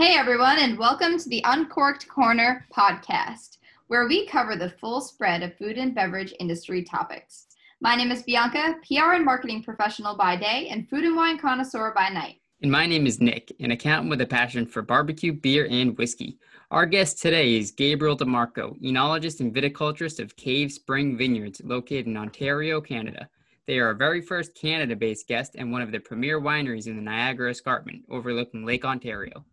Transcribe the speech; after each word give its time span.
Hey, 0.00 0.16
everyone, 0.16 0.58
and 0.58 0.78
welcome 0.78 1.18
to 1.18 1.28
the 1.28 1.42
Uncorked 1.44 2.08
Corner 2.08 2.66
podcast, 2.74 3.58
where 3.88 4.08
we 4.08 4.26
cover 4.26 4.56
the 4.56 4.70
full 4.70 5.02
spread 5.02 5.42
of 5.42 5.54
food 5.58 5.76
and 5.76 5.94
beverage 5.94 6.32
industry 6.40 6.82
topics. 6.82 7.48
My 7.82 7.96
name 7.96 8.10
is 8.10 8.22
Bianca, 8.22 8.76
PR 8.88 9.12
and 9.12 9.26
marketing 9.26 9.62
professional 9.62 10.16
by 10.16 10.36
day 10.36 10.68
and 10.70 10.88
food 10.88 11.04
and 11.04 11.16
wine 11.16 11.38
connoisseur 11.38 11.92
by 11.94 12.08
night. 12.08 12.36
And 12.62 12.72
my 12.72 12.86
name 12.86 13.06
is 13.06 13.20
Nick, 13.20 13.52
an 13.60 13.72
accountant 13.72 14.08
with 14.08 14.22
a 14.22 14.26
passion 14.26 14.64
for 14.64 14.80
barbecue, 14.80 15.34
beer, 15.34 15.68
and 15.70 15.94
whiskey. 15.98 16.38
Our 16.70 16.86
guest 16.86 17.20
today 17.20 17.58
is 17.58 17.70
Gabriel 17.70 18.16
DeMarco, 18.16 18.80
enologist 18.80 19.40
and 19.40 19.54
viticulturist 19.54 20.18
of 20.18 20.34
Cave 20.34 20.72
Spring 20.72 21.18
Vineyards, 21.18 21.60
located 21.62 22.06
in 22.06 22.16
Ontario, 22.16 22.80
Canada. 22.80 23.28
They 23.66 23.78
are 23.78 23.88
our 23.88 23.94
very 23.94 24.22
first 24.22 24.54
Canada 24.54 24.96
based 24.96 25.28
guest 25.28 25.56
and 25.58 25.70
one 25.70 25.82
of 25.82 25.92
the 25.92 26.00
premier 26.00 26.40
wineries 26.40 26.86
in 26.86 26.96
the 26.96 27.02
Niagara 27.02 27.50
Escarpment, 27.50 28.06
overlooking 28.08 28.64
Lake 28.64 28.86
Ontario. 28.86 29.44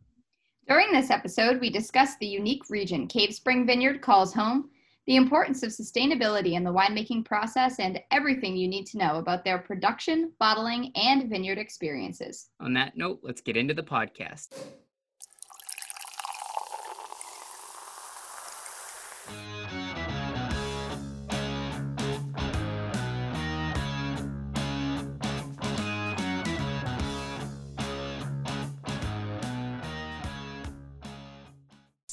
During 0.68 0.91
this 0.91 1.09
episode, 1.11 1.61
we 1.61 1.70
discuss 1.70 2.18
the 2.18 2.27
unique 2.27 2.69
region 2.69 3.07
Cave 3.07 3.33
Spring 3.33 3.65
Vineyard 3.65 4.01
calls 4.01 4.33
home, 4.33 4.69
the 5.05 5.15
importance 5.15 5.64
of 5.64 5.69
sustainability 5.69 6.54
in 6.55 6.65
the 6.65 6.74
winemaking 6.74 7.24
process, 7.24 7.79
and 7.79 8.01
everything 8.11 8.57
you 8.57 8.68
need 8.68 8.86
to 8.88 8.97
know 8.97 9.15
about 9.15 9.46
their 9.46 9.60
production, 9.60 10.33
bottling, 10.39 10.91
and 10.96 11.29
vineyard 11.29 11.57
experiences. 11.57 12.50
On 12.60 12.74
that 12.74 12.97
note, 12.97 13.19
let's 13.24 13.39
get 13.39 13.55
into 13.55 13.74
the 13.74 13.82
podcast. 13.82 14.50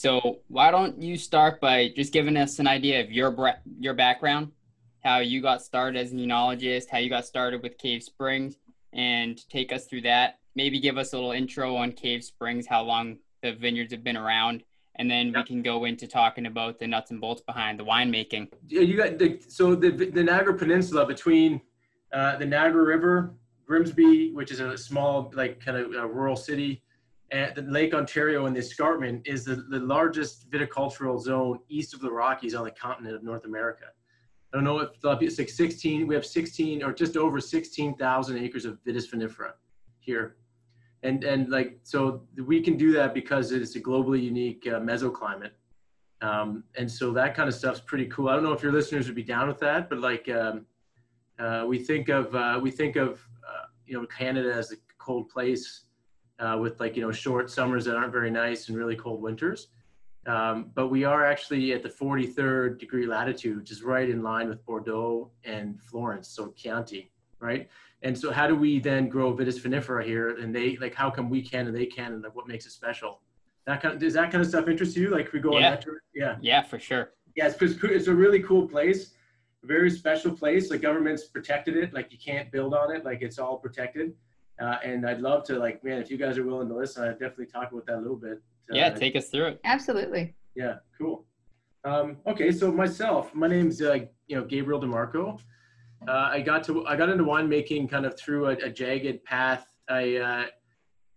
So 0.05 0.41
why 0.49 0.71
don't 0.71 1.01
you 1.01 1.17
start 1.17 1.63
by 1.63 1.89
just 1.97 2.13
giving 2.13 2.37
us 2.37 2.59
an 2.59 2.69
idea 2.69 3.03
of 3.03 3.11
your 3.11 3.55
your 3.81 3.95
background, 3.95 4.53
how 5.03 5.21
you 5.21 5.41
got 5.41 5.63
started 5.63 5.99
as 5.99 6.13
an 6.13 6.19
enologist, 6.19 6.91
how 6.91 6.99
you 6.99 7.09
got 7.09 7.25
started 7.25 7.63
with 7.63 7.79
Cave 7.79 8.03
Springs, 8.03 8.59
and 8.93 9.41
take 9.49 9.73
us 9.73 9.87
through 9.87 10.03
that. 10.03 10.41
Maybe 10.55 10.79
give 10.79 10.99
us 10.99 11.15
a 11.15 11.17
little 11.17 11.33
intro 11.33 11.75
on 11.77 11.93
Cave 11.93 12.23
Springs, 12.23 12.67
how 12.67 12.83
long 12.83 13.17
the 13.43 13.55
vineyards 13.55 13.95
have 13.95 14.05
been 14.05 14.19
around, 14.19 14.63
and 14.97 15.11
then 15.11 15.33
we 15.35 15.43
can 15.43 15.63
go 15.63 15.87
into 15.87 16.07
talking 16.07 16.45
about 16.45 16.79
the 16.79 16.87
nuts 16.87 17.11
and 17.11 17.19
bolts 17.19 17.41
behind 17.41 17.81
the 17.81 17.85
winemaking. 17.87 18.49
Yeah, 18.69 18.83
you 18.83 18.99
got 18.99 19.17
the, 19.17 19.41
so 19.49 19.75
the 19.75 19.89
the 19.91 20.23
Niagara 20.23 20.53
Peninsula 20.53 21.07
between 21.07 21.63
uh, 22.13 22.37
the 22.37 22.45
Niagara 22.45 22.85
River, 22.85 23.37
Grimsby, 23.67 24.33
which 24.35 24.51
is 24.53 24.61
a 24.61 24.77
small 24.77 25.33
like 25.35 25.65
kind 25.65 25.79
of 25.79 26.11
rural 26.15 26.37
city, 26.37 26.83
at 27.35 27.57
the 27.57 27.63
Lake 27.63 27.95
Ontario 27.95 28.47
and 28.47 28.55
the 28.55 28.61
escarpment 28.61 29.27
is 29.27 29.45
the, 29.45 29.57
the 29.57 29.81
largest 29.81 30.49
viticultural 30.51 31.21
zone 31.21 31.59
east 31.69 31.93
of 31.93 32.01
the 32.01 32.11
Rockies 32.11 32.55
on 32.55 32.65
the 32.65 32.71
continent 32.71 33.15
of 33.15 33.25
North 33.25 33.45
America. 33.45 33.87
I 34.53 34.57
don't 34.57 34.65
know 34.65 34.79
if 34.79 34.91
it's 35.23 35.39
like 35.39 35.49
16, 35.49 36.07
we 36.07 36.15
have 36.15 36.25
16 36.25 36.85
or 36.85 36.93
just 36.93 37.17
over 37.17 37.41
16,000 37.41 38.39
acres 38.39 38.65
of 38.65 38.79
Vitis 38.85 39.11
vinifera 39.13 39.53
here. 39.99 40.37
And, 41.03 41.25
and 41.25 41.51
like, 41.51 41.81
so 41.83 42.23
we 42.47 42.61
can 42.61 42.77
do 42.77 42.93
that 42.93 43.15
because 43.15 43.51
it's 43.51 43.75
a 43.75 43.81
globally 43.81 44.23
unique 44.23 44.65
uh, 44.69 44.79
mesoclimate. 44.79 45.51
Um, 46.23 46.63
and 46.79 46.91
so 46.91 47.13
that 47.15 47.35
kind 47.35 47.49
of 47.49 47.55
stuff's 47.55 47.81
pretty 47.81 48.07
cool. 48.07 48.29
I 48.29 48.35
don't 48.35 48.45
know 48.45 48.53
if 48.53 48.63
your 48.63 48.73
listeners 48.73 49.07
would 49.07 49.17
be 49.17 49.25
down 49.25 49.49
with 49.49 49.59
that, 49.59 49.91
but 49.91 49.99
like, 49.99 50.29
um, 50.29 50.67
uh, 51.41 51.65
we 51.67 51.81
think 51.81 52.09
of, 52.09 52.33
uh, 52.35 52.61
we 52.63 52.71
think 52.71 52.95
of, 52.95 53.27
uh, 53.47 53.67
you 53.87 54.01
know, 54.01 54.07
Canada 54.07 54.55
as 54.55 54.71
a 54.71 54.77
cold 54.99 55.29
place 55.29 55.85
uh, 56.39 56.59
with 56.61 56.81
like 56.81 56.97
you 56.97 57.03
know 57.03 57.13
short 57.13 57.51
summers 57.51 57.85
that 57.85 57.97
aren't 57.97 58.13
very 58.13 58.31
nice 58.31 58.69
and 58.69 58.77
really 58.77 58.97
cold 58.97 59.23
winters. 59.23 59.69
Um, 60.27 60.71
but 60.75 60.89
we 60.89 61.05
are 61.05 61.25
actually 61.25 61.73
at 61.73 61.83
the 61.83 61.89
43rd 61.89 62.79
degree 62.79 63.07
latitude, 63.07 63.59
which 63.59 63.71
is 63.71 63.83
right 63.83 64.09
in 64.09 64.23
line 64.23 64.49
with 64.49 64.65
Bordeaux 64.65 65.31
and 65.45 65.79
Florence, 65.83 66.29
so 66.29 66.55
Chianti, 66.57 67.11
right? 67.41 67.69
And 68.03 68.17
so 68.17 68.33
how 68.33 68.47
do 68.47 68.55
we 68.55 68.79
then 68.79 69.09
grow 69.09 69.35
Vitis 69.35 69.61
vinifera 69.61 70.05
here? 70.05 70.31
And 70.31 70.55
they 70.55 70.77
like 70.77 70.95
how 70.95 71.11
come 71.11 71.29
we 71.29 71.43
can 71.43 71.67
and 71.67 71.77
they 71.77 71.87
can, 71.87 72.13
and 72.13 72.23
like, 72.23 72.35
what 72.35 72.49
makes 72.49 72.67
it 72.67 72.71
special? 72.71 73.21
That 73.67 73.81
kind 73.81 73.95
of 73.95 74.01
does 74.01 74.15
that 74.15 74.31
kind 74.31 74.43
of 74.43 74.49
stuff 74.49 74.69
interest 74.69 74.97
you? 74.97 75.11
Like 75.11 75.33
we 75.33 75.41
go 75.41 75.53
yeah. 75.53 75.57
on 75.57 75.63
that 75.73 75.83
tour? 75.83 76.03
Yeah. 76.15 76.37
Yeah, 76.41 76.63
for 76.63 76.79
sure. 76.79 77.13
Yeah, 77.35 77.49
it's, 77.49 77.61
it's 77.83 78.07
a 78.07 78.15
really 78.15 78.43
cool 78.43 78.69
place, 78.69 79.15
very 79.63 79.91
special 79.91 80.33
place. 80.33 80.69
The 80.69 80.79
government's 80.79 81.25
protected 81.25 81.77
it, 81.77 81.93
like 81.93 82.13
you 82.13 82.19
can't 82.19 82.51
build 82.53 82.75
on 82.75 82.95
it, 82.95 83.05
like 83.05 83.23
it's 83.23 83.39
all 83.39 83.59
protected. 83.59 84.15
Uh, 84.61 84.77
and 84.85 85.09
I'd 85.09 85.21
love 85.21 85.45
to 85.45 85.59
like, 85.59 85.83
man, 85.83 86.01
if 86.01 86.11
you 86.11 86.17
guys 86.17 86.39
are 86.39 86.45
willing 86.45 86.69
to 86.69 86.77
listen, 86.77 87.03
I'd 87.05 87.19
definitely 87.19 87.47
talk 87.47 87.73
about 87.73 87.87
that 87.87 87.97
a 87.97 88.01
little 88.01 88.17
bit. 88.17 88.41
Uh, 88.71 88.77
yeah, 88.77 88.91
take 88.91 89.17
us 89.17 89.29
through 89.29 89.47
it. 89.47 89.61
Absolutely. 89.65 90.35
Yeah, 90.55 90.77
cool. 90.97 91.25
Um, 91.85 92.19
okay, 92.27 92.51
so 92.51 92.73
myself, 92.73 93.35
my 93.35 93.47
name's 93.49 93.83
uh, 93.83 93.99
you 94.27 94.37
know 94.37 94.45
Gabriel 94.45 94.81
DeMarco. 94.81 95.41
Uh, 96.07 96.13
I 96.13 96.41
got 96.41 96.65
to 96.65 96.87
I 96.87 96.97
got 96.97 97.09
into 97.09 97.25
winemaking 97.25 97.91
kind 97.91 98.07
of 98.07 98.19
through 98.19 98.47
a, 98.47 98.53
a 98.53 98.71
jagged 98.71 99.25
path. 99.25 99.67
I 99.89 100.17
uh, 100.17 100.47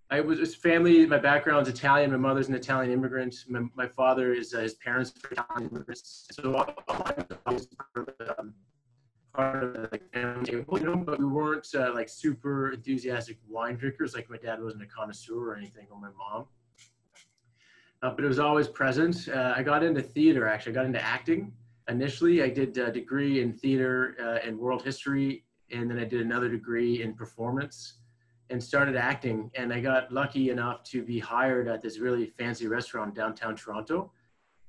I 0.09 0.22
was, 0.22 0.40
was 0.40 0.56
family. 0.56 1.06
My 1.06 1.19
background's 1.19 1.69
Italian. 1.69 2.12
My 2.12 2.18
mother's 2.18 2.48
an 2.48 2.56
Italian 2.56 2.92
immigrant. 2.92 3.36
My, 3.50 3.62
my 3.75 3.88
father 3.88 4.34
is 4.34 4.54
uh, 4.54 4.59
his 4.59 4.75
parents 4.75 5.14
are 5.24 5.31
Italian 5.31 5.69
immigrants. 5.69 6.28
So 6.31 6.56
I 6.90 7.14
was 7.52 7.68
um, 8.38 8.54
part 9.38 9.64
of 9.64 9.74
the 9.74 10.00
family 10.12 10.46
table, 10.46 10.80
you 10.80 10.86
know, 10.86 10.96
but 10.96 11.20
we 11.20 11.25
weren't 11.25 11.68
uh, 11.75 11.94
like 11.94 12.09
super 12.09 12.72
enthusiastic 12.72 13.38
wine 13.48 13.75
drinkers. 13.75 14.16
Like 14.16 14.30
my 14.31 14.38
dad 14.38 14.62
wasn't 14.62 14.81
a 14.81 14.88
connoisseur 14.88 15.52
or 15.52 15.56
anything, 15.56 15.86
or 15.92 16.00
my 16.02 16.09
mom. 16.18 16.46
Uh, 18.02 18.09
but 18.09 18.25
it 18.25 18.28
was 18.28 18.40
always 18.40 18.68
present. 18.68 19.30
Uh, 19.30 19.53
I 19.56 19.62
got 19.62 19.84
into 19.84 20.02
theater 20.02 20.48
actually. 20.48 20.72
I 20.72 20.75
got 20.75 20.86
into 20.86 21.03
acting 21.03 21.53
initially. 21.88 22.42
I 22.42 22.50
did 22.50 22.75
a 22.80 22.92
degree 22.92 23.42
in 23.42 23.53
theater 23.53 24.16
uh, 24.20 24.46
and 24.46 24.58
world 24.58 24.84
history, 24.84 25.46
and 25.72 25.90
then 25.90 26.00
I 26.00 26.04
did 26.04 26.22
another 26.22 26.50
degree 26.50 27.04
in 27.04 27.14
performance 27.14 28.00
and 28.50 28.64
started 28.64 28.96
acting. 28.96 29.52
And 29.54 29.72
I 29.72 29.81
got 29.81 30.12
lucky 30.12 30.50
enough 30.50 30.84
to 30.86 31.04
be 31.04 31.19
hired 31.19 31.68
at 31.68 31.81
this 31.84 32.00
really 32.00 32.25
fancy 32.40 32.68
restaurant 32.68 33.14
downtown 33.14 33.56
Toronto. 33.56 34.12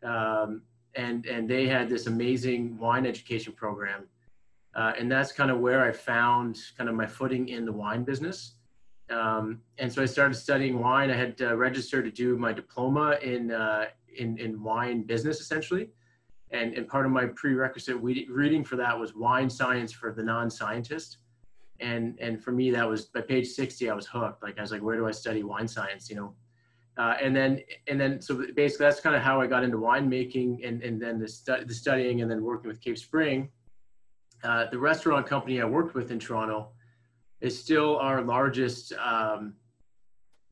Um, 0.03 0.63
and, 0.95 1.25
and 1.27 1.49
they 1.49 1.67
had 1.67 1.89
this 1.89 2.07
amazing 2.07 2.77
wine 2.79 3.07
education 3.07 3.53
program 3.53 4.09
uh, 4.75 4.93
and 4.99 5.11
that's 5.11 5.33
kind 5.33 5.51
of 5.51 5.59
where 5.59 5.85
I 5.85 5.93
found 5.93 6.59
kind 6.77 6.89
of 6.89 6.95
my 6.95 7.07
footing 7.07 7.49
in 7.49 7.65
the 7.65 7.73
wine 7.73 8.05
business. 8.05 8.55
Um, 9.11 9.61
and 9.79 9.93
so 9.93 10.03
I 10.03 10.07
started 10.07 10.35
studying 10.35 10.79
wine. 10.79 11.11
I 11.11 11.17
had 11.17 11.41
uh, 11.41 11.57
registered 11.57 12.05
to 12.05 12.11
do 12.11 12.37
my 12.37 12.53
diploma 12.53 13.19
in, 13.23 13.51
uh, 13.51 13.87
in, 14.17 14.39
in 14.39 14.63
wine 14.63 15.03
business 15.03 15.41
essentially. 15.41 15.91
And, 16.51 16.75
and 16.75 16.87
part 16.87 17.07
of 17.07 17.13
my 17.13 17.27
prerequisite 17.27 17.97
reading 18.01 18.65
for 18.65 18.77
that 18.77 18.99
was 18.99 19.15
wine 19.15 19.51
science 19.51 19.93
for 19.93 20.13
the 20.13 20.23
non-scientist. 20.23 21.19
And, 21.81 22.19
and 22.21 22.43
for 22.43 22.53
me, 22.53 22.71
that 22.71 22.89
was 22.89 23.07
by 23.07 23.21
page 23.21 23.49
60, 23.49 23.89
I 23.91 23.95
was 23.95 24.07
hooked. 24.07 24.43
Like 24.43 24.59
I 24.59 24.63
was 24.63 24.73
like, 24.73 24.83
where 24.83 24.97
do 24.97 25.07
I 25.07 25.11
study 25.11 25.43
wine 25.43 25.69
science? 25.69 26.11
You 26.11 26.17
know? 26.17 26.35
Uh, 26.97 27.15
and 27.21 27.35
then, 27.35 27.61
and 27.87 28.01
then, 28.01 28.21
so 28.21 28.45
basically 28.57 28.87
that's 28.87 29.01
kind 29.01 29.15
of 29.15 29.23
how 29.23 29.41
I 29.41 29.47
got 29.47 29.63
into 29.63 29.77
winemaking 29.77 30.67
and, 30.67 30.83
and 30.83 31.01
then 31.01 31.21
the, 31.21 31.29
stu- 31.29 31.65
the 31.65 31.75
studying 31.75 32.23
and 32.23 32.31
then 32.31 32.43
working 32.43 32.69
with 32.69 32.81
Cave 32.81 32.99
Spring 32.99 33.49
uh, 34.45 34.67
the 34.71 34.79
restaurant 34.79 35.27
company 35.27 35.61
I 35.61 35.65
worked 35.65 35.95
with 35.95 36.11
in 36.11 36.19
Toronto 36.19 36.69
is 37.41 37.59
still 37.59 37.99
our 37.99 38.23
largest 38.23 38.93
um, 38.95 39.55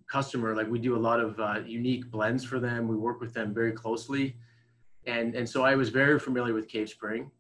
customer. 0.09 0.55
Like 0.55 0.69
we 0.69 0.79
do 0.79 0.97
a 0.97 0.99
lot 0.99 1.21
of 1.21 1.39
uh, 1.41 1.61
unique 1.67 2.11
blends 2.11 2.45
for 2.45 2.61
them. 2.61 2.89
We 2.89 2.97
work 2.97 3.21
with 3.21 3.35
them 3.35 3.53
very 3.55 3.73
closely. 3.73 4.37
And, 5.07 5.35
and 5.35 5.49
so 5.49 5.65
I 5.65 5.77
was 5.77 5.89
very 5.89 6.19
familiar 6.19 6.55
with 6.55 6.69
Cave 6.69 6.89
Spring. 6.89 7.31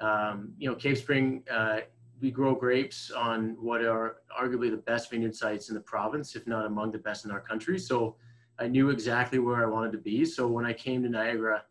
Um, 0.00 0.52
you 0.58 0.68
know, 0.68 0.76
Cave 0.76 0.98
Spring, 0.98 1.42
uh, 1.50 1.80
we 2.20 2.30
grow 2.30 2.54
grapes 2.54 3.10
on 3.10 3.56
what 3.60 3.84
are 3.84 4.16
arguably 4.36 4.70
the 4.70 4.76
best 4.76 5.10
vineyard 5.10 5.34
sites 5.34 5.68
in 5.68 5.74
the 5.74 5.80
province, 5.80 6.34
if 6.36 6.46
not 6.46 6.66
among 6.66 6.92
the 6.92 6.98
best 6.98 7.24
in 7.24 7.30
our 7.30 7.40
country. 7.40 7.78
So 7.78 8.16
I 8.58 8.66
knew 8.66 8.90
exactly 8.90 9.38
where 9.38 9.62
I 9.62 9.66
wanted 9.66 9.92
to 9.92 9.98
be. 9.98 10.24
So 10.24 10.48
when 10.48 10.64
I 10.64 10.72
came 10.72 11.02
to 11.02 11.08
Niagara, 11.08 11.64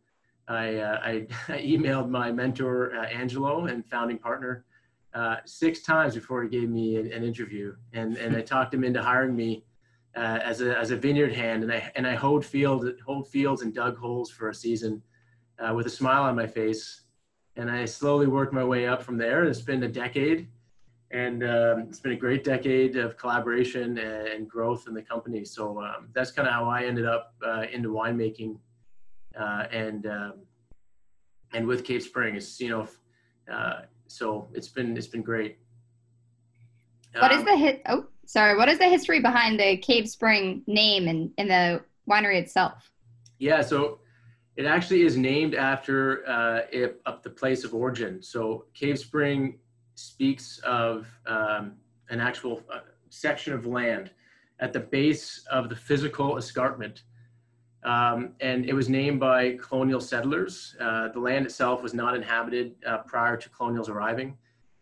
I, 0.47 0.75
uh, 0.75 0.99
I, 1.03 1.27
emailed 1.49 2.09
my 2.09 2.31
mentor, 2.31 2.95
uh, 2.95 3.05
Angelo, 3.05 3.65
and 3.65 3.85
founding 3.85 4.17
partner, 4.17 4.65
uh, 5.13 5.37
six 5.45 5.81
times 5.81 6.15
before 6.15 6.43
he 6.43 6.49
gave 6.49 6.69
me 6.69 6.97
an, 6.97 7.11
an, 7.11 7.23
interview. 7.23 7.75
And, 7.93 8.17
and 8.17 8.35
I 8.35 8.41
talked 8.41 8.73
him 8.73 8.83
into 8.83 9.01
hiring 9.01 9.35
me 9.35 9.63
uh, 10.15 10.39
as, 10.43 10.61
a, 10.61 10.77
as 10.77 10.91
a 10.91 10.95
vineyard 10.95 11.33
hand. 11.33 11.63
And 11.63 11.71
I, 11.71 11.91
and 11.95 12.05
I 12.05 12.15
hoed, 12.15 12.45
field, 12.45 12.87
hoed 13.05 13.27
fields 13.27 13.61
and 13.61 13.73
dug 13.73 13.97
holes 13.97 14.29
for 14.29 14.49
a 14.49 14.53
season 14.53 15.01
uh, 15.59 15.73
with 15.73 15.87
a 15.87 15.89
smile 15.89 16.23
on 16.23 16.35
my 16.35 16.47
face. 16.47 17.01
And 17.55 17.71
I 17.71 17.85
slowly 17.85 18.27
worked 18.27 18.53
my 18.53 18.63
way 18.63 18.87
up 18.87 19.01
from 19.01 19.17
there. 19.17 19.45
It's 19.45 19.61
been 19.61 19.83
a 19.83 19.87
decade. 19.87 20.49
And 21.09 21.41
um, 21.43 21.85
it's 21.87 22.01
been 22.01 22.11
a 22.11 22.17
great 22.17 22.43
decade 22.43 22.97
of 22.97 23.17
collaboration 23.17 23.97
and, 23.97 24.27
and 24.27 24.49
growth 24.49 24.87
in 24.87 24.93
the 24.93 25.01
company. 25.01 25.45
So 25.45 25.81
um, 25.81 26.09
that's 26.13 26.31
kind 26.31 26.47
of 26.47 26.53
how 26.53 26.65
I 26.65 26.83
ended 26.83 27.05
up 27.05 27.33
uh, 27.45 27.63
into 27.71 27.89
winemaking 27.89 28.57
uh, 29.37 29.67
and 29.71 30.05
um, 30.05 30.33
and 31.53 31.65
with 31.67 31.83
Cave 31.83 32.03
Spring, 32.03 32.35
it's 32.35 32.59
you 32.59 32.69
know, 32.69 32.87
uh, 33.51 33.81
so 34.07 34.47
it's 34.53 34.67
been 34.67 34.97
it's 34.97 35.07
been 35.07 35.21
great. 35.21 35.57
What 37.19 37.31
is 37.31 37.39
um, 37.39 37.45
the 37.45 37.57
hit? 37.57 37.81
Oh, 37.87 38.05
sorry. 38.25 38.57
What 38.57 38.69
is 38.69 38.79
the 38.79 38.89
history 38.89 39.21
behind 39.21 39.59
the 39.59 39.77
Cave 39.77 40.09
Spring 40.09 40.63
name 40.67 41.07
and 41.07 41.31
in 41.37 41.47
the 41.47 41.83
winery 42.09 42.39
itself? 42.39 42.91
Yeah, 43.39 43.61
so 43.61 43.99
it 44.55 44.65
actually 44.65 45.03
is 45.03 45.17
named 45.17 45.53
after 45.53 46.27
uh, 46.27 46.61
it, 46.71 47.01
up 47.05 47.23
the 47.23 47.29
place 47.29 47.63
of 47.63 47.73
origin. 47.73 48.21
So 48.21 48.65
Cave 48.73 48.99
Spring 48.99 49.59
speaks 49.95 50.59
of 50.59 51.07
um, 51.25 51.73
an 52.09 52.19
actual 52.19 52.63
uh, 52.73 52.79
section 53.09 53.53
of 53.53 53.65
land 53.65 54.11
at 54.59 54.73
the 54.73 54.79
base 54.79 55.45
of 55.51 55.69
the 55.69 55.75
physical 55.75 56.37
escarpment. 56.37 57.03
Um, 57.87 58.33
and 58.41 58.65
it 58.65 58.73
was 58.73 58.89
named 58.89 59.19
by 59.21 59.57
colonial 59.67 60.01
settlers. 60.01 60.75
Uh, 60.79 61.07
the 61.07 61.21
land 61.21 61.45
itself 61.45 61.81
was 61.81 61.93
not 61.93 62.15
inhabited 62.15 62.75
uh, 62.85 62.97
prior 63.13 63.37
to 63.37 63.47
colonials 63.49 63.87
arriving. 63.87 64.37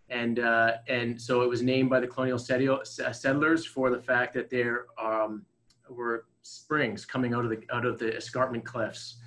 And, 0.10 0.40
uh, 0.40 0.78
and 0.88 1.22
so 1.22 1.44
it 1.44 1.50
was 1.50 1.62
named 1.62 1.92
by 1.92 2.00
the 2.00 2.07
colonial 2.07 2.40
settlers 2.40 3.66
for 3.66 3.92
the 3.92 4.02
fact 4.02 4.34
that 4.34 4.50
there 4.50 4.86
um, 5.00 5.46
were 5.88 6.25
springs 6.42 7.06
coming 7.06 7.36
out 7.36 7.44
of 7.46 7.52
the, 7.52 7.62
out 7.72 7.86
of 7.86 8.00
the 8.00 8.16
escarpment 8.18 8.66
cliffs. 8.66 9.18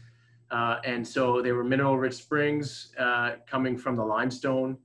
Uh, 0.50 0.78
and 0.84 1.06
so 1.06 1.40
they 1.40 1.52
were 1.52 1.62
mineral 1.62 1.96
rich 1.98 2.14
springs 2.14 2.92
uh, 2.98 3.32
coming 3.46 3.78
from 3.78 3.94
the 3.94 4.04
limestone. 4.04 4.76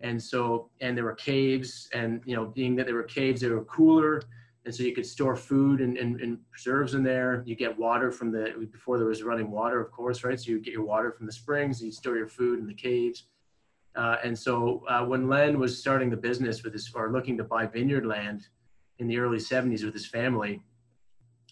And 0.00 0.22
so, 0.22 0.68
and 0.82 0.94
there 0.96 1.04
were 1.04 1.14
caves 1.14 1.88
and, 1.94 2.20
you 2.26 2.36
know, 2.36 2.44
being 2.44 2.76
that 2.76 2.84
there 2.84 2.96
were 2.96 3.04
caves, 3.04 3.40
they 3.40 3.48
were 3.48 3.64
cooler. 3.64 4.20
And 4.64 4.74
so 4.74 4.84
you 4.84 4.94
could 4.94 5.06
store 5.06 5.34
food 5.34 5.80
and, 5.80 5.96
and, 5.96 6.20
and 6.20 6.38
preserves 6.50 6.94
in 6.94 7.02
there. 7.02 7.42
You 7.44 7.56
get 7.56 7.76
water 7.76 8.12
from 8.12 8.30
the, 8.30 8.68
before 8.70 8.96
there 8.96 9.08
was 9.08 9.22
running 9.22 9.50
water, 9.50 9.80
of 9.80 9.90
course, 9.90 10.22
right? 10.22 10.38
So 10.38 10.52
you 10.52 10.60
get 10.60 10.72
your 10.72 10.84
water 10.84 11.10
from 11.10 11.26
the 11.26 11.32
springs, 11.32 11.82
you 11.82 11.90
store 11.90 12.16
your 12.16 12.28
food 12.28 12.60
in 12.60 12.66
the 12.66 12.74
caves. 12.74 13.24
Uh, 13.96 14.16
and 14.22 14.38
so 14.38 14.84
uh, 14.88 15.04
when 15.04 15.28
Len 15.28 15.58
was 15.58 15.78
starting 15.78 16.10
the 16.10 16.16
business 16.16 16.62
with 16.62 16.72
his, 16.72 16.90
or 16.94 17.10
looking 17.10 17.36
to 17.38 17.44
buy 17.44 17.66
vineyard 17.66 18.06
land 18.06 18.46
in 18.98 19.08
the 19.08 19.18
early 19.18 19.38
70s 19.38 19.84
with 19.84 19.92
his 19.92 20.06
family, 20.06 20.62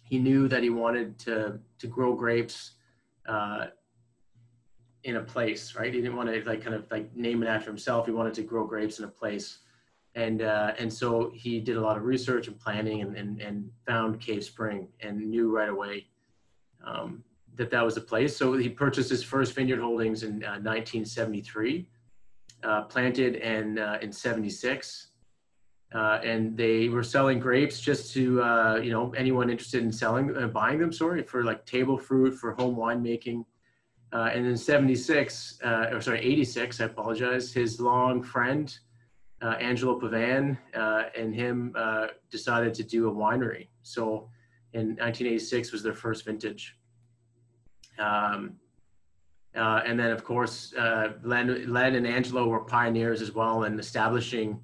he 0.05 0.19
knew 0.19 0.49
that 0.49 0.63
he 0.63 0.71
wanted 0.71 1.19
to, 1.19 1.59
to 1.79 1.87
grow 1.87 2.15
grapes 2.15 2.73
uh, 3.29 3.67
in 5.05 5.17
a 5.17 5.21
place, 5.21 5.75
right? 5.75 5.93
He 5.93 6.01
didn't 6.01 6.17
want 6.17 6.29
to 6.29 6.43
like 6.45 6.63
kind 6.63 6.75
of 6.75 6.85
like 6.91 7.15
name 7.17 7.43
it 7.43 7.47
after 7.47 7.71
himself. 7.71 8.07
He 8.07 8.13
wanted 8.13 8.35
to 8.35 8.43
grow 8.43 8.65
grapes 8.67 8.99
in 8.99 9.05
a 9.05 9.09
place. 9.09 9.59
And, 10.15 10.43
uh, 10.43 10.73
and 10.79 10.93
so 10.93 11.31
he 11.35 11.61
did 11.61 11.77
a 11.77 11.81
lot 11.81 11.97
of 11.97 12.05
research 12.05 12.49
and 12.49 12.59
planning 12.59 13.01
and, 13.03 13.17
and, 13.17 13.41
and 13.41 13.71
found 13.87 14.21
Cave 14.21 14.43
Spring 14.45 14.89
and 15.01 15.31
knew 15.31 15.51
right 15.51 15.69
away 15.69 16.07
um, 16.85 17.23
that 17.57 17.71
that 17.71 17.85
was 17.85 17.95
the 17.95 18.01
place. 18.01 18.37
So 18.37 18.55
he 18.55 18.69
purchased 18.69 19.11
his 19.11 19.23
first 19.23 19.55
vineyard 19.55 19.81
holdings 19.81 20.23
in 20.23 20.43
uh, 20.43 20.59
1973, 20.59 21.87
uh, 22.65 22.83
planted 22.83 23.37
in, 23.37 23.79
uh, 23.79 23.99
in 24.03 24.13
76. 24.13 25.09
Uh, 25.93 26.21
and 26.23 26.57
they 26.57 26.89
were 26.89 27.03
selling 27.03 27.41
grapes 27.41 27.81
just 27.81 28.13
to 28.15 28.41
uh, 28.43 28.77
you 28.77 28.93
know 28.93 29.13
anyone 29.15 29.51
interested 29.51 29.83
in 29.83 29.91
selling 29.91 30.33
buying 30.53 30.79
them 30.79 30.93
sorry 30.93 31.21
for 31.21 31.43
like 31.43 31.67
table 31.67 31.99
fruit 31.99 32.33
for 32.33 32.53
home 32.53 32.77
winemaking 32.77 33.45
and 34.13 34.47
in 34.47 34.57
76 34.57 35.59
uh, 35.65 35.89
or 35.91 36.01
sorry 36.01 36.21
86 36.21 36.81
i 36.81 36.85
apologize 36.85 37.53
his 37.53 37.81
long 37.81 38.23
friend 38.23 38.79
uh, 39.43 39.57
angelo 39.61 39.99
pavan 39.99 40.57
and 41.17 41.35
him 41.35 41.75
decided 42.31 42.75
to 42.75 42.83
do 42.83 43.09
a 43.09 43.13
winery 43.13 43.69
so 43.83 44.29
in 44.73 44.89
1986 44.97 45.73
was 45.73 45.83
their 45.83 45.95
first 45.95 46.25
vintage 46.25 46.77
um, 47.99 48.57
and 49.55 49.99
then 49.99 50.11
of 50.11 50.23
course 50.25 50.75
len, 51.23 51.73
len 51.73 51.95
and 51.95 52.07
angelo 52.07 52.47
were 52.47 52.61
pioneers 52.61 53.23
as 53.23 53.33
well 53.33 53.65
in 53.65 53.79
establishing 53.79 54.61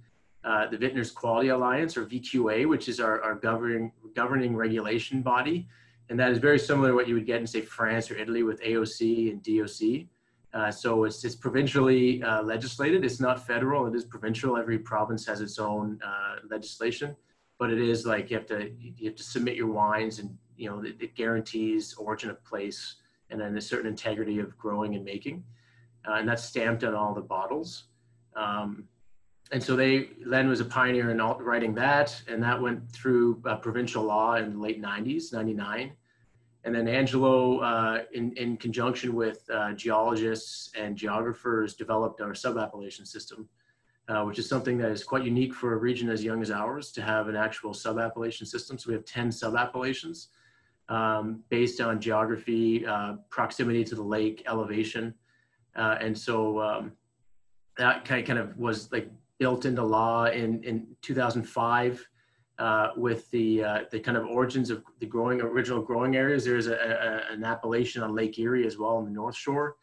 uh, 0.46 0.64
the 0.68 0.78
Vintners 0.78 1.10
Quality 1.10 1.48
Alliance, 1.48 1.96
or 1.96 2.06
VQA, 2.06 2.68
which 2.68 2.88
is 2.88 3.00
our, 3.00 3.20
our 3.20 3.34
governing, 3.34 3.90
governing 4.14 4.54
regulation 4.54 5.20
body. 5.20 5.66
And 6.08 6.18
that 6.20 6.30
is 6.30 6.38
very 6.38 6.60
similar 6.60 6.90
to 6.90 6.94
what 6.94 7.08
you 7.08 7.14
would 7.14 7.26
get 7.26 7.40
in, 7.40 7.48
say, 7.48 7.62
France 7.62 8.12
or 8.12 8.16
Italy 8.16 8.44
with 8.44 8.62
AOC 8.62 9.32
and 9.32 9.42
DOC. 9.42 10.06
Uh, 10.54 10.70
so 10.70 11.04
it's, 11.04 11.24
it's 11.24 11.34
provincially 11.34 12.22
uh, 12.22 12.42
legislated. 12.42 13.04
It's 13.04 13.20
not 13.20 13.46
federal. 13.46 13.86
It 13.86 13.94
is 13.94 14.04
provincial. 14.04 14.56
Every 14.56 14.78
province 14.78 15.26
has 15.26 15.40
its 15.40 15.58
own 15.58 16.00
uh, 16.04 16.36
legislation, 16.48 17.14
but 17.58 17.70
it 17.70 17.78
is 17.78 18.06
like 18.06 18.30
you 18.30 18.36
have 18.36 18.46
to 18.46 18.70
you 18.78 19.08
have 19.08 19.16
to 19.16 19.22
submit 19.22 19.56
your 19.56 19.66
wines, 19.66 20.18
and 20.18 20.36
you 20.56 20.70
know 20.70 20.82
it, 20.82 20.96
it 21.00 21.14
guarantees 21.14 21.94
origin 21.94 22.30
of 22.30 22.42
place 22.44 22.96
and 23.30 23.40
then 23.40 23.56
a 23.56 23.60
certain 23.60 23.88
integrity 23.88 24.38
of 24.38 24.56
growing 24.56 24.94
and 24.94 25.04
making, 25.04 25.44
uh, 26.08 26.14
and 26.14 26.28
that's 26.28 26.44
stamped 26.44 26.84
on 26.84 26.94
all 26.94 27.12
the 27.12 27.20
bottles. 27.20 27.84
Um, 28.36 28.88
and 29.52 29.62
so 29.62 29.76
they 29.76 30.10
Len 30.24 30.48
was 30.48 30.60
a 30.60 30.64
pioneer 30.64 31.10
in 31.10 31.18
writing 31.18 31.74
that, 31.74 32.20
and 32.28 32.42
that 32.42 32.60
went 32.60 32.90
through 32.90 33.42
uh, 33.44 33.56
provincial 33.56 34.04
law 34.04 34.36
in 34.36 34.54
the 34.54 34.58
late 34.58 34.80
'90s, 34.80 35.32
'99. 35.32 35.92
And 36.66 36.74
then 36.74 36.88
Angelo, 36.88 37.60
uh, 37.60 38.02
in, 38.12 38.32
in 38.32 38.56
conjunction 38.56 39.14
with 39.14 39.48
uh, 39.54 39.72
geologists 39.74 40.68
and 40.76 40.96
geographers, 40.96 41.76
developed 41.76 42.20
our 42.20 42.34
sub-appellation 42.34 43.06
system, 43.06 43.48
uh, 44.08 44.24
which 44.24 44.40
is 44.40 44.48
something 44.48 44.76
that 44.78 44.90
is 44.90 45.04
quite 45.04 45.24
unique 45.24 45.54
for 45.54 45.74
a 45.74 45.76
region 45.76 46.08
as 46.08 46.24
young 46.24 46.42
as 46.42 46.50
ours 46.50 46.90
to 46.90 47.02
have 47.02 47.28
an 47.28 47.36
actual 47.36 47.72
sub-appellation 47.72 48.48
system. 48.48 48.78
So 48.78 48.88
we 48.88 48.94
have 48.94 49.04
10 49.04 49.30
sub-appellations 49.30 50.30
um, 50.88 51.44
based 51.50 51.80
on 51.80 52.00
geography, 52.00 52.84
uh, 52.84 53.14
proximity 53.30 53.84
to 53.84 53.94
the 53.94 54.02
lake, 54.02 54.42
elevation. 54.48 55.14
Uh, 55.76 55.98
and 56.00 56.18
so 56.18 56.60
um, 56.60 56.92
that 57.78 58.04
kind 58.04 58.40
of 58.40 58.56
was 58.58 58.90
like 58.90 59.08
built 59.38 59.66
into 59.66 59.84
law 59.84 60.24
in, 60.24 60.64
in 60.64 60.88
2005 61.02 62.04
uh, 62.58 62.88
with 62.96 63.30
the, 63.30 63.62
uh, 63.62 63.80
the 63.90 64.00
kind 64.00 64.16
of 64.16 64.26
origins 64.26 64.70
of 64.70 64.82
the 65.00 65.06
growing 65.06 65.40
original 65.40 65.82
growing 65.82 66.16
areas. 66.16 66.44
There's 66.44 66.68
a, 66.68 66.74
a, 66.74 67.32
an 67.32 67.44
appellation 67.44 68.02
on 68.02 68.14
Lake 68.14 68.38
Erie 68.38 68.66
as 68.66 68.78
well 68.78 68.96
on 68.96 69.04
the 69.04 69.10
North 69.10 69.36
Shore. 69.36 69.76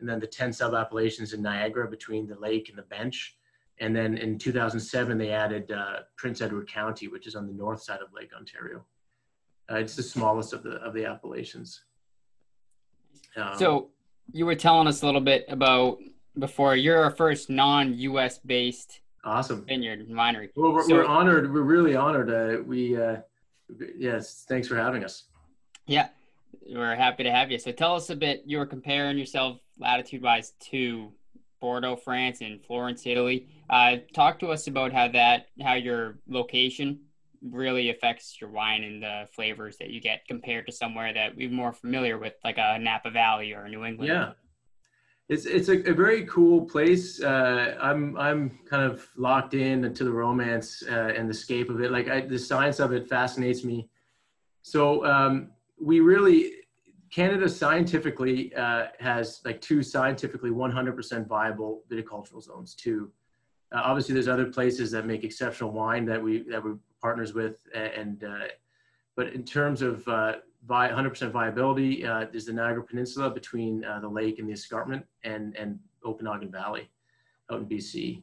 And 0.00 0.08
then 0.08 0.20
the 0.20 0.26
10 0.26 0.52
sub-appellations 0.52 1.32
in 1.32 1.40
Niagara 1.40 1.88
between 1.88 2.26
the 2.26 2.38
lake 2.38 2.68
and 2.68 2.76
the 2.76 2.82
bench. 2.82 3.36
And 3.78 3.94
then 3.94 4.16
in 4.18 4.38
2007, 4.38 5.18
they 5.18 5.30
added 5.30 5.70
uh, 5.70 6.00
Prince 6.16 6.40
Edward 6.40 6.68
County, 6.68 7.08
which 7.08 7.26
is 7.26 7.34
on 7.34 7.46
the 7.46 7.52
north 7.52 7.82
side 7.82 8.00
of 8.00 8.12
Lake 8.12 8.30
Ontario. 8.36 8.84
Uh, 9.70 9.76
it's 9.76 9.96
the 9.96 10.02
smallest 10.02 10.52
of 10.52 10.62
the, 10.62 10.72
of 10.76 10.94
the 10.94 11.04
appellations. 11.04 11.82
Um, 13.36 13.58
so 13.58 13.90
you 14.32 14.46
were 14.46 14.54
telling 14.54 14.86
us 14.86 15.02
a 15.02 15.06
little 15.06 15.20
bit 15.20 15.44
about 15.48 15.98
before. 16.38 16.76
You're 16.76 17.02
our 17.02 17.10
first 17.10 17.50
non-U.S. 17.50 18.38
based 18.38 19.00
awesome 19.26 19.64
vineyard 19.66 20.08
winery. 20.08 20.48
Well, 20.56 20.72
we're, 20.72 20.84
so, 20.84 20.94
we're 20.94 21.04
honored. 21.04 21.52
We're 21.52 21.62
really 21.62 21.96
honored. 21.96 22.30
Uh, 22.30 22.62
we 22.62 23.00
uh, 23.00 23.16
yes, 23.98 24.46
thanks 24.48 24.68
for 24.68 24.76
having 24.76 25.04
us. 25.04 25.24
Yeah, 25.86 26.08
we're 26.68 26.96
happy 26.96 27.24
to 27.24 27.30
have 27.30 27.50
you. 27.50 27.58
So 27.58 27.72
tell 27.72 27.94
us 27.94 28.10
a 28.10 28.16
bit. 28.16 28.42
You 28.46 28.58
were 28.58 28.66
comparing 28.66 29.18
yourself 29.18 29.58
latitude-wise 29.78 30.52
to 30.70 31.12
Bordeaux, 31.60 31.96
France, 31.96 32.40
and 32.40 32.62
Florence, 32.64 33.06
Italy. 33.06 33.48
Uh, 33.68 33.96
talk 34.14 34.38
to 34.40 34.48
us 34.48 34.66
about 34.66 34.92
how 34.92 35.08
that, 35.08 35.48
how 35.62 35.74
your 35.74 36.18
location 36.28 37.00
really 37.42 37.90
affects 37.90 38.40
your 38.40 38.50
wine 38.50 38.82
and 38.82 39.02
the 39.02 39.28
flavors 39.32 39.76
that 39.78 39.90
you 39.90 40.00
get 40.00 40.26
compared 40.26 40.66
to 40.66 40.72
somewhere 40.72 41.12
that 41.12 41.36
we're 41.36 41.50
more 41.50 41.72
familiar 41.72 42.18
with, 42.18 42.34
like 42.44 42.58
a 42.58 42.78
Napa 42.78 43.10
Valley 43.10 43.52
or 43.52 43.68
New 43.68 43.84
England. 43.84 44.08
Yeah, 44.08 44.32
it's 45.28 45.44
it's 45.44 45.68
a, 45.68 45.78
a 45.90 45.94
very 45.94 46.24
cool 46.26 46.64
place. 46.64 47.20
Uh, 47.20 47.76
I'm 47.80 48.16
I'm 48.16 48.58
kind 48.68 48.84
of 48.84 49.08
locked 49.16 49.54
in 49.54 49.92
to 49.92 50.04
the 50.04 50.12
romance 50.12 50.84
uh, 50.88 51.12
and 51.16 51.28
the 51.28 51.34
scape 51.34 51.68
of 51.68 51.80
it. 51.80 51.90
Like 51.90 52.08
I, 52.08 52.20
the 52.20 52.38
science 52.38 52.78
of 52.78 52.92
it 52.92 53.08
fascinates 53.08 53.64
me. 53.64 53.88
So 54.62 55.04
um, 55.04 55.50
we 55.80 56.00
really 56.00 56.52
Canada 57.10 57.48
scientifically 57.48 58.54
uh, 58.54 58.86
has 59.00 59.40
like 59.44 59.60
two 59.60 59.82
scientifically 59.82 60.50
100% 60.50 61.26
viable 61.26 61.82
viticultural 61.90 62.42
zones. 62.42 62.74
Two. 62.74 63.10
Uh, 63.72 63.80
obviously, 63.82 64.14
there's 64.14 64.28
other 64.28 64.46
places 64.46 64.92
that 64.92 65.06
make 65.06 65.24
exceptional 65.24 65.72
wine 65.72 66.04
that 66.04 66.22
we 66.22 66.42
that 66.50 66.62
we're 66.62 66.78
partners 67.02 67.34
with, 67.34 67.66
and 67.74 68.22
uh, 68.22 68.46
but 69.16 69.32
in 69.32 69.42
terms 69.42 69.82
of 69.82 70.06
uh, 70.68 70.88
100% 70.88 71.30
viability 71.30 72.04
uh, 72.04 72.26
is 72.32 72.46
the 72.46 72.52
Niagara 72.52 72.82
Peninsula 72.82 73.30
between 73.30 73.84
uh, 73.84 74.00
the 74.00 74.08
lake 74.08 74.38
and 74.38 74.48
the 74.48 74.52
escarpment 74.52 75.04
and, 75.24 75.56
and 75.56 75.78
Okanagan 76.04 76.50
Valley 76.50 76.90
out 77.50 77.60
in 77.60 77.66
BC. 77.66 78.22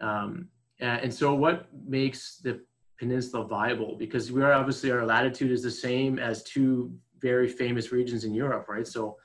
Um, 0.00 0.48
and 0.80 1.12
so 1.12 1.34
what 1.34 1.68
makes 1.86 2.38
the 2.38 2.60
peninsula 2.98 3.46
viable? 3.46 3.96
Because 3.96 4.32
we 4.32 4.42
are 4.42 4.52
obviously 4.52 4.90
our 4.90 5.06
latitude 5.06 5.50
is 5.50 5.62
the 5.62 5.70
same 5.70 6.18
as 6.18 6.42
two 6.42 6.92
very 7.20 7.48
famous 7.48 7.92
regions 7.92 8.24
in 8.24 8.34
Europe, 8.34 8.68
right? 8.68 8.86
So, 8.86 9.16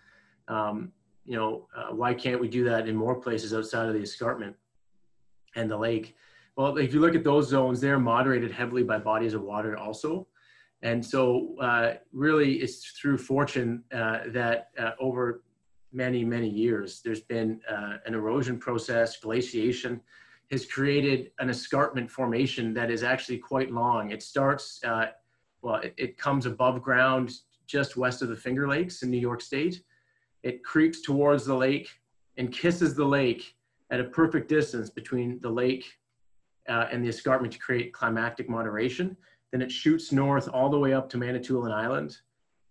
um, 0.47 0.91
you 1.25 1.35
know, 1.35 1.67
uh, 1.75 1.93
why 1.93 2.13
can't 2.13 2.39
we 2.39 2.47
do 2.47 2.63
that 2.65 2.87
in 2.87 2.95
more 2.95 3.15
places 3.15 3.53
outside 3.53 3.87
of 3.87 3.93
the 3.93 4.01
escarpment 4.01 4.55
and 5.55 5.69
the 5.69 5.77
lake? 5.77 6.15
Well, 6.55 6.77
if 6.77 6.93
you 6.93 6.99
look 6.99 7.15
at 7.15 7.23
those 7.23 7.49
zones, 7.49 7.81
they're 7.81 7.99
moderated 7.99 8.51
heavily 8.51 8.83
by 8.83 8.99
bodies 8.99 9.33
of 9.33 9.41
water 9.41 9.77
also. 9.77 10.27
And 10.81 11.05
so, 11.05 11.55
uh, 11.59 11.95
really, 12.13 12.55
it's 12.55 12.91
through 12.91 13.17
fortune 13.17 13.83
uh, 13.93 14.19
that 14.27 14.69
uh, 14.77 14.91
over 14.99 15.43
many, 15.91 16.23
many 16.23 16.49
years, 16.49 17.01
there's 17.03 17.21
been 17.21 17.59
uh, 17.69 17.97
an 18.05 18.13
erosion 18.13 18.57
process, 18.57 19.17
glaciation 19.19 20.01
has 20.51 20.65
created 20.65 21.31
an 21.39 21.49
escarpment 21.49 22.09
formation 22.09 22.73
that 22.73 22.89
is 22.89 23.03
actually 23.03 23.37
quite 23.37 23.71
long. 23.71 24.11
It 24.11 24.23
starts, 24.23 24.81
uh, 24.83 25.07
well, 25.61 25.75
it, 25.75 25.93
it, 25.97 26.17
comes 26.17 26.45
above 26.45 26.81
ground 26.81 27.31
just 27.67 27.97
west 27.97 28.21
of 28.23 28.29
the 28.29 28.35
Finger 28.35 28.67
Lakes 28.67 29.03
in 29.03 29.11
New 29.11 29.19
York 29.19 29.41
State. 29.41 29.83
It 30.41 30.63
creeps 30.63 31.01
towards 31.01 31.45
the 31.45 31.53
lake 31.53 31.89
and 32.37 32.51
kisses 32.51 32.95
the 32.95 33.05
lake 33.05 33.55
at 33.91 33.99
a 33.99 34.05
perfect 34.05 34.47
distance 34.47 34.89
between 34.89 35.39
the 35.41 35.49
lake 35.49 35.85
uh, 36.67 36.87
and 36.91 37.03
the 37.03 37.09
escarpment 37.09 37.53
to 37.53 37.59
create 37.59 37.93
climactic 37.93 38.49
moderation. 38.49 39.15
Then 39.51 39.61
it 39.61 39.71
shoots 39.71 40.11
north 40.11 40.47
all 40.53 40.69
the 40.69 40.79
way 40.79 40.93
up 40.93 41.09
to 41.09 41.17
Manitoulin 41.17 41.71
Island 41.71 42.17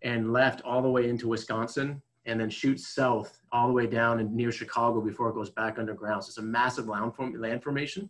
and 0.02 0.32
left 0.32 0.62
all 0.62 0.82
the 0.82 0.90
way 0.90 1.08
into 1.08 1.28
Wisconsin 1.28 2.00
and 2.26 2.38
then 2.38 2.50
shoots 2.50 2.86
south 2.86 3.40
all 3.52 3.66
the 3.66 3.72
way 3.72 3.86
down 3.86 4.20
and 4.20 4.32
near 4.34 4.52
Chicago 4.52 5.00
before 5.00 5.30
it 5.30 5.34
goes 5.34 5.50
back 5.50 5.78
underground. 5.78 6.22
So 6.22 6.28
it's 6.28 6.38
a 6.38 6.42
massive 6.42 6.86
land, 6.86 7.14
form, 7.14 7.40
land 7.40 7.62
formation. 7.62 8.08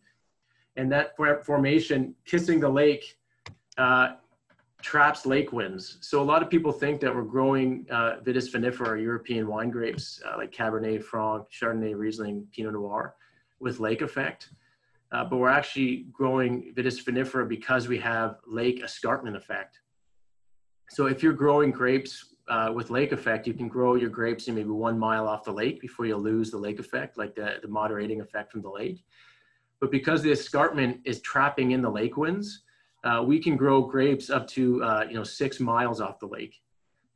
And 0.77 0.91
that 0.93 1.17
formation 1.45 2.15
kissing 2.25 2.61
the 2.61 2.69
lake 2.69 3.17
uh, 3.79 4.15
traps 4.83 5.27
lake 5.27 5.53
winds. 5.53 5.99
So 6.01 6.21
a 6.21 6.25
lot 6.25 6.43
of 6.43 6.51
people 6.51 6.73
think 6.73 7.01
that 7.01 7.15
we're 7.15 7.23
growing 7.23 7.87
uh, 7.91 8.17
Vitis 8.25 8.53
vinifera, 8.53 9.01
European 9.01 9.47
wine 9.47 9.71
grapes 9.71 10.21
uh, 10.27 10.37
like 10.37 10.53
Cabernet 10.53 11.03
Franc, 11.03 11.47
Chardonnay, 11.51 11.97
Riesling, 11.97 12.47
Pinot 12.53 12.75
Noir 12.75 13.15
with 13.61 13.81
lake 13.81 14.03
effect. 14.03 14.51
Uh, 15.11 15.25
but 15.25 15.39
we're 15.39 15.49
actually 15.49 16.07
growing 16.13 16.75
Vitis 16.77 17.03
vinifera 17.03 17.49
because 17.49 17.89
we 17.89 17.99
have 17.99 18.37
lake 18.47 18.83
escarpment 18.85 19.37
effect. 19.37 19.81
So 20.91 21.07
if 21.07 21.23
you're 21.23 21.33
growing 21.33 21.71
grapes 21.71 22.35
uh, 22.49 22.73
with 22.75 22.91
lake 22.91 23.13
effect, 23.13 23.47
you 23.47 23.55
can 23.55 23.69
grow 23.69 23.95
your 23.95 24.11
grapes 24.11 24.49
in 24.49 24.55
maybe 24.55 24.71
one 24.71 24.99
mile 24.99 25.27
off 25.27 25.45
the 25.45 25.53
lake 25.53 25.81
before 25.81 26.07
you 26.07 26.17
lose 26.17 26.51
the 26.51 26.59
lake 26.59 26.79
effect, 26.79 27.17
like 27.19 27.35
the, 27.35 27.57
the 27.63 27.69
moderating 27.69 28.21
effect 28.21 28.53
from 28.53 28.63
the 28.63 28.71
lake. 28.71 29.05
But 29.81 29.91
because 29.91 30.23
the 30.23 30.33
escarpment 30.33 31.01
is 31.05 31.21
trapping 31.21 31.71
in 31.71 31.83
the 31.83 31.91
lake 31.91 32.17
winds, 32.17 32.63
uh, 33.05 33.23
we 33.25 33.39
can 33.39 33.57
grow 33.57 33.83
grapes 33.83 34.29
up 34.29 34.47
to 34.49 34.83
uh, 34.83 35.05
you 35.09 35.15
know 35.15 35.25
six 35.25 35.61
miles 35.61 36.01
off 36.01 36.19
the 36.19 36.27
lake. 36.27 36.61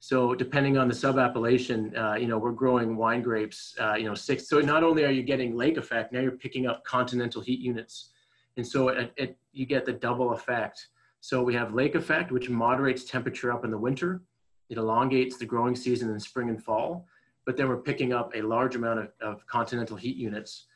So 0.03 0.35
depending 0.35 0.77
on 0.79 0.89
the 0.89 0.95
subappellation, 0.95 1.97
uh, 1.97 2.17
you 2.17 2.27
know 2.27 2.37
we're 2.37 2.51
growing 2.51 2.97
wine 2.97 3.23
grapes, 3.23 3.77
uh, 3.81 3.95
you 3.95 4.05
know 4.05 4.17
six. 4.17 4.49
So 4.49 4.59
not 4.59 4.83
only 4.83 5.05
are 5.05 5.13
you 5.13 5.23
getting 5.23 5.57
lake 5.57 5.77
effect, 5.77 6.13
now 6.13 6.19
you're 6.19 6.33
picking 6.33 6.67
up 6.67 6.83
continental 6.83 7.41
heat 7.41 7.61
units, 7.61 8.11
and 8.57 8.67
so 8.67 8.89
it, 8.89 9.13
it, 9.17 9.39
you 9.53 9.65
get 9.65 9.87
the 9.87 9.93
double 9.93 10.33
effect. 10.33 10.89
So 11.21 11.45
we 11.45 11.55
have 11.55 11.73
lake 11.73 11.95
effect, 11.95 12.33
which 12.33 12.51
moderates 12.51 13.05
temperature 13.05 13.53
up 13.53 13.65
in 13.65 13.71
the 13.71 13.79
winter, 13.79 14.23
it 14.71 14.77
elongates 14.77 15.37
the 15.37 15.47
growing 15.47 15.77
season 15.77 16.11
in 16.11 16.19
spring 16.19 16.49
and 16.49 16.61
fall, 16.61 17.07
but 17.47 17.57
then 17.57 17.69
we're 17.69 17.77
picking 17.77 18.13
up 18.13 18.33
a 18.35 18.43
large 18.43 18.75
amount 18.75 18.99
of, 18.99 19.09
of 19.21 19.47
continental 19.47 19.97
heat 19.97 20.17
units. 20.17 20.67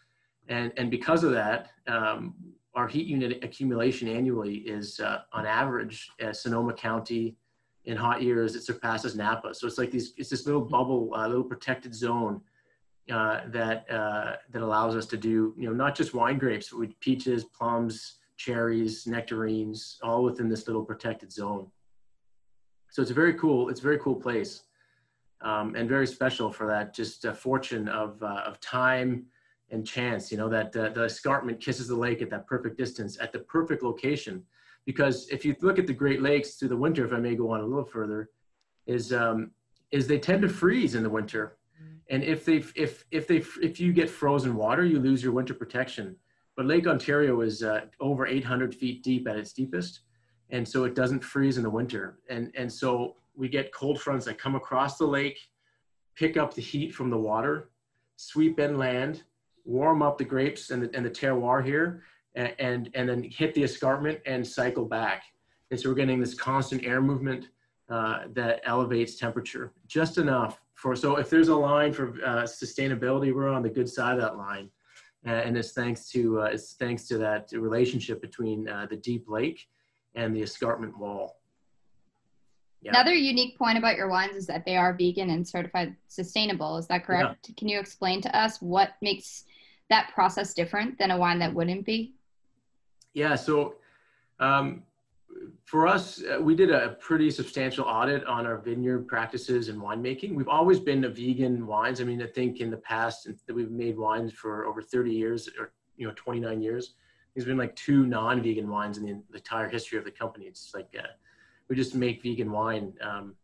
And, 0.49 0.73
and 0.77 0.89
because 0.89 1.25
of 1.25 1.33
that, 1.33 1.71
um, 1.89 2.37
our 2.77 2.87
heat 2.87 3.09
unit 3.09 3.43
accumulation 3.43 4.07
annually 4.07 4.59
is 4.59 5.01
uh, 5.01 5.23
on 5.33 5.47
average, 5.47 6.09
Sonoma 6.31 6.75
County 6.75 7.35
in 7.87 7.97
hot 7.97 8.21
years, 8.21 8.55
it 8.57 8.65
surpasses 8.65 9.15
Napa. 9.17 9.55
So 9.55 9.67
it's 9.67 9.79
like 9.79 9.91
these, 9.91 10.13
it's 10.17 10.29
this 10.29 10.45
little 10.45 10.61
bubble, 10.61 11.13
uh, 11.15 11.27
little 11.29 11.45
protected 11.45 11.95
zone 11.95 12.41
uh, 13.11 13.43
that, 13.49 13.91
uh, 13.91 14.37
that 14.51 14.63
allows 14.63 14.97
us 14.97 15.07
to 15.07 15.17
do, 15.17 15.55
you 15.57 15.69
know, 15.69 15.73
not 15.73 15.95
just 15.95 16.13
wine 16.13 16.39
grapes, 16.39 16.71
but 16.71 16.81
with 16.81 16.99
peaches, 17.01 17.45
plums, 17.45 18.17
cherries, 18.37 19.07
nectarines, 19.07 19.99
all 20.03 20.25
within 20.25 20.49
this 20.49 20.67
little 20.67 20.85
protected 20.85 21.33
zone. 21.33 21.69
So 22.91 23.03
it's 23.03 23.13
a 23.13 23.15
very 23.15 23.35
cool, 23.35 23.69
it's 23.69 23.81
a 23.81 23.85
very 23.85 23.99
cool 23.99 24.17
place 24.17 24.63
um, 25.43 25.77
and 25.77 25.89
very 25.89 26.07
special 26.07 26.51
for 26.51 26.67
that 26.67 26.93
just 26.93 27.25
uh, 27.25 27.33
fortune 27.33 27.89
of, 27.89 28.21
uh, 28.23 28.43
of 28.47 28.61
time 28.61 29.27
and 29.71 29.87
chance, 29.87 30.33
you 30.33 30.39
know, 30.39 30.49
that 30.49 30.77
uh, 30.77 30.89
the 30.89 31.05
escarpment 31.05 31.61
kisses 31.61 31.87
the 31.89 31.95
lake 31.95 32.21
at 32.21 32.31
that 32.31 32.47
perfect 32.47 32.77
distance 32.77 33.17
at 33.21 33.33
the 33.33 33.41
perfect 33.41 33.83
location. 33.83 34.43
Because 34.87 35.29
if 35.29 35.45
you 35.45 35.55
look 35.61 35.79
at 35.79 35.87
the 35.87 35.93
Great 35.93 36.23
Lakes 36.23 36.55
through 36.55 36.69
the 36.69 36.77
winter, 36.77 37.05
if 37.05 37.13
I 37.13 37.19
may 37.19 37.35
go 37.35 37.51
on 37.51 37.61
a 37.61 37.67
little 37.67 37.85
further, 37.85 38.31
is, 38.87 39.13
um, 39.13 39.51
is 39.91 40.07
they 40.07 40.19
tend 40.19 40.43
to 40.43 40.49
freeze 40.49 40.95
in 40.95 41.03
the 41.03 41.11
winter. 41.11 41.59
And 42.09 42.23
if 42.23 42.45
they, 42.45 42.65
if, 42.77 43.05
if 43.11 43.27
they, 43.27 43.43
if 43.61 43.81
you 43.81 43.93
get 43.93 44.09
frozen 44.09 44.55
water, 44.55 44.85
you 44.85 45.01
lose 45.01 45.23
your 45.23 45.33
winter 45.33 45.55
protection. 45.55 46.17
But 46.57 46.67
Lake 46.67 46.87
Ontario 46.87 47.41
is 47.41 47.63
uh, 47.63 47.83
over 48.01 48.27
800 48.27 48.75
feet 48.75 49.03
deep 49.03 49.27
at 49.29 49.37
its 49.37 49.53
deepest 49.53 50.01
and 50.51 50.67
so 50.67 50.85
it 50.85 50.95
doesn't 50.95 51.25
freeze 51.25 51.57
in 51.57 51.63
the 51.63 51.71
winter. 51.71 52.19
And 52.29 52.53
and 52.57 52.73
so 52.73 53.17
we 53.35 53.49
get 53.49 53.73
cold 53.73 54.01
fronts 54.01 54.27
that 54.27 54.39
come 54.39 54.55
across 54.55 54.97
the 54.97 55.07
lake, 55.07 55.39
pick 56.15 56.37
up 56.37 56.55
the 56.55 56.63
heat 56.63 56.95
from 56.95 57.11
the 57.11 57.19
water, 57.19 57.71
sweep 58.17 58.59
inland, 58.59 59.25
warm 59.65 60.03
up 60.03 60.19
the 60.19 60.25
grapes 60.25 60.71
and 60.71 60.83
the, 60.83 60.97
and 60.97 61.05
the 61.05 61.11
terroir 61.11 61.65
here, 61.65 62.03
and, 62.37 62.55
and, 62.59 62.91
and 62.95 63.09
then 63.09 63.23
hit 63.25 63.55
the 63.55 63.65
escarpment 63.65 64.21
and 64.27 64.47
cycle 64.47 64.85
back. 64.85 65.25
And 65.71 65.81
so 65.81 65.89
we're 65.89 65.97
getting 65.97 66.21
this 66.21 66.35
constant 66.35 66.85
air 66.85 67.01
movement 67.01 67.49
uh, 67.89 68.25
that 68.35 68.61
elevates 68.65 69.17
temperature 69.17 69.73
just 69.89 70.19
enough 70.19 70.61
for, 70.75 70.95
so 70.95 71.17
if 71.17 71.31
there's 71.31 71.49
a 71.49 71.57
line 71.57 71.93
for 71.93 72.09
uh, 72.25 72.43
sustainability, 72.43 73.35
we're 73.35 73.49
on 73.49 73.63
the 73.63 73.71
good 73.71 73.89
side 73.89 74.15
of 74.15 74.21
that 74.21 74.37
line. 74.37 74.71
Uh, 75.27 75.31
and 75.31 75.57
it's 75.57 75.73
thanks 75.73 76.09
to, 76.11 76.43
uh, 76.43 76.45
it's 76.45 76.75
thanks 76.75 77.09
to 77.09 77.19
that 77.19 77.51
relationship 77.53 78.21
between 78.21 78.69
uh, 78.69 78.87
the 78.89 78.97
deep 78.97 79.25
lake 79.29 79.67
and 80.15 80.37
the 80.37 80.43
escarpment 80.43 80.97
wall. 80.97 81.41
Yeah. 82.83 82.91
Another 82.91 83.15
unique 83.15 83.59
point 83.59 83.79
about 83.79 83.97
your 83.97 84.09
wines 84.09 84.37
is 84.37 84.47
that 84.47 84.65
they 84.65 84.77
are 84.77 84.93
vegan 84.93 85.31
and 85.31 85.49
certified 85.49 85.97
sustainable. 86.09 86.77
Is 86.77 86.87
that 86.89 87.05
correct? 87.05 87.49
Yeah. 87.49 87.55
Can 87.57 87.69
you 87.69 87.81
explain 87.81 88.21
to 88.21 88.37
us 88.39 88.61
what 88.61 88.91
makes 89.03 89.45
that 89.91 90.13
process 90.15 90.55
different 90.55 90.99
than 90.99 91.11
a 91.11 91.17
wine 91.17 91.39
that 91.41 91.53
wouldn't 91.53 91.85
be? 91.85 92.13
Yeah, 93.17 93.35
so 93.35 93.77
um, 94.41 94.83
for 95.65 95.89
us, 95.89 96.23
uh, 96.23 96.41
we 96.41 96.55
did 96.55 96.71
a 96.71 96.91
pretty 97.01 97.31
substantial 97.31 97.85
audit 97.87 98.25
on 98.27 98.47
our 98.47 98.59
vineyard 98.59 99.09
practices 99.09 99.69
and 99.69 99.81
winemaking. 99.81 100.35
We've 100.35 100.49
always 100.49 100.79
been 100.79 101.05
a 101.05 101.09
vegan 101.09 101.67
wines. 101.67 102.01
I 102.01 102.05
mean, 102.05 102.21
I 102.23 102.27
think 102.27 102.61
in 102.61 102.71
the 102.71 102.77
past 102.77 103.29
that 103.47 103.55
we've 103.55 103.71
made 103.71 103.97
wines 103.97 104.33
for 104.33 104.67
over 104.67 104.83
30 104.83 105.13
years 105.13 105.49
or 105.59 105.73
you 105.97 106.07
know 106.07 106.13
29 106.15 106.61
years 106.61 106.95
there's 107.37 107.47
been 107.47 107.59
like 107.59 107.77
two 107.77 108.07
non-vegan 108.07 108.69
wines 108.69 108.97
in 108.97 109.05
the, 109.05 109.37
entire 109.37 109.69
history 109.69 109.99
of 109.99 110.05
the 110.05 110.11
company. 110.11 110.47
It's 110.47 110.73
like 110.75 110.89
uh, 110.99 111.07
we 111.69 111.77
just 111.77 111.95
make 111.95 112.23
vegan 112.23 112.51
wine. 112.51 112.95
Um, 113.03 113.35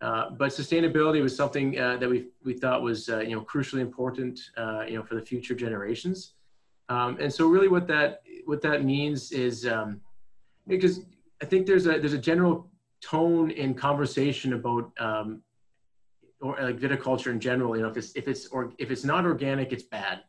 uh, 0.00 0.30
but 0.30 0.50
sustainability 0.50 1.20
was 1.20 1.34
something 1.34 1.78
uh, 1.78 1.96
that 1.96 2.08
we 2.08 2.28
we 2.44 2.54
thought 2.54 2.80
was 2.82 3.08
uh, 3.08 3.18
you 3.18 3.34
know 3.34 3.42
crucially 3.42 3.80
important 3.80 4.38
uh, 4.56 4.84
you 4.86 4.96
know 4.96 5.02
for 5.02 5.16
the 5.16 5.20
future 5.20 5.54
generations. 5.54 6.34
Um, 6.88 7.18
and 7.20 7.32
so 7.32 7.46
really 7.46 7.68
what 7.68 7.86
that 7.88 8.22
what 8.46 8.62
that 8.62 8.84
means 8.84 9.32
is 9.32 9.66
um, 9.66 10.00
because 10.66 11.00
I 11.42 11.44
think 11.44 11.66
there's 11.66 11.86
a 11.86 11.98
there's 11.98 12.14
a 12.14 12.18
general 12.18 12.70
tone 13.00 13.50
in 13.50 13.74
conversation 13.74 14.54
about 14.54 14.90
um, 14.98 15.42
or 16.40 16.56
like 16.60 16.78
viticulture 16.78 17.30
in 17.30 17.40
general. 17.40 17.76
You 17.76 17.82
know 17.82 17.88
if 17.88 17.96
it's 17.96 18.12
if 18.12 18.26
it's 18.26 18.46
or 18.48 18.72
if 18.78 18.90
it's 18.90 19.04
not 19.04 19.24
organic, 19.24 19.72
it's 19.72 19.82
bad. 19.82 20.20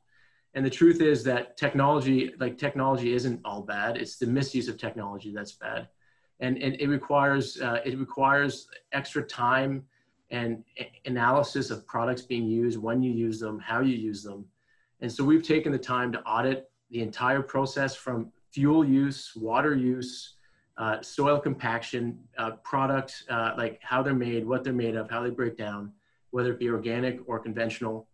And 0.55 0.65
the 0.65 0.69
truth 0.69 0.99
is 1.01 1.23
that 1.25 1.57
technology 1.57 2.33
like 2.39 2.57
technology 2.57 3.13
isn't 3.13 3.39
all 3.45 3.61
bad. 3.61 3.97
It's 3.97 4.17
the 4.17 4.27
misuse 4.27 4.67
of 4.67 4.77
technology 4.77 5.31
that's 5.33 5.53
bad. 5.53 5.87
And, 6.41 6.57
and 6.57 6.75
it 6.79 6.87
requires 6.87 7.61
uh, 7.61 7.79
it 7.85 7.97
requires 7.97 8.67
extra 8.91 9.23
time 9.23 9.83
and 10.31 10.63
analysis 11.05 11.69
of 11.69 11.85
products 11.87 12.21
being 12.21 12.45
used 12.45 12.77
when 12.77 13.01
you 13.01 13.11
use 13.11 13.39
them 13.39 13.59
how 13.59 13.81
you 13.81 13.95
use 13.95 14.23
them 14.23 14.45
and 15.01 15.11
so 15.11 15.23
we've 15.23 15.43
taken 15.43 15.71
the 15.71 15.77
time 15.77 16.11
to 16.11 16.21
audit 16.23 16.69
the 16.91 17.01
entire 17.01 17.41
process 17.41 17.95
from 17.95 18.31
fuel 18.51 18.83
use 18.83 19.33
water 19.35 19.75
use 19.75 20.35
uh, 20.77 21.01
soil 21.01 21.39
compaction 21.39 22.17
uh, 22.37 22.51
product 22.63 23.23
uh, 23.29 23.53
like 23.57 23.79
how 23.81 24.01
they're 24.01 24.13
made 24.13 24.45
what 24.45 24.63
they're 24.63 24.73
made 24.73 24.95
of 24.95 25.09
how 25.09 25.21
they 25.21 25.29
break 25.29 25.57
down 25.57 25.91
whether 26.31 26.51
it 26.51 26.59
be 26.59 26.69
organic 26.69 27.19
or 27.27 27.39
conventional 27.39 28.07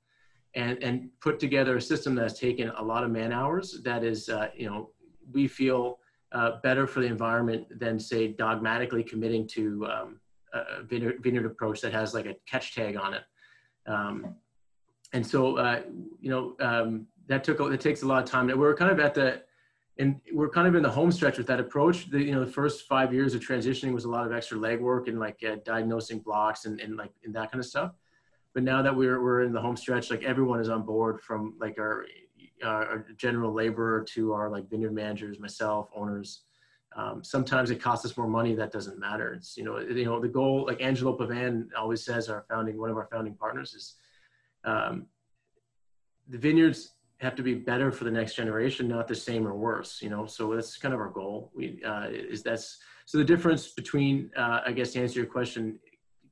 and, 0.55 0.81
and 0.81 1.09
put 1.19 1.39
together 1.39 1.77
a 1.77 1.81
system 1.81 2.15
that's 2.15 2.39
taken 2.39 2.69
a 2.69 2.81
lot 2.81 3.03
of 3.03 3.11
man 3.11 3.31
hours 3.31 3.81
that 3.83 4.03
is, 4.03 4.29
uh, 4.29 4.47
you 4.55 4.67
know, 4.67 4.89
we 5.31 5.47
feel 5.47 5.99
uh, 6.31 6.51
better 6.63 6.87
for 6.87 7.01
the 7.01 7.07
environment 7.07 7.67
than 7.79 7.99
say 7.99 8.29
dogmatically 8.29 9.03
committing 9.03 9.47
to 9.47 9.85
um, 9.87 10.19
a 10.53 10.83
vineyard, 10.83 11.17
vineyard, 11.21 11.45
approach 11.45 11.81
that 11.81 11.91
has 11.91 12.13
like 12.13 12.25
a 12.25 12.35
catch 12.49 12.73
tag 12.73 12.95
on 12.95 13.13
it. 13.13 13.23
Um, 13.85 14.35
and 15.13 15.25
so, 15.25 15.57
uh, 15.57 15.81
you 16.19 16.29
know, 16.29 16.55
um, 16.59 17.07
that 17.27 17.43
took, 17.43 17.59
it 17.59 17.81
takes 17.81 18.03
a 18.03 18.05
lot 18.05 18.23
of 18.23 18.29
time. 18.29 18.47
We're 18.57 18.75
kind 18.75 18.91
of 18.91 18.99
at 18.99 19.13
the, 19.13 19.41
and 19.97 20.19
we're 20.33 20.49
kind 20.49 20.67
of 20.67 20.75
in 20.75 20.83
the 20.83 20.89
home 20.89 21.11
stretch 21.11 21.37
with 21.37 21.47
that 21.47 21.59
approach. 21.59 22.09
The, 22.09 22.21
you 22.21 22.33
know, 22.33 22.43
the 22.43 22.51
first 22.51 22.87
five 22.87 23.13
years 23.13 23.33
of 23.33 23.41
transitioning 23.41 23.93
was 23.93 24.05
a 24.05 24.09
lot 24.09 24.25
of 24.25 24.33
extra 24.33 24.57
legwork 24.57 25.07
and 25.07 25.19
like 25.19 25.41
uh, 25.43 25.55
diagnosing 25.63 26.19
blocks 26.19 26.65
and, 26.65 26.79
and 26.81 26.97
like 26.97 27.11
and 27.23 27.33
that 27.35 27.51
kind 27.51 27.59
of 27.59 27.65
stuff 27.65 27.91
but 28.55 28.63
now 28.63 28.81
that 28.81 28.95
we're 28.95 29.21
we're 29.21 29.43
in 29.43 29.51
the 29.51 29.61
home 29.61 29.75
stretch, 29.75 30.09
like 30.09 30.23
everyone 30.23 30.61
is 30.61 30.69
on 30.69 30.83
board 30.83 31.21
from 31.21 31.53
like 31.59 31.77
our 31.77 32.05
our 32.63 33.05
general 33.17 33.53
laborer 33.53 34.03
to 34.13 34.31
our 34.31 34.49
like 34.49 34.69
vineyard 34.69 34.93
managers, 34.93 35.39
myself, 35.39 35.89
owners. 35.93 36.43
Um, 36.95 37.21
sometimes 37.21 37.69
it 37.69 37.81
costs 37.81 38.05
us 38.05 38.15
more 38.15 38.29
money. 38.29 38.55
That 38.55 38.71
doesn't 38.71 38.97
matter. 38.97 39.33
It's 39.33 39.57
you 39.57 39.65
know 39.65 39.79
you 39.79 40.05
know 40.05 40.21
the 40.21 40.29
goal. 40.29 40.65
Like 40.65 40.81
Angelo 40.81 41.17
Pavan 41.17 41.67
always 41.77 42.05
says, 42.05 42.29
our 42.29 42.45
founding 42.49 42.79
one 42.79 42.89
of 42.89 42.95
our 42.95 43.09
founding 43.11 43.35
partners 43.35 43.73
is 43.73 43.95
um, 44.65 45.05
the 46.27 46.37
vineyards 46.37 46.91
have 47.17 47.35
to 47.35 47.43
be 47.43 47.53
better 47.53 47.91
for 47.91 48.03
the 48.03 48.11
next 48.11 48.35
generation, 48.35 48.87
not 48.87 49.07
the 49.07 49.15
same 49.15 49.47
or 49.47 49.55
worse. 49.55 50.01
You 50.01 50.09
know, 50.09 50.25
so 50.25 50.53
that's 50.53 50.77
kind 50.77 50.93
of 50.93 50.99
our 50.99 51.09
goal. 51.09 51.51
We 51.55 51.81
uh, 51.83 52.07
is 52.09 52.43
that's 52.43 52.79
so 53.05 53.17
the 53.17 53.23
difference 53.23 53.69
between 53.69 54.31
uh, 54.37 54.61
I 54.65 54.71
guess 54.71 54.93
to 54.93 55.01
answer 55.01 55.19
your 55.19 55.29
question 55.29 55.79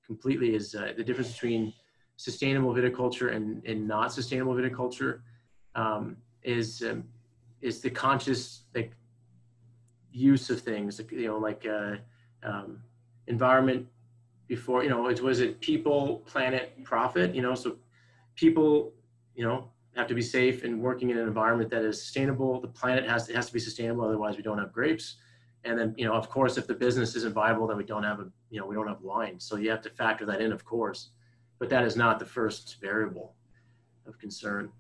completely 0.05 0.55
is 0.55 0.75
uh, 0.75 0.93
the 0.97 1.03
difference 1.03 1.31
between 1.31 1.73
sustainable 2.17 2.73
viticulture 2.73 3.35
and, 3.35 3.65
and 3.65 3.87
not 3.87 4.13
sustainable 4.13 4.53
viticulture 4.53 5.21
um, 5.75 6.17
is 6.43 6.83
um, 6.83 7.03
is 7.61 7.81
the 7.81 7.89
conscious 7.89 8.63
like 8.75 8.91
use 10.11 10.49
of 10.49 10.61
things 10.61 11.01
you 11.11 11.27
know 11.27 11.37
like 11.37 11.65
uh, 11.65 11.95
um, 12.43 12.79
environment 13.27 13.87
before 14.47 14.83
you 14.83 14.89
know 14.89 15.07
it 15.07 15.21
was 15.21 15.39
it 15.39 15.59
people 15.61 16.21
planet 16.25 16.83
profit 16.83 17.33
you 17.33 17.41
know 17.41 17.55
so 17.55 17.77
people 18.35 18.93
you 19.35 19.43
know 19.45 19.69
have 19.95 20.07
to 20.07 20.15
be 20.15 20.21
safe 20.21 20.63
and 20.63 20.81
working 20.81 21.11
in 21.11 21.17
an 21.17 21.27
environment 21.27 21.69
that 21.69 21.83
is 21.83 22.01
sustainable. 22.01 22.59
The 22.59 22.67
planet 22.67 23.07
has 23.07 23.29
it 23.29 23.35
has 23.35 23.47
to 23.47 23.53
be 23.53 23.59
sustainable 23.59 24.05
otherwise 24.05 24.37
we 24.37 24.43
don't 24.43 24.57
have 24.57 24.71
grapes. 24.71 25.17
And 25.65 25.77
then 25.77 25.93
you 25.97 26.05
know 26.05 26.13
of 26.13 26.29
course 26.29 26.57
if 26.57 26.67
the 26.67 26.73
business 26.73 27.15
isn't 27.15 27.33
viable 27.33 27.67
then 27.67 27.77
we 27.77 27.83
don't 27.83 28.03
have 28.03 28.19
a 28.19 28.27
you 28.49 28.59
know 28.59 28.65
we 28.65 28.75
don't 28.75 28.87
have 28.87 29.01
wine. 29.01 29.39
So 29.39 29.57
you 29.57 29.69
have 29.69 29.81
to 29.81 29.89
factor 29.89 30.25
that 30.25 30.41
in 30.41 30.51
of 30.51 30.65
course. 30.65 31.09
But 31.59 31.69
that 31.69 31.83
is 31.85 31.95
not 31.95 32.19
the 32.19 32.25
first 32.25 32.77
variable 32.81 33.35
of 34.05 34.17
concern. 34.19 34.71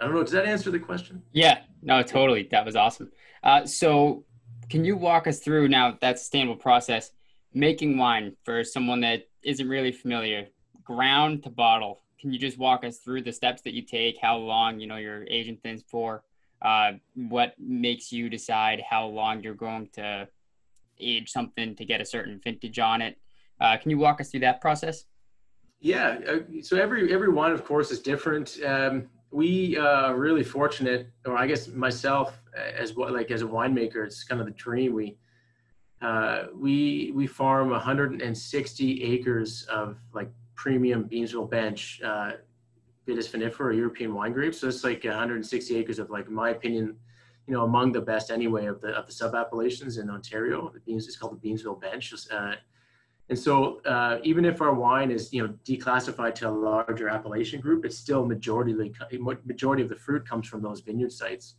I 0.00 0.04
don't 0.04 0.14
know 0.14 0.22
does 0.22 0.32
that 0.32 0.46
answer 0.46 0.70
the 0.70 0.78
question? 0.78 1.22
Yeah. 1.32 1.60
No 1.82 2.02
totally. 2.02 2.48
That 2.50 2.64
was 2.64 2.76
awesome. 2.76 3.10
Uh, 3.42 3.64
so 3.64 4.24
can 4.68 4.84
you 4.84 4.96
walk 4.96 5.26
us 5.26 5.38
through 5.38 5.68
now 5.68 5.96
that 6.00 6.18
sustainable 6.18 6.56
process 6.56 7.12
making 7.54 7.96
wine 7.96 8.36
for 8.44 8.62
someone 8.64 9.00
that 9.00 9.28
isn't 9.42 9.68
really 9.68 9.92
familiar 9.92 10.48
ground 10.88 11.42
to 11.44 11.50
bottle 11.50 12.00
can 12.18 12.32
you 12.32 12.38
just 12.38 12.58
walk 12.58 12.82
us 12.82 12.98
through 12.98 13.22
the 13.22 13.32
steps 13.32 13.60
that 13.62 13.74
you 13.74 13.82
take 13.82 14.16
how 14.20 14.36
long 14.36 14.80
you 14.80 14.86
know 14.86 14.96
your 14.96 15.24
aging 15.28 15.58
things 15.58 15.82
for 15.86 16.24
uh, 16.62 16.92
what 17.14 17.54
makes 17.58 18.10
you 18.10 18.28
decide 18.28 18.82
how 18.88 19.06
long 19.06 19.42
you're 19.42 19.54
going 19.54 19.88
to 19.92 20.28
age 21.00 21.30
something 21.30 21.74
to 21.76 21.84
get 21.84 22.00
a 22.00 22.04
certain 22.04 22.40
vintage 22.42 22.78
on 22.78 23.00
it. 23.00 23.16
Uh, 23.60 23.76
can 23.76 23.90
you 23.90 23.98
walk 23.98 24.20
us 24.20 24.30
through 24.30 24.40
that 24.40 24.60
process? 24.60 25.04
Yeah, 25.80 26.18
uh, 26.28 26.38
so 26.62 26.76
every 26.76 27.12
every 27.12 27.28
wine, 27.28 27.52
of 27.52 27.64
course, 27.64 27.92
is 27.92 28.00
different. 28.00 28.58
Um, 28.66 29.08
we 29.30 29.76
are 29.76 30.16
really 30.16 30.42
fortunate, 30.42 31.08
or 31.24 31.36
I 31.36 31.46
guess 31.46 31.68
myself 31.68 32.40
as 32.56 32.94
well, 32.94 33.12
like 33.12 33.30
as 33.30 33.42
a 33.42 33.46
winemaker, 33.46 34.04
it's 34.04 34.24
kind 34.24 34.40
of 34.40 34.46
the 34.48 34.54
dream. 34.54 34.94
We 34.94 35.16
uh, 36.02 36.46
we 36.52 37.12
we 37.14 37.28
farm 37.28 37.70
160 37.70 39.04
acres 39.04 39.64
of 39.70 39.98
like 40.12 40.30
premium 40.58 41.04
Beamsville 41.04 41.48
bench 41.48 42.02
uh, 42.04 42.32
Vitis 43.06 43.30
vinifera, 43.30 43.74
European 43.74 44.12
wine 44.12 44.32
grape. 44.32 44.54
So 44.54 44.68
it's 44.68 44.84
like 44.84 45.04
160 45.04 45.76
acres 45.76 45.98
of 45.98 46.10
like, 46.10 46.26
in 46.26 46.34
my 46.34 46.50
opinion, 46.50 46.96
you 47.46 47.54
know, 47.54 47.64
among 47.64 47.92
the 47.92 48.00
best 48.00 48.30
anyway 48.30 48.66
of 48.66 48.82
the 48.82 48.88
of 48.88 49.06
the 49.06 49.12
sub 49.12 49.34
appellations 49.34 49.96
in 49.96 50.10
Ontario. 50.10 50.70
The 50.86 50.94
is 50.94 51.16
called 51.16 51.40
the 51.40 51.48
Beamsville 51.48 51.80
Bench. 51.80 52.12
Uh, 52.30 52.56
and 53.30 53.38
so 53.38 53.80
uh, 53.86 54.18
even 54.22 54.44
if 54.44 54.60
our 54.60 54.74
wine 54.74 55.10
is 55.10 55.32
you 55.32 55.46
know 55.46 55.54
declassified 55.64 56.34
to 56.36 56.48
a 56.48 56.54
larger 56.68 57.08
appellation 57.08 57.60
group, 57.60 57.86
it's 57.86 57.96
still 57.96 58.26
majority 58.26 58.74
majority 59.44 59.82
of 59.82 59.88
the 59.88 59.96
fruit 59.96 60.28
comes 60.28 60.46
from 60.46 60.60
those 60.60 60.80
vineyard 60.80 61.12
sites. 61.12 61.54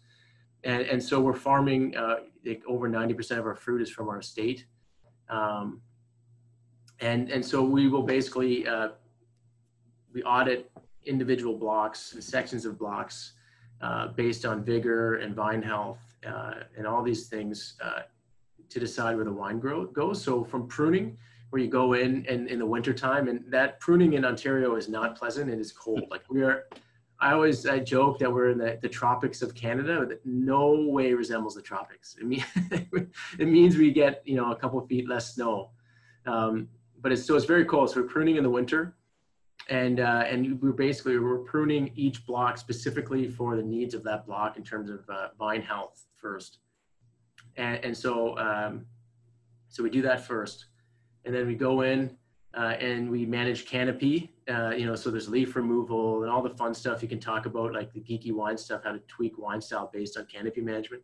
And, 0.64 0.84
and 0.84 1.02
so 1.02 1.22
we're 1.22 1.34
farming 1.34 1.96
uh, 1.96 2.18
like 2.46 2.62
over 2.68 2.90
90% 2.90 3.40
of 3.40 3.46
our 3.46 3.56
fruit 3.56 3.82
is 3.82 3.90
from 3.90 4.10
our 4.10 4.20
estate. 4.20 4.66
Um, 5.30 5.82
and, 7.02 7.30
and 7.30 7.46
so 7.46 7.64
we 7.64 7.88
will 7.88 8.04
basically, 8.04 8.68
uh, 8.68 8.90
we 10.14 10.24
audit 10.24 10.72
individual 11.06 11.56
blocks 11.56 12.14
and 12.14 12.24
sections 12.24 12.66
of 12.66 12.78
blocks 12.78 13.34
uh, 13.82 14.08
based 14.10 14.46
on 14.46 14.64
vigor 14.64 15.16
and 15.16 15.36
vine 15.36 15.62
health 15.62 16.00
uh, 16.28 16.56
and 16.78 16.86
all 16.86 17.02
these 17.02 17.28
things 17.28 17.76
uh, 17.84 18.02
to 18.70 18.80
decide 18.80 19.16
where 19.16 19.26
the 19.26 19.32
wine 19.32 19.60
grow 19.60 19.86
goes. 19.86 20.22
So 20.22 20.44
from 20.44 20.68
pruning, 20.68 21.18
where 21.50 21.62
you 21.62 21.68
go 21.68 21.94
in 21.94 22.26
and 22.28 22.48
in 22.48 22.60
the 22.60 22.66
wintertime, 22.66 23.28
and 23.28 23.44
that 23.52 23.80
pruning 23.80 24.14
in 24.14 24.26
Ontario 24.26 24.76
is 24.76 24.88
not 24.88 25.18
pleasant. 25.18 25.50
It 25.50 25.60
is 25.60 25.72
cold. 25.72 26.04
Like 26.12 26.24
we 26.30 26.44
are, 26.44 26.66
I 27.20 27.34
always 27.34 27.66
I 27.66 27.80
joke 27.80 28.20
that 28.20 28.32
we're 28.32 28.50
in 28.50 28.58
the, 28.58 28.78
the 28.82 28.90
tropics 28.90 29.42
of 29.42 29.56
Canada. 29.56 30.06
That 30.06 30.26
no 30.26 30.88
way 30.90 31.14
resembles 31.14 31.56
the 31.56 31.62
tropics. 31.62 32.16
It 32.20 32.28
mean 32.28 32.44
it 33.40 33.48
means 33.48 33.78
we 33.78 33.92
get 33.92 34.22
you 34.26 34.36
know 34.36 34.52
a 34.52 34.56
couple 34.56 34.80
feet 34.88 35.08
less 35.08 35.34
snow, 35.36 35.72
um, 36.26 36.68
but 37.02 37.12
it's 37.12 37.26
so 37.26 37.36
it's 37.36 37.46
very 37.46 37.66
cold. 37.66 37.92
So 37.92 38.02
we're 38.02 38.08
pruning 38.08 38.36
in 38.38 38.44
the 38.44 38.50
winter 38.50 38.96
and 39.70 40.00
uh, 40.00 40.24
and 40.28 40.62
we're 40.62 40.72
basically 40.72 41.20
we're 41.20 41.40
pruning 41.40 41.92
each 41.96 42.26
block 42.26 42.58
specifically 42.58 43.28
for 43.28 43.56
the 43.56 43.64
needs 43.64 43.94
of 43.94 44.04
that 44.04 44.26
block 44.26 44.58
in 44.58 44.64
terms 44.64 44.90
of 44.90 45.08
uh, 45.10 45.30
vine 45.38 45.62
health 45.62 46.06
first, 46.18 46.60
and 47.58 47.84
and 47.84 47.96
so 47.96 48.38
um, 48.38 48.86
so 49.68 49.84
we 49.84 49.90
do 49.90 50.02
that 50.02 50.26
first, 50.26 50.66
and 51.26 51.34
then 51.34 51.46
we 51.46 51.56
go 51.56 51.82
in 51.82 52.18
uh, 52.56 52.76
and 52.80 53.10
we 53.10 53.26
manage 53.26 53.66
canopy. 53.66 54.34
Uh, 54.50 54.72
you 54.72 54.86
know, 54.88 54.96
so 54.96 55.12
there's 55.12 55.30
leaf 55.30 55.56
removal 55.56 56.24
and 56.24 56.32
all 56.32 56.42
the 56.42 56.50
fun 56.50 56.74
stuff 56.74 57.04
you 57.04 57.08
can 57.08 57.20
talk 57.20 57.46
about, 57.46 57.72
like 57.72 57.94
the 57.94 58.00
geeky 58.00 58.34
wine 58.34 58.58
stuff, 58.58 58.82
how 58.84 58.92
to 58.92 59.00
tweak 59.08 59.38
wine 59.38 59.62
style 59.62 59.90
based 59.94 60.18
on 60.18 60.26
canopy 60.26 60.62
management. 60.62 61.04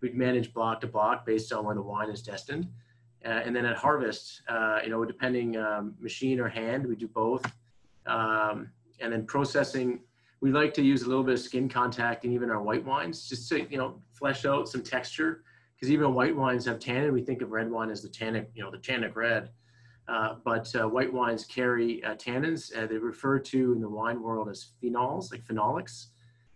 We'd 0.00 0.16
manage 0.16 0.52
block 0.52 0.80
to 0.80 0.88
block 0.88 1.24
based 1.24 1.52
on 1.52 1.64
where 1.64 1.74
the 1.76 1.82
wine 1.82 2.10
is 2.10 2.22
destined. 2.22 2.66
Uh, 3.24 3.28
and 3.28 3.54
then 3.54 3.66
at 3.66 3.76
harvest, 3.76 4.42
uh, 4.48 4.78
you 4.82 4.90
know, 4.90 5.04
depending 5.04 5.56
um, 5.56 5.94
machine 6.00 6.40
or 6.40 6.48
hand, 6.48 6.86
we 6.86 6.96
do 6.96 7.06
both 7.06 7.44
um, 8.06 8.70
and 9.00 9.12
then 9.12 9.26
processing, 9.26 10.00
we 10.40 10.50
like 10.50 10.72
to 10.74 10.82
use 10.82 11.02
a 11.02 11.08
little 11.08 11.24
bit 11.24 11.34
of 11.34 11.40
skin 11.40 11.68
contact 11.68 12.24
in 12.24 12.32
even 12.32 12.50
our 12.50 12.62
white 12.62 12.84
wines, 12.84 13.28
just 13.28 13.48
to, 13.50 13.70
you 13.70 13.78
know, 13.78 14.00
flesh 14.12 14.44
out 14.44 14.68
some 14.68 14.82
texture. 14.82 15.42
Because 15.74 15.90
even 15.90 16.12
white 16.12 16.36
wines 16.36 16.66
have 16.66 16.78
tannin. 16.78 17.12
We 17.12 17.22
think 17.22 17.40
of 17.40 17.50
red 17.50 17.70
wine 17.70 17.90
as 17.90 18.02
the 18.02 18.08
tannic, 18.08 18.50
you 18.54 18.62
know, 18.62 18.70
the 18.70 18.78
tannic 18.78 19.16
red. 19.16 19.50
Uh, 20.08 20.34
but 20.44 20.74
uh, 20.74 20.88
white 20.88 21.12
wines 21.12 21.44
carry 21.44 22.02
uh, 22.04 22.14
tannins. 22.16 22.76
Uh, 22.76 22.86
they're 22.86 23.00
referred 23.00 23.44
to 23.46 23.72
in 23.72 23.80
the 23.80 23.88
wine 23.88 24.22
world 24.22 24.48
as 24.48 24.72
phenols, 24.82 25.30
like 25.30 25.42
phenolics. 25.46 26.06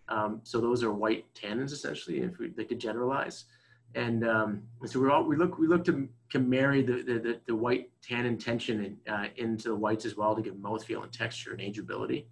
Um, 0.08 0.40
so 0.42 0.60
those 0.60 0.82
are 0.82 0.92
white 0.92 1.24
tannins 1.34 1.72
essentially, 1.72 2.20
if 2.20 2.38
we, 2.38 2.48
they 2.48 2.64
could 2.64 2.78
generalize 2.78 3.46
and 3.94 4.26
um, 4.26 4.62
so 4.84 5.00
we 5.00 5.08
all 5.08 5.24
we 5.24 5.36
look 5.36 5.58
we 5.58 5.66
look 5.66 5.84
to, 5.84 6.08
to 6.34 6.40
marry 6.40 6.82
the, 6.82 6.94
the, 6.94 7.40
the 7.46 7.54
white 7.54 7.90
tannin 8.02 8.36
tension 8.36 8.84
in, 8.84 9.12
uh, 9.12 9.26
into 9.36 9.68
the 9.68 9.76
whites 9.76 10.04
as 10.04 10.16
well 10.16 10.34
to 10.34 10.42
give 10.42 10.54
mouthfeel 10.54 11.04
and 11.04 11.12
texture 11.12 11.52
and 11.52 11.60
ageability. 11.60 12.24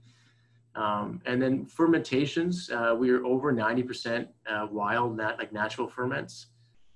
Um, 0.74 1.20
and 1.24 1.40
then 1.40 1.66
fermentations, 1.66 2.68
uh, 2.70 2.96
we 2.98 3.10
are 3.10 3.24
over 3.24 3.52
90% 3.52 4.26
uh, 4.48 4.66
wild, 4.72 5.16
nat- 5.16 5.38
like 5.38 5.52
natural 5.52 5.86
ferments 5.86 6.48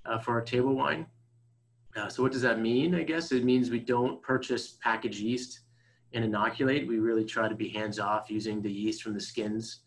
uh, 0.05 0.19
for 0.19 0.33
our 0.33 0.41
table 0.41 0.75
wine. 0.75 1.07
Uh, 1.97 2.09
so 2.09 2.25
what 2.25 2.33
does 2.33 2.43
that 2.43 2.59
mean? 2.59 2.97
I 2.97 3.05
guess 3.05 3.31
it 3.31 3.45
means 3.45 3.71
we 3.71 3.79
don't 3.79 4.21
purchase 4.21 4.77
packaged 4.83 5.21
yeast 5.21 5.61
and 6.13 6.25
inoculate. 6.25 6.89
We 6.89 6.99
really 6.99 7.25
try 7.25 7.49
to 7.49 7.55
be 7.55 7.69
hands 7.69 8.01
off 8.01 8.33
using 8.33 8.61
the 8.61 8.73
yeast 8.73 9.01
from 9.01 9.15
the 9.15 9.21
skins 9.21 9.83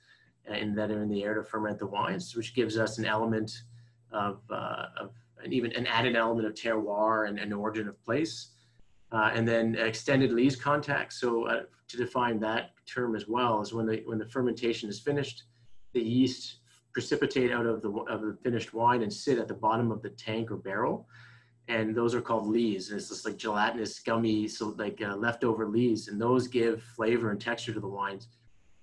uh, 0.50 0.54
and 0.54 0.78
that 0.78 0.90
are 0.90 1.04
in 1.04 1.10
the 1.10 1.26
air 1.26 1.34
to 1.34 1.44
ferment 1.44 1.80
the 1.80 1.88
wines, 1.88 2.34
which 2.34 2.56
gives 2.56 2.78
us 2.78 2.98
an 2.98 3.04
element 3.04 3.64
of, 4.10 4.40
uh, 4.50 4.86
of 4.98 5.12
and 5.44 5.54
even 5.54 5.72
an 5.74 5.88
added 5.88 6.16
element 6.16 6.48
of 6.48 6.54
terroir 6.54 7.28
and 7.28 7.40
an 7.40 7.54
origin 7.54 7.88
of 7.88 8.02
place. 8.04 8.50
Uh, 9.12 9.32
and 9.34 9.48
then 9.48 9.76
extended 9.76 10.32
lees 10.32 10.56
contact. 10.56 11.14
So 11.14 11.46
uh, 11.46 11.64
to 11.88 11.98
define 11.98 12.40
that 12.42 12.72
term 12.86 13.16
as 13.16 13.28
well 13.28 13.62
is 13.62 13.74
when 13.74 13.88
the 13.88 14.04
when 14.06 14.20
the 14.20 14.26
fermentation 14.28 14.88
is 14.88 15.00
finished, 15.00 15.44
the 15.94 16.02
yeast 16.02 16.58
precipitate 16.94 17.52
out 17.52 17.66
of 17.66 17.82
the 17.82 17.90
of 17.90 18.22
the 18.22 18.38
finished 18.44 18.74
wine 18.74 19.02
and 19.02 19.12
sit 19.12 19.40
at 19.40 19.48
the 19.48 19.54
bottom 19.54 19.92
of 19.92 20.04
the 20.04 20.10
tank 20.10 20.52
or 20.52 20.58
barrel, 20.58 21.08
and 21.68 21.96
those 21.96 22.14
are 22.14 22.22
called 22.22 22.46
lees. 22.48 22.90
And 22.90 23.00
it's 23.00 23.10
just 23.10 23.26
like 23.26 23.38
gelatinous, 23.38 24.00
gummy, 24.00 24.48
so 24.48 24.76
like 24.78 25.02
uh, 25.02 25.16
leftover 25.16 25.68
lees, 25.68 26.08
and 26.08 26.22
those 26.22 26.48
give 26.48 26.84
flavor 26.84 27.32
and 27.32 27.42
texture 27.42 27.74
to 27.74 27.80
the 27.80 27.88
wines. 27.88 28.28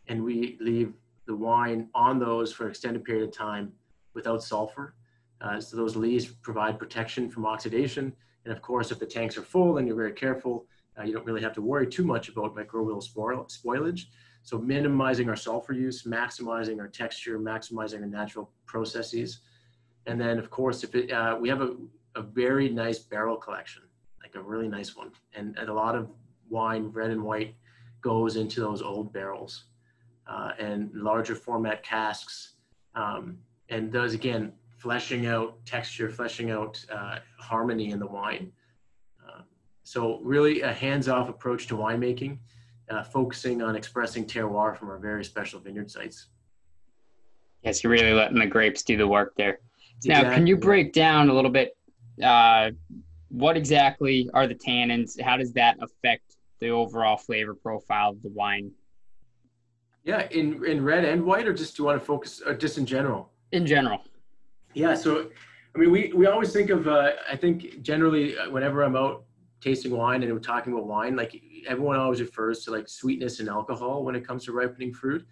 And 0.08 0.24
we 0.24 0.56
leave 0.60 0.94
the 1.26 1.36
wine 1.36 1.88
on 1.94 2.18
those 2.18 2.52
for 2.52 2.64
an 2.64 2.70
extended 2.70 3.04
period 3.04 3.28
of 3.28 3.32
time 3.32 3.72
without 4.14 4.42
sulfur 4.42 4.94
uh, 5.40 5.60
so 5.60 5.76
those 5.76 5.96
lees 5.96 6.26
provide 6.26 6.78
protection 6.78 7.30
from 7.30 7.46
oxidation. 7.46 8.12
And 8.44 8.52
of 8.52 8.62
course, 8.62 8.90
if 8.90 8.98
the 8.98 9.06
tanks 9.06 9.36
are 9.36 9.42
full, 9.42 9.74
then 9.74 9.86
you're 9.86 9.96
very 9.96 10.12
careful. 10.12 10.66
Uh, 10.98 11.02
you 11.02 11.12
don't 11.12 11.26
really 11.26 11.42
have 11.42 11.52
to 11.54 11.62
worry 11.62 11.86
too 11.86 12.04
much 12.04 12.28
about 12.28 12.54
microbial 12.54 13.02
spoil 13.02 13.46
spoilage. 13.46 14.06
So 14.42 14.58
minimizing 14.58 15.28
our 15.28 15.36
sulfur 15.36 15.72
use, 15.72 16.04
maximizing 16.04 16.78
our 16.78 16.88
texture, 16.88 17.38
maximizing 17.38 18.00
our 18.00 18.06
natural 18.06 18.50
processes. 18.64 19.40
And 20.06 20.20
then 20.20 20.38
of 20.38 20.50
course, 20.50 20.84
if 20.84 20.94
it, 20.94 21.10
uh, 21.10 21.36
we 21.38 21.48
have 21.48 21.60
a, 21.60 21.74
a 22.14 22.22
very 22.22 22.68
nice 22.68 23.00
barrel 23.00 23.36
collection, 23.36 23.82
like 24.22 24.36
a 24.36 24.40
really 24.40 24.68
nice 24.68 24.96
one. 24.96 25.10
And, 25.34 25.58
and 25.58 25.68
a 25.68 25.74
lot 25.74 25.96
of 25.96 26.08
wine, 26.48 26.90
red 26.94 27.10
and 27.10 27.22
white, 27.24 27.56
goes 28.00 28.36
into 28.36 28.60
those 28.60 28.82
old 28.82 29.12
barrels 29.12 29.64
uh, 30.28 30.52
and 30.58 30.90
larger 30.94 31.34
format 31.34 31.82
casks. 31.82 32.52
Um, 32.94 33.38
and 33.68 33.90
those 33.90 34.14
again, 34.14 34.52
fleshing 34.86 35.26
out 35.26 35.56
texture, 35.66 36.08
fleshing 36.08 36.52
out 36.52 36.84
uh, 36.92 37.18
harmony 37.40 37.90
in 37.90 37.98
the 37.98 38.06
wine. 38.06 38.52
Uh, 39.26 39.40
so 39.82 40.20
really 40.22 40.60
a 40.60 40.72
hands-off 40.72 41.28
approach 41.28 41.66
to 41.66 41.74
winemaking, 41.74 42.38
uh, 42.88 43.02
focusing 43.02 43.62
on 43.62 43.74
expressing 43.74 44.24
terroir 44.24 44.76
from 44.76 44.88
our 44.88 44.98
very 44.98 45.24
special 45.24 45.58
vineyard 45.58 45.90
sites. 45.90 46.28
Yes, 47.64 47.82
you're 47.82 47.90
really 47.90 48.12
letting 48.12 48.38
the 48.38 48.46
grapes 48.46 48.84
do 48.84 48.96
the 48.96 49.08
work 49.08 49.34
there. 49.36 49.58
Exactly. 49.96 50.28
Now, 50.28 50.34
can 50.36 50.46
you 50.46 50.56
break 50.56 50.92
down 50.92 51.30
a 51.30 51.34
little 51.34 51.50
bit 51.50 51.76
uh, 52.22 52.70
what 53.28 53.56
exactly 53.56 54.30
are 54.34 54.46
the 54.46 54.54
tannins? 54.54 55.20
How 55.20 55.36
does 55.36 55.52
that 55.54 55.78
affect 55.82 56.36
the 56.60 56.68
overall 56.68 57.16
flavor 57.16 57.56
profile 57.56 58.10
of 58.10 58.22
the 58.22 58.28
wine? 58.28 58.70
Yeah, 60.04 60.28
in 60.30 60.64
in 60.64 60.84
red 60.84 61.04
and 61.04 61.24
white, 61.24 61.48
or 61.48 61.52
just 61.52 61.76
do 61.76 61.82
you 61.82 61.86
want 61.88 61.98
to 61.98 62.06
focus, 62.06 62.40
or 62.46 62.54
just 62.54 62.78
in 62.78 62.86
general? 62.86 63.32
In 63.50 63.66
general. 63.66 64.04
Yeah, 64.76 64.94
so 64.94 65.30
I 65.74 65.78
mean, 65.78 65.90
we 65.90 66.12
we 66.14 66.26
always 66.26 66.52
think 66.52 66.68
of. 66.68 66.86
Uh, 66.86 67.12
I 67.30 67.34
think 67.34 67.80
generally, 67.80 68.36
uh, 68.36 68.50
whenever 68.50 68.82
I'm 68.82 68.94
out 68.94 69.24
tasting 69.62 69.96
wine 69.96 70.22
and 70.22 70.30
we're 70.30 70.38
talking 70.38 70.74
about 70.74 70.86
wine, 70.86 71.16
like 71.16 71.40
everyone 71.66 71.96
always 71.96 72.20
refers 72.20 72.62
to 72.66 72.72
like 72.72 72.86
sweetness 72.86 73.40
and 73.40 73.48
alcohol 73.48 74.04
when 74.04 74.14
it 74.14 74.26
comes 74.26 74.44
to 74.44 74.52
ripening 74.52 74.92
fruit. 74.92 75.26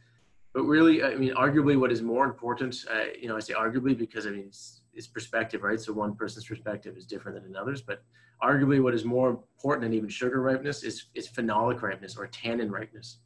But 0.54 0.62
really, 0.62 1.04
I 1.04 1.14
mean, 1.16 1.34
arguably, 1.34 1.78
what 1.78 1.92
is 1.92 2.00
more 2.00 2.24
important, 2.24 2.86
uh, 2.90 3.12
you 3.20 3.28
know, 3.28 3.36
I 3.36 3.40
say 3.40 3.52
arguably 3.52 3.98
because 3.98 4.26
I 4.26 4.30
mean, 4.30 4.44
it's, 4.46 4.80
it's 4.94 5.06
perspective, 5.06 5.62
right? 5.62 5.78
So 5.78 5.92
one 5.92 6.14
person's 6.14 6.46
perspective 6.46 6.96
is 6.96 7.04
different 7.04 7.36
than 7.36 7.50
another's. 7.50 7.82
But 7.82 8.02
arguably, 8.42 8.82
what 8.82 8.94
is 8.94 9.04
more 9.04 9.28
important 9.28 9.82
than 9.82 9.92
even 9.92 10.08
sugar 10.08 10.40
ripeness 10.40 10.82
is 10.82 11.06
is 11.14 11.28
phenolic 11.28 11.82
ripeness 11.82 12.16
or 12.16 12.26
tannin 12.28 12.70
ripeness. 12.70 13.18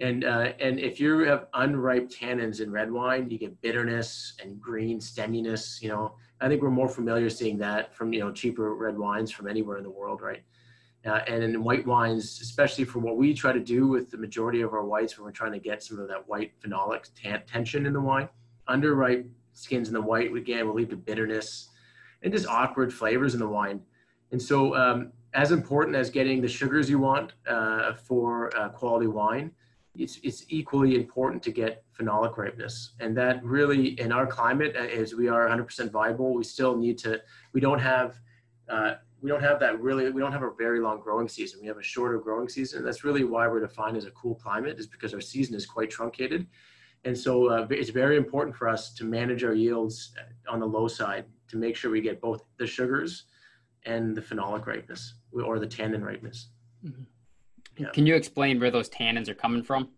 And 0.00 0.24
uh, 0.24 0.52
and 0.60 0.78
if 0.78 1.00
you 1.00 1.20
have 1.20 1.46
unripe 1.54 2.10
tannins 2.10 2.60
in 2.60 2.70
red 2.70 2.92
wine, 2.92 3.30
you 3.30 3.38
get 3.38 3.60
bitterness 3.62 4.34
and 4.42 4.60
green 4.60 5.00
stemminess. 5.00 5.80
You 5.80 5.88
know, 5.88 6.14
I 6.40 6.48
think 6.48 6.60
we're 6.60 6.70
more 6.70 6.88
familiar 6.88 7.30
seeing 7.30 7.56
that 7.58 7.94
from 7.94 8.12
you 8.12 8.20
know 8.20 8.30
cheaper 8.30 8.74
red 8.74 8.98
wines 8.98 9.30
from 9.30 9.48
anywhere 9.48 9.78
in 9.78 9.84
the 9.84 9.90
world, 9.90 10.20
right? 10.20 10.42
Uh, 11.06 11.20
and 11.28 11.42
in 11.42 11.62
white 11.62 11.86
wines, 11.86 12.40
especially 12.42 12.84
for 12.84 12.98
what 12.98 13.16
we 13.16 13.32
try 13.32 13.52
to 13.52 13.60
do 13.60 13.86
with 13.86 14.10
the 14.10 14.18
majority 14.18 14.60
of 14.60 14.74
our 14.74 14.84
whites, 14.84 15.16
when 15.16 15.24
we're 15.24 15.30
trying 15.30 15.52
to 15.52 15.58
get 15.58 15.82
some 15.82 15.98
of 15.98 16.08
that 16.08 16.28
white 16.28 16.52
phenolic 16.60 17.08
tension 17.46 17.86
in 17.86 17.92
the 17.92 18.00
wine, 18.00 18.28
underripe 18.68 19.26
skins 19.52 19.88
in 19.88 19.94
the 19.94 20.00
white 20.00 20.34
again 20.36 20.66
will 20.66 20.74
lead 20.74 20.90
to 20.90 20.96
bitterness 20.96 21.68
and 22.22 22.32
just 22.32 22.46
awkward 22.46 22.92
flavors 22.92 23.34
in 23.34 23.40
the 23.40 23.48
wine. 23.48 23.80
And 24.32 24.42
so, 24.42 24.74
um, 24.74 25.12
as 25.32 25.52
important 25.52 25.96
as 25.96 26.10
getting 26.10 26.40
the 26.40 26.48
sugars 26.48 26.90
you 26.90 26.98
want 26.98 27.34
uh, 27.46 27.92
for 27.94 28.54
uh, 28.56 28.70
quality 28.70 29.06
wine, 29.06 29.52
it's, 29.98 30.18
it's 30.22 30.44
equally 30.48 30.94
important 30.96 31.42
to 31.44 31.50
get 31.50 31.84
phenolic 31.98 32.36
ripeness. 32.36 32.92
And 33.00 33.16
that 33.16 33.44
really, 33.44 33.98
in 34.00 34.12
our 34.12 34.26
climate, 34.26 34.74
uh, 34.76 34.82
as 34.84 35.14
we 35.14 35.28
are 35.28 35.48
100% 35.48 35.90
viable, 35.90 36.34
we 36.34 36.44
still 36.44 36.76
need 36.76 36.98
to, 36.98 37.20
we 37.52 37.60
don't 37.60 37.78
have, 37.78 38.18
uh, 38.68 38.94
we 39.20 39.30
don't 39.30 39.42
have 39.42 39.58
that 39.60 39.80
really, 39.80 40.10
we 40.10 40.20
don't 40.20 40.32
have 40.32 40.42
a 40.42 40.50
very 40.58 40.80
long 40.80 41.00
growing 41.00 41.28
season. 41.28 41.60
We 41.60 41.66
have 41.66 41.78
a 41.78 41.82
shorter 41.82 42.18
growing 42.18 42.48
season. 42.48 42.84
That's 42.84 43.04
really 43.04 43.24
why 43.24 43.48
we're 43.48 43.60
defined 43.60 43.96
as 43.96 44.04
a 44.04 44.10
cool 44.10 44.34
climate 44.34 44.78
is 44.78 44.86
because 44.86 45.14
our 45.14 45.20
season 45.20 45.54
is 45.54 45.66
quite 45.66 45.90
truncated. 45.90 46.46
And 47.04 47.16
so 47.16 47.48
uh, 47.48 47.66
it's 47.70 47.90
very 47.90 48.16
important 48.16 48.56
for 48.56 48.68
us 48.68 48.92
to 48.94 49.04
manage 49.04 49.44
our 49.44 49.54
yields 49.54 50.12
uh, 50.18 50.52
on 50.52 50.60
the 50.60 50.66
low 50.66 50.88
side 50.88 51.24
to 51.48 51.56
make 51.56 51.76
sure 51.76 51.90
we 51.90 52.00
get 52.00 52.20
both 52.20 52.42
the 52.58 52.66
sugars 52.66 53.24
and 53.84 54.16
the 54.16 54.20
phenolic 54.20 54.66
ripeness 54.66 55.14
or 55.32 55.58
the 55.58 55.66
tannin 55.66 56.04
ripeness. 56.04 56.48
Mm-hmm. 56.84 57.02
Yeah. 57.76 57.90
Can 57.90 58.06
you 58.06 58.14
explain 58.14 58.58
where 58.58 58.70
those 58.70 58.88
tannins 58.88 59.28
are 59.28 59.34
coming 59.34 59.62
from? 59.62 59.90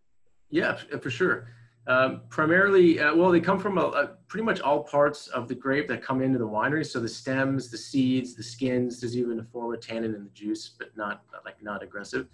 Yeah, 0.51 0.79
for 1.01 1.11
sure. 1.11 1.49
Um, 1.87 2.23
primarily, 2.29 3.01
uh, 3.01 3.15
well, 3.15 3.31
they 3.31 3.41
come 3.41 3.59
from 3.59 3.79
a, 3.79 3.83
a, 3.83 4.07
pretty 4.29 4.45
much 4.45 4.61
all 4.61 4.83
parts 4.83 5.29
of 5.29 5.49
the 5.49 5.55
grape 5.55 5.89
that 5.89 6.03
come 6.03 6.21
into 6.21 6.39
the 6.39 6.47
winery. 6.47 6.85
So 6.85 7.01
the 7.01 7.09
stems, 7.09 7.71
the 7.71 7.79
seeds, 7.79 8.35
the 8.35 8.43
skins. 8.43 9.01
There's 9.01 9.17
even 9.17 9.41
a 9.41 9.45
form 9.45 9.73
of 9.73 9.81
tannin 9.81 10.15
in 10.15 10.25
the 10.25 10.31
juice, 10.31 10.69
but 10.79 10.95
not 10.97 11.23
like 11.47 11.63
not 11.63 11.83
aggressive. 11.83 12.27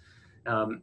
Um, 0.45 0.81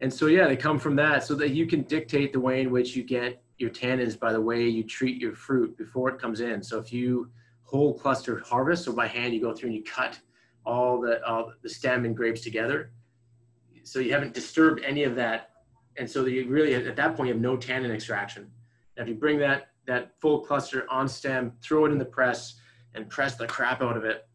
and 0.00 0.12
so 0.12 0.26
yeah, 0.26 0.48
they 0.48 0.56
come 0.56 0.80
from 0.80 0.96
that, 0.96 1.22
so 1.22 1.36
that 1.36 1.50
you 1.50 1.64
can 1.66 1.82
dictate 1.82 2.32
the 2.32 2.40
way 2.40 2.60
in 2.60 2.72
which 2.72 2.96
you 2.96 3.04
get 3.04 3.40
your 3.58 3.70
tannins 3.70 4.18
by 4.18 4.32
the 4.32 4.40
way 4.40 4.68
you 4.68 4.82
treat 4.82 5.20
your 5.20 5.36
fruit 5.36 5.78
before 5.78 6.08
it 6.08 6.20
comes 6.20 6.40
in. 6.40 6.60
So 6.60 6.78
if 6.78 6.92
you 6.92 7.30
whole 7.62 7.94
cluster 7.94 8.40
harvest, 8.40 8.84
so 8.84 8.92
by 8.92 9.06
hand 9.06 9.32
you 9.32 9.40
go 9.40 9.54
through 9.54 9.68
and 9.68 9.76
you 9.76 9.84
cut 9.84 10.18
all 10.66 11.00
the 11.00 11.24
all 11.24 11.52
the 11.62 11.68
stem 11.68 12.04
and 12.04 12.16
grapes 12.16 12.40
together, 12.40 12.90
so 13.84 13.98
you 13.98 14.12
haven't 14.12 14.34
disturbed 14.34 14.80
any 14.84 15.04
of 15.04 15.14
that 15.16 15.52
and 15.96 16.10
so 16.10 16.24
you 16.26 16.48
really 16.48 16.74
at 16.74 16.96
that 16.96 17.16
point 17.16 17.28
you 17.28 17.34
have 17.34 17.42
no 17.42 17.56
tannin 17.56 17.90
extraction. 17.90 18.50
Now 18.96 19.02
if 19.02 19.08
you 19.08 19.14
bring 19.14 19.38
that 19.38 19.68
that 19.86 20.12
full 20.20 20.40
cluster 20.40 20.86
on 20.88 21.08
stem, 21.08 21.52
throw 21.60 21.86
it 21.86 21.92
in 21.92 21.98
the 21.98 22.04
press, 22.04 22.54
and 22.94 23.08
press 23.08 23.34
the 23.34 23.46
crap 23.46 23.82
out 23.82 23.96
of 23.96 24.04
it, 24.04 24.26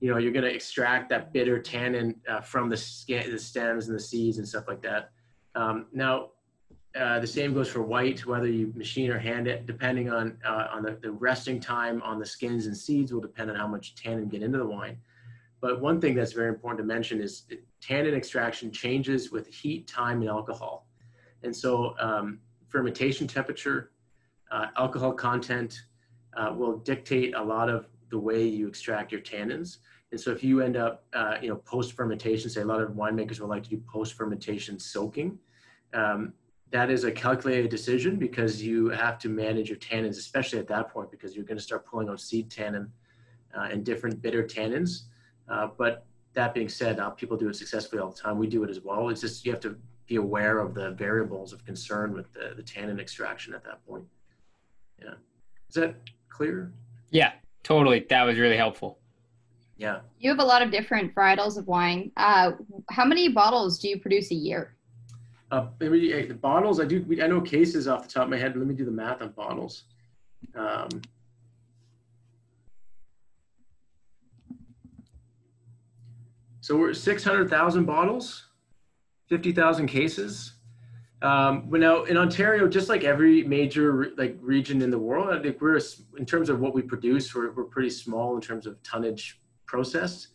you 0.00 0.10
know 0.10 0.18
you're 0.18 0.32
going 0.32 0.44
to 0.44 0.54
extract 0.54 1.08
that 1.10 1.32
bitter 1.32 1.60
tannin 1.60 2.16
uh, 2.28 2.40
from 2.40 2.68
the, 2.68 2.76
the 3.08 3.38
stems 3.38 3.88
and 3.88 3.96
the 3.96 4.00
seeds 4.00 4.38
and 4.38 4.48
stuff 4.48 4.64
like 4.66 4.82
that. 4.82 5.10
Um, 5.54 5.86
now 5.92 6.30
uh, 6.98 7.18
the 7.20 7.26
same 7.26 7.54
goes 7.54 7.68
for 7.68 7.82
white, 7.82 8.24
whether 8.26 8.46
you 8.46 8.72
machine 8.76 9.10
or 9.10 9.18
hand 9.18 9.46
it, 9.46 9.66
depending 9.66 10.10
on 10.10 10.38
uh, 10.44 10.68
on 10.72 10.82
the, 10.82 10.98
the 11.02 11.10
resting 11.10 11.60
time 11.60 12.02
on 12.02 12.18
the 12.18 12.26
skins 12.26 12.66
and 12.66 12.76
seeds 12.76 13.12
will 13.12 13.20
depend 13.20 13.50
on 13.50 13.56
how 13.56 13.66
much 13.66 13.94
tannin 13.94 14.28
get 14.28 14.42
into 14.42 14.58
the 14.58 14.66
wine. 14.66 14.96
But 15.64 15.80
one 15.80 15.98
thing 15.98 16.14
that's 16.14 16.34
very 16.34 16.50
important 16.50 16.76
to 16.76 16.84
mention 16.84 17.22
is 17.22 17.44
tannin 17.80 18.12
extraction 18.12 18.70
changes 18.70 19.32
with 19.32 19.46
heat, 19.46 19.88
time, 19.88 20.20
and 20.20 20.28
alcohol. 20.28 20.86
And 21.42 21.56
so 21.56 21.94
um, 21.98 22.40
fermentation 22.68 23.26
temperature, 23.26 23.92
uh, 24.50 24.66
alcohol 24.76 25.14
content 25.14 25.80
uh, 26.36 26.52
will 26.54 26.76
dictate 26.76 27.34
a 27.34 27.42
lot 27.42 27.70
of 27.70 27.86
the 28.10 28.18
way 28.18 28.46
you 28.46 28.68
extract 28.68 29.10
your 29.10 29.22
tannins. 29.22 29.78
And 30.10 30.20
so 30.20 30.30
if 30.32 30.44
you 30.44 30.60
end 30.60 30.76
up, 30.76 31.06
uh, 31.14 31.38
you 31.40 31.48
know, 31.48 31.56
post-fermentation, 31.56 32.50
say 32.50 32.60
a 32.60 32.66
lot 32.66 32.82
of 32.82 32.90
winemakers 32.90 33.40
will 33.40 33.48
like 33.48 33.62
to 33.62 33.70
do 33.70 33.82
post-fermentation 33.90 34.78
soaking. 34.78 35.38
Um, 35.94 36.34
that 36.72 36.90
is 36.90 37.04
a 37.04 37.10
calculated 37.10 37.70
decision 37.70 38.16
because 38.16 38.62
you 38.62 38.90
have 38.90 39.18
to 39.20 39.30
manage 39.30 39.70
your 39.70 39.78
tannins, 39.78 40.18
especially 40.18 40.58
at 40.58 40.68
that 40.68 40.90
point, 40.90 41.10
because 41.10 41.34
you're 41.34 41.46
going 41.46 41.56
to 41.56 41.64
start 41.64 41.86
pulling 41.86 42.10
out 42.10 42.20
seed 42.20 42.50
tannin 42.50 42.92
uh, 43.56 43.68
and 43.72 43.82
different 43.82 44.20
bitter 44.20 44.42
tannins. 44.42 45.04
Uh, 45.48 45.68
but 45.76 46.06
that 46.34 46.54
being 46.54 46.68
said, 46.68 46.98
uh, 46.98 47.10
people 47.10 47.36
do 47.36 47.48
it 47.48 47.56
successfully 47.56 48.00
all 48.00 48.10
the 48.10 48.16
time. 48.16 48.38
We 48.38 48.46
do 48.46 48.64
it 48.64 48.70
as 48.70 48.80
well. 48.80 49.08
It's 49.08 49.20
just 49.20 49.44
you 49.44 49.52
have 49.52 49.60
to 49.60 49.76
be 50.06 50.16
aware 50.16 50.58
of 50.58 50.74
the 50.74 50.90
variables 50.92 51.52
of 51.52 51.64
concern 51.64 52.12
with 52.12 52.32
the, 52.32 52.54
the 52.56 52.62
tannin 52.62 53.00
extraction 53.00 53.54
at 53.54 53.64
that 53.64 53.86
point. 53.86 54.04
Yeah. 55.00 55.14
Is 55.68 55.74
that 55.74 55.96
clear? 56.28 56.72
Yeah, 57.10 57.32
totally. 57.62 58.06
That 58.10 58.22
was 58.24 58.38
really 58.38 58.56
helpful. 58.56 58.98
Yeah. 59.76 60.00
You 60.18 60.30
have 60.30 60.38
a 60.38 60.44
lot 60.44 60.62
of 60.62 60.70
different 60.70 61.14
varietals 61.14 61.56
of 61.56 61.66
wine. 61.66 62.12
Uh, 62.16 62.52
how 62.90 63.04
many 63.04 63.28
bottles 63.28 63.78
do 63.78 63.88
you 63.88 63.98
produce 63.98 64.30
a 64.30 64.34
year? 64.34 64.76
Uh, 65.50 65.66
maybe 65.80 66.26
the 66.26 66.34
bottles. 66.34 66.80
I 66.80 66.84
do. 66.84 67.04
I 67.22 67.26
know 67.26 67.40
cases 67.40 67.86
off 67.86 68.06
the 68.06 68.12
top 68.12 68.24
of 68.24 68.30
my 68.30 68.38
head. 68.38 68.56
Let 68.56 68.66
me 68.66 68.74
do 68.74 68.84
the 68.84 68.90
math 68.90 69.22
on 69.22 69.30
bottles. 69.30 69.84
Um, 70.54 70.88
so 76.64 76.78
we're 76.78 76.94
six 76.94 77.22
hundred 77.22 77.50
thousand 77.50 77.84
bottles 77.84 78.46
50,000 79.28 79.86
cases. 79.86 80.54
Um, 81.20 81.68
but 81.68 81.80
now 81.80 82.04
in 82.04 82.16
Ontario, 82.16 82.68
just 82.68 82.88
like 82.88 83.04
every 83.04 83.42
major 83.42 84.12
like 84.16 84.36
region 84.40 84.80
in 84.82 84.90
the 84.90 84.98
world, 84.98 85.28
I 85.30 85.42
think 85.42 85.60
we're 85.60 85.80
in 86.18 86.26
terms 86.26 86.48
of 86.48 86.60
what 86.60 86.74
we 86.74 86.82
produce, 86.82 87.34
we're, 87.34 87.50
we're 87.52 87.64
pretty 87.64 87.90
small 87.90 88.34
in 88.34 88.40
terms 88.40 88.66
of 88.66 88.82
tonnage 88.82 89.40
processed. 89.66 90.28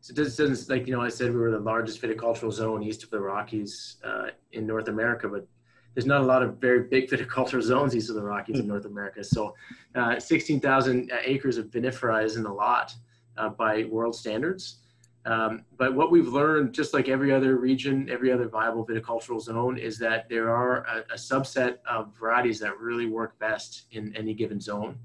So 0.00 0.12
this 0.12 0.36
doesn't 0.36 0.68
like 0.68 0.86
you 0.86 0.94
know 0.94 1.02
I 1.02 1.08
said 1.08 1.32
we 1.32 1.40
were 1.40 1.50
the 1.50 1.58
largest 1.58 2.00
viticultural 2.00 2.52
zone 2.52 2.82
east 2.82 3.02
of 3.02 3.10
the 3.10 3.20
Rockies 3.20 3.96
uh, 4.04 4.28
in 4.52 4.66
North 4.66 4.88
America, 4.88 5.28
but 5.28 5.46
there's 5.94 6.06
not 6.06 6.20
a 6.20 6.24
lot 6.24 6.42
of 6.42 6.58
very 6.58 6.84
big 6.84 7.08
viticultural 7.12 7.62
zones 7.62 7.96
east 7.96 8.10
of 8.10 8.16
the 8.16 8.22
Rockies 8.22 8.60
in 8.60 8.68
North 8.68 8.86
America. 8.86 9.24
So 9.24 9.54
uh, 9.94 10.20
16,000 10.20 11.12
acres 11.24 11.58
of 11.58 11.66
vinifera 11.66 12.24
isn't 12.24 12.46
a 12.46 12.52
lot 12.52 12.94
uh, 13.36 13.48
by 13.48 13.84
world 13.84 14.14
standards. 14.14 14.78
Um, 15.26 15.64
but 15.76 15.92
what 15.92 16.12
we've 16.12 16.28
learned, 16.28 16.72
just 16.72 16.94
like 16.94 17.08
every 17.08 17.32
other 17.32 17.56
region, 17.56 18.08
every 18.08 18.30
other 18.30 18.48
viable 18.48 18.86
viticultural 18.86 19.40
zone, 19.40 19.76
is 19.76 19.98
that 19.98 20.28
there 20.28 20.54
are 20.54 20.84
a, 20.84 21.04
a, 21.14 21.16
subset 21.16 21.78
of 21.84 22.16
varieties 22.16 22.60
that 22.60 22.78
really 22.78 23.06
work 23.06 23.36
best 23.40 23.86
in 23.90 24.14
any 24.14 24.34
given 24.34 24.60
zone, 24.60 24.96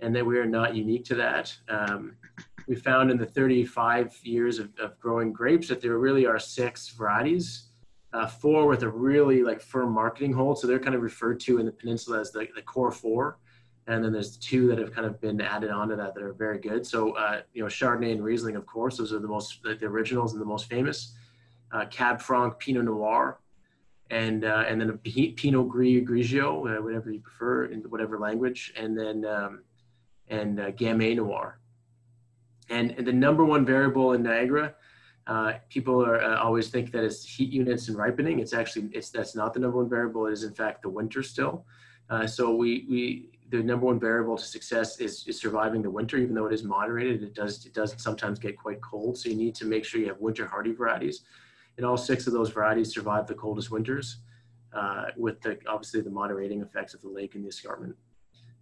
and 0.00 0.16
that 0.16 0.24
we 0.24 0.38
are 0.38 0.46
not 0.46 0.74
unique 0.74 1.04
to 1.04 1.14
that. 1.16 1.54
Um, 1.68 2.16
we 2.68 2.74
found 2.74 3.10
in 3.10 3.18
the 3.18 3.26
35 3.26 4.18
years 4.22 4.58
of, 4.58 4.70
of, 4.80 4.98
growing 4.98 5.30
grapes 5.30 5.68
that 5.68 5.82
there 5.82 5.98
really 5.98 6.24
are 6.24 6.38
six 6.38 6.88
varieties, 6.88 7.64
uh, 8.14 8.26
four 8.26 8.66
with 8.66 8.82
a 8.82 8.88
really 8.88 9.42
like 9.42 9.60
firm 9.60 9.92
marketing 9.92 10.32
hold. 10.32 10.58
So 10.58 10.68
they're 10.68 10.78
kind 10.78 10.94
of 10.94 11.02
referred 11.02 11.38
to 11.40 11.58
in 11.58 11.66
the 11.66 11.72
peninsula 11.72 12.20
as 12.20 12.32
the, 12.32 12.48
the 12.54 12.62
core 12.62 12.90
four 12.90 13.36
and 13.86 14.04
then 14.04 14.12
there's 14.12 14.36
two 14.36 14.68
that 14.68 14.78
have 14.78 14.92
kind 14.92 15.06
of 15.06 15.20
been 15.20 15.40
added 15.40 15.70
onto 15.70 15.96
that 15.96 16.14
that 16.14 16.22
are 16.22 16.32
very 16.32 16.58
good. 16.58 16.86
So 16.86 17.12
uh, 17.12 17.42
you 17.52 17.62
know, 17.62 17.68
Chardonnay 17.68 18.12
and 18.12 18.22
Riesling, 18.22 18.56
of 18.56 18.66
course, 18.66 18.98
those 18.98 19.12
are 19.12 19.18
the 19.18 19.28
most 19.28 19.62
the 19.62 19.86
originals 19.86 20.32
and 20.32 20.40
the 20.40 20.46
most 20.46 20.68
famous. 20.68 21.14
Uh, 21.72 21.86
Cab 21.86 22.20
Franc, 22.20 22.58
Pinot 22.58 22.84
Noir, 22.84 23.38
and 24.10 24.44
uh, 24.44 24.64
and 24.66 24.80
then 24.80 24.90
a 24.90 24.96
Pinot 24.96 25.68
Gris 25.68 26.02
Grigio, 26.02 26.78
uh, 26.78 26.82
whatever 26.82 27.10
you 27.10 27.20
prefer 27.20 27.66
in 27.66 27.80
whatever 27.82 28.18
language, 28.18 28.72
and 28.76 28.98
then 28.98 29.24
um, 29.24 29.62
and 30.28 30.60
uh, 30.60 30.70
Gamay 30.72 31.16
Noir. 31.16 31.58
And, 32.68 32.92
and, 32.92 33.04
the 33.04 33.12
number 33.12 33.44
one 33.44 33.66
variable 33.66 34.12
in 34.12 34.22
Niagara, 34.22 34.74
uh, 35.26 35.54
people 35.68 36.04
are 36.04 36.22
uh, 36.22 36.38
always 36.38 36.68
think 36.68 36.92
that 36.92 37.02
it's 37.02 37.24
heat 37.24 37.50
units 37.50 37.88
and 37.88 37.96
ripening. 37.96 38.38
It's 38.38 38.52
actually 38.52 38.88
it's 38.92 39.10
that's 39.10 39.34
not 39.34 39.54
the 39.54 39.60
number 39.60 39.78
one 39.78 39.88
variable. 39.88 40.26
It 40.26 40.32
is 40.32 40.44
in 40.44 40.54
fact 40.54 40.82
the 40.82 40.88
winter 40.88 41.22
still. 41.22 41.64
so 42.26 42.54
we 42.54 42.86
we 42.88 43.30
the 43.50 43.62
number 43.62 43.86
one 43.86 43.98
variable 43.98 44.36
to 44.36 44.44
success 44.44 44.98
is, 45.00 45.26
is 45.26 45.40
surviving 45.40 45.82
the 45.82 45.90
winter, 45.90 46.16
even 46.16 46.34
though 46.34 46.46
it 46.46 46.54
is 46.54 46.62
moderated. 46.62 47.22
It 47.22 47.34
does 47.34 47.66
it 47.66 47.74
does 47.74 47.94
sometimes 47.98 48.38
get 48.38 48.56
quite 48.56 48.80
cold, 48.80 49.18
so 49.18 49.28
you 49.28 49.36
need 49.36 49.54
to 49.56 49.66
make 49.66 49.84
sure 49.84 50.00
you 50.00 50.06
have 50.08 50.20
winter 50.20 50.46
hardy 50.46 50.72
varieties. 50.72 51.22
And 51.76 51.84
all 51.84 51.96
six 51.96 52.26
of 52.26 52.32
those 52.32 52.50
varieties 52.50 52.92
survive 52.92 53.26
the 53.26 53.34
coldest 53.34 53.70
winters, 53.70 54.18
uh, 54.72 55.06
with 55.16 55.40
the 55.40 55.58
obviously 55.66 56.00
the 56.00 56.10
moderating 56.10 56.62
effects 56.62 56.94
of 56.94 57.00
the 57.00 57.08
lake 57.08 57.34
and 57.34 57.44
the 57.44 57.48
escarpment. 57.48 57.96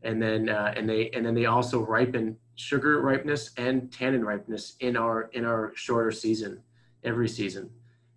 And 0.02 0.22
then 0.22 0.48
uh, 0.48 0.72
and 0.76 0.88
they 0.88 1.10
and 1.10 1.24
then 1.24 1.34
they 1.34 1.46
also 1.46 1.80
ripen 1.80 2.36
sugar 2.54 3.00
ripeness 3.02 3.50
and 3.56 3.92
tannin 3.92 4.24
ripeness 4.24 4.74
in 4.80 4.96
our 4.96 5.30
in 5.32 5.44
our 5.44 5.72
shorter 5.74 6.12
season 6.12 6.62
every 7.04 7.28
season. 7.28 7.70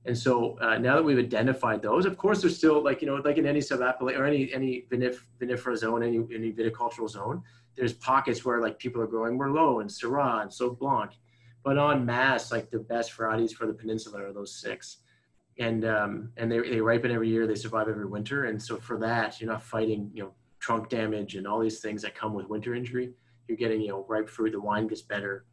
And 0.05 0.17
so 0.17 0.57
uh, 0.59 0.77
now 0.77 0.95
that 0.95 1.03
we've 1.03 1.19
identified 1.19 1.81
those, 1.81 2.05
of 2.05 2.17
course, 2.17 2.41
there's 2.41 2.57
still 2.57 2.83
like 2.83 3.01
you 3.01 3.07
know, 3.07 3.15
like 3.15 3.37
in 3.37 3.45
any 3.45 3.59
subappellate 3.59 4.17
or 4.17 4.25
any 4.25 4.51
any 4.51 4.85
vinif- 4.91 5.21
vinifera 5.39 5.77
zone, 5.77 6.01
any 6.01 6.17
any 6.33 6.51
viticultural 6.51 7.09
zone, 7.09 7.43
there's 7.75 7.93
pockets 7.93 8.43
where 8.43 8.59
like 8.59 8.79
people 8.79 9.01
are 9.01 9.07
growing 9.07 9.37
Merlot 9.37 9.81
and 9.81 9.89
Syrah 9.89 10.41
and 10.41 10.49
Sauv 10.49 10.79
Blanc, 10.79 11.11
but 11.63 11.77
on 11.77 12.05
mass, 12.05 12.51
like 12.51 12.71
the 12.71 12.79
best 12.79 13.13
varieties 13.13 13.53
for 13.53 13.67
the 13.67 13.73
peninsula 13.73 14.23
are 14.23 14.33
those 14.33 14.59
six, 14.59 14.97
and 15.59 15.85
um, 15.85 16.31
and 16.37 16.51
they 16.51 16.59
they 16.59 16.81
ripen 16.81 17.11
every 17.11 17.29
year, 17.29 17.45
they 17.45 17.55
survive 17.55 17.87
every 17.87 18.07
winter, 18.07 18.45
and 18.45 18.61
so 18.61 18.77
for 18.77 18.97
that, 18.97 19.39
you're 19.39 19.51
not 19.51 19.61
fighting 19.61 20.09
you 20.15 20.23
know 20.23 20.33
trunk 20.59 20.89
damage 20.89 21.35
and 21.35 21.45
all 21.45 21.59
these 21.59 21.79
things 21.79 22.01
that 22.01 22.15
come 22.15 22.33
with 22.33 22.47
winter 22.47 22.73
injury. 22.73 23.13
You're 23.47 23.57
getting 23.57 23.81
you 23.81 23.89
know 23.89 24.05
ripe 24.09 24.29
fruit, 24.29 24.51
the 24.51 24.59
wine 24.59 24.87
gets 24.87 25.03
better. 25.03 25.45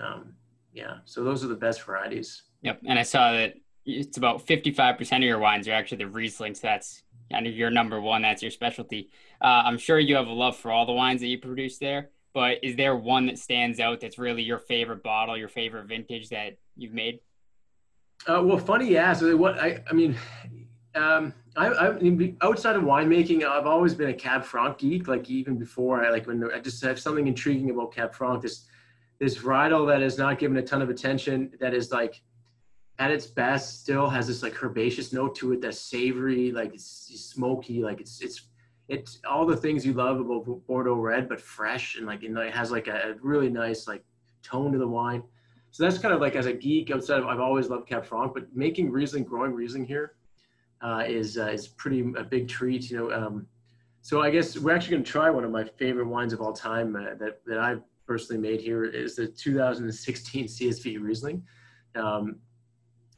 Um, 0.00 0.34
yeah, 0.72 0.98
so 1.04 1.24
those 1.24 1.44
are 1.44 1.48
the 1.48 1.56
best 1.56 1.82
varieties. 1.82 2.44
Yep, 2.62 2.82
and 2.86 2.96
I 2.96 3.02
saw 3.02 3.32
that 3.32 3.54
it's 3.84 4.16
about 4.16 4.46
55% 4.46 5.16
of 5.16 5.22
your 5.22 5.38
wines 5.38 5.66
are 5.68 5.72
actually 5.72 6.04
the 6.04 6.10
Rieslings. 6.10 6.60
That's 6.60 7.02
kind 7.30 7.46
of 7.46 7.56
your 7.56 7.70
number 7.70 8.00
one. 8.00 8.22
That's 8.22 8.42
your 8.42 8.50
specialty. 8.50 9.10
Uh, 9.40 9.62
I'm 9.64 9.78
sure 9.78 9.98
you 9.98 10.16
have 10.16 10.26
a 10.26 10.32
love 10.32 10.56
for 10.56 10.70
all 10.70 10.86
the 10.86 10.92
wines 10.92 11.20
that 11.20 11.26
you 11.28 11.38
produce 11.38 11.78
there, 11.78 12.10
but 12.34 12.58
is 12.62 12.76
there 12.76 12.94
one 12.94 13.26
that 13.26 13.38
stands 13.38 13.80
out 13.80 14.00
that's 14.00 14.18
really 14.18 14.42
your 14.42 14.58
favorite 14.58 15.02
bottle, 15.02 15.36
your 15.36 15.48
favorite 15.48 15.86
vintage 15.86 16.28
that 16.28 16.58
you've 16.76 16.94
made? 16.94 17.20
Uh, 18.26 18.40
well, 18.44 18.58
funny 18.58 18.96
ask. 18.96 19.24
What 19.24 19.58
I, 19.58 19.82
I 19.90 19.92
mean, 19.94 20.16
um, 20.94 21.34
I, 21.56 21.68
I 21.68 22.34
outside 22.40 22.76
of 22.76 22.82
winemaking, 22.82 23.44
I've 23.44 23.66
always 23.66 23.94
been 23.94 24.10
a 24.10 24.14
Cab 24.14 24.44
Franc 24.44 24.78
geek. 24.78 25.08
Like 25.08 25.28
even 25.28 25.58
before, 25.58 26.04
I 26.04 26.10
like 26.10 26.28
when 26.28 26.48
I 26.54 26.60
just 26.60 26.82
have 26.84 27.00
something 27.00 27.26
intriguing 27.26 27.70
about 27.70 27.92
Cab 27.92 28.14
Franc. 28.14 28.42
This 28.42 28.66
this 29.18 29.38
varietal 29.38 29.88
that 29.88 30.02
is 30.02 30.18
not 30.18 30.38
given 30.38 30.56
a 30.56 30.62
ton 30.62 30.82
of 30.82 30.90
attention. 30.90 31.50
That 31.58 31.74
is 31.74 31.90
like 31.90 32.22
at 32.98 33.10
its 33.10 33.26
best 33.26 33.80
still 33.80 34.08
has 34.08 34.26
this 34.26 34.42
like 34.42 34.54
herbaceous 34.62 35.12
note 35.12 35.34
to 35.34 35.52
it 35.52 35.60
that's 35.60 35.78
savory 35.78 36.52
like 36.52 36.74
it's 36.74 36.84
smoky 37.30 37.82
like 37.82 38.00
it's 38.00 38.20
it's 38.20 38.48
it's 38.88 39.20
all 39.28 39.46
the 39.46 39.56
things 39.56 39.86
you 39.86 39.92
love 39.92 40.20
about 40.20 40.44
bordeaux 40.66 40.94
red 40.94 41.28
but 41.28 41.40
fresh 41.40 41.96
and 41.96 42.06
like 42.06 42.22
it 42.22 42.52
has 42.52 42.70
like 42.70 42.88
a 42.88 43.14
really 43.22 43.48
nice 43.48 43.88
like 43.88 44.04
tone 44.42 44.72
to 44.72 44.78
the 44.78 44.86
wine. 44.86 45.22
So 45.70 45.84
that's 45.84 45.98
kind 45.98 46.12
of 46.12 46.20
like 46.20 46.36
as 46.36 46.46
a 46.46 46.52
geek 46.52 46.90
outside 46.90 47.20
of 47.20 47.26
i've 47.26 47.40
always 47.40 47.70
loved 47.70 47.88
cab 47.88 48.04
franc 48.04 48.34
but 48.34 48.54
making 48.54 48.90
riesling 48.90 49.24
growing 49.24 49.52
riesling 49.52 49.86
here 49.86 50.16
uh, 50.82 51.04
is 51.06 51.38
uh, 51.38 51.46
is 51.46 51.68
pretty 51.68 52.00
a 52.18 52.24
big 52.24 52.48
treat 52.48 52.90
you 52.90 52.98
know 52.98 53.12
um, 53.12 53.46
so 54.02 54.20
i 54.20 54.28
guess 54.28 54.58
we're 54.58 54.74
actually 54.74 54.90
going 54.90 55.04
to 55.04 55.10
try 55.10 55.30
one 55.30 55.44
of 55.44 55.50
my 55.50 55.64
favorite 55.64 56.08
wines 56.08 56.34
of 56.34 56.42
all 56.42 56.52
time 56.52 56.94
uh, 56.94 57.14
that 57.18 57.40
that 57.46 57.58
i've 57.58 57.80
personally 58.06 58.40
made 58.40 58.60
here 58.60 58.84
is 58.84 59.16
the 59.16 59.26
2016 59.26 60.44
csv 60.46 61.00
riesling. 61.00 61.42
Um, 61.94 62.36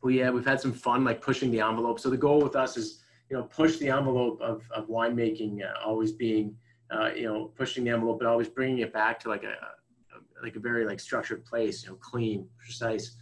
we 0.04 0.22
uh, 0.22 0.30
we've 0.30 0.44
had 0.44 0.60
some 0.60 0.72
fun 0.72 1.02
like 1.02 1.20
pushing 1.20 1.50
the 1.50 1.60
envelope. 1.60 1.98
So 1.98 2.10
the 2.10 2.16
goal 2.16 2.40
with 2.40 2.54
us 2.54 2.76
is 2.76 3.02
you 3.30 3.36
know 3.36 3.44
push 3.44 3.78
the 3.78 3.88
envelope 3.88 4.40
of 4.40 4.62
of 4.70 4.86
winemaking, 4.86 5.64
uh, 5.64 5.84
always 5.84 6.12
being 6.12 6.54
uh, 6.90 7.10
you 7.16 7.24
know 7.24 7.46
pushing 7.56 7.84
the 7.84 7.90
envelope, 7.90 8.20
but 8.20 8.28
always 8.28 8.48
bringing 8.48 8.78
it 8.78 8.92
back 8.92 9.18
to 9.20 9.28
like 9.30 9.42
a, 9.42 9.54
a 9.54 10.42
like 10.42 10.56
a 10.56 10.60
very 10.60 10.84
like 10.84 11.00
structured 11.00 11.44
place, 11.44 11.82
you 11.82 11.90
know, 11.90 11.96
clean, 11.96 12.46
precise. 12.58 13.16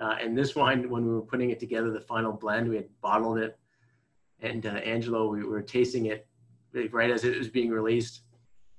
Uh, 0.00 0.16
and 0.20 0.36
this 0.36 0.56
wine, 0.56 0.88
when 0.88 1.04
we 1.06 1.12
were 1.12 1.22
putting 1.22 1.50
it 1.50 1.60
together, 1.60 1.90
the 1.90 2.00
final 2.00 2.32
blend, 2.32 2.68
we 2.68 2.76
had 2.76 2.88
bottled 3.02 3.38
it, 3.38 3.58
and 4.40 4.66
uh, 4.66 4.70
Angelo, 4.70 5.28
we 5.28 5.44
were 5.44 5.62
tasting 5.62 6.06
it 6.06 6.26
right 6.90 7.10
as 7.10 7.24
it 7.24 7.38
was 7.38 7.48
being 7.48 7.70
released. 7.70 8.22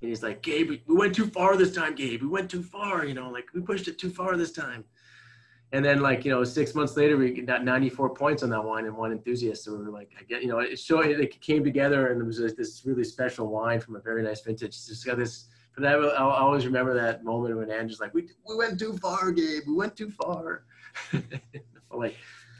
And 0.02 0.10
he's 0.10 0.22
like, 0.22 0.42
Gabe, 0.42 0.82
we 0.86 0.94
went 0.94 1.14
too 1.14 1.26
far 1.26 1.56
this 1.56 1.72
time, 1.72 1.94
Gabe. 1.94 2.20
We 2.20 2.28
went 2.28 2.50
too 2.50 2.62
far, 2.62 3.06
you 3.06 3.14
know, 3.14 3.30
like 3.30 3.46
we 3.54 3.60
pushed 3.62 3.88
it 3.88 3.96
too 3.96 4.10
far 4.10 4.36
this 4.36 4.52
time 4.52 4.84
and 5.74 5.84
then 5.84 6.00
like 6.00 6.24
you 6.24 6.30
know 6.30 6.44
six 6.44 6.72
months 6.74 6.96
later 6.96 7.16
we 7.16 7.32
got 7.42 7.64
94 7.64 8.14
points 8.14 8.44
on 8.44 8.50
that 8.50 8.62
wine 8.62 8.86
and 8.86 8.96
Wine 8.96 9.10
Enthusiast. 9.10 9.64
So 9.64 9.72
we 9.72 9.84
were 9.84 9.90
like 9.90 10.10
i 10.18 10.22
get 10.22 10.40
you 10.40 10.48
know 10.48 10.60
it 10.60 10.78
showed 10.78 11.06
it 11.06 11.40
came 11.40 11.64
together 11.64 12.12
and 12.12 12.22
it 12.22 12.24
was 12.24 12.38
like 12.38 12.54
this 12.54 12.82
really 12.86 13.02
special 13.02 13.48
wine 13.48 13.80
from 13.80 13.96
a 13.96 14.00
very 14.00 14.22
nice 14.22 14.40
vintage. 14.40 14.68
It's 14.68 14.86
just 14.86 15.04
got 15.04 15.18
this 15.18 15.48
but 15.74 15.82
that 15.82 15.96
i'll 16.16 16.30
always 16.30 16.64
remember 16.64 16.94
that 16.94 17.24
moment 17.24 17.56
when 17.56 17.68
andrew's 17.68 17.98
like 17.98 18.14
we, 18.14 18.28
we 18.48 18.56
went 18.56 18.78
too 18.78 18.96
far 18.98 19.32
gabe. 19.32 19.64
We 19.66 19.74
went 19.74 19.96
too 19.96 20.10
far. 20.10 20.64
Like 21.92 22.16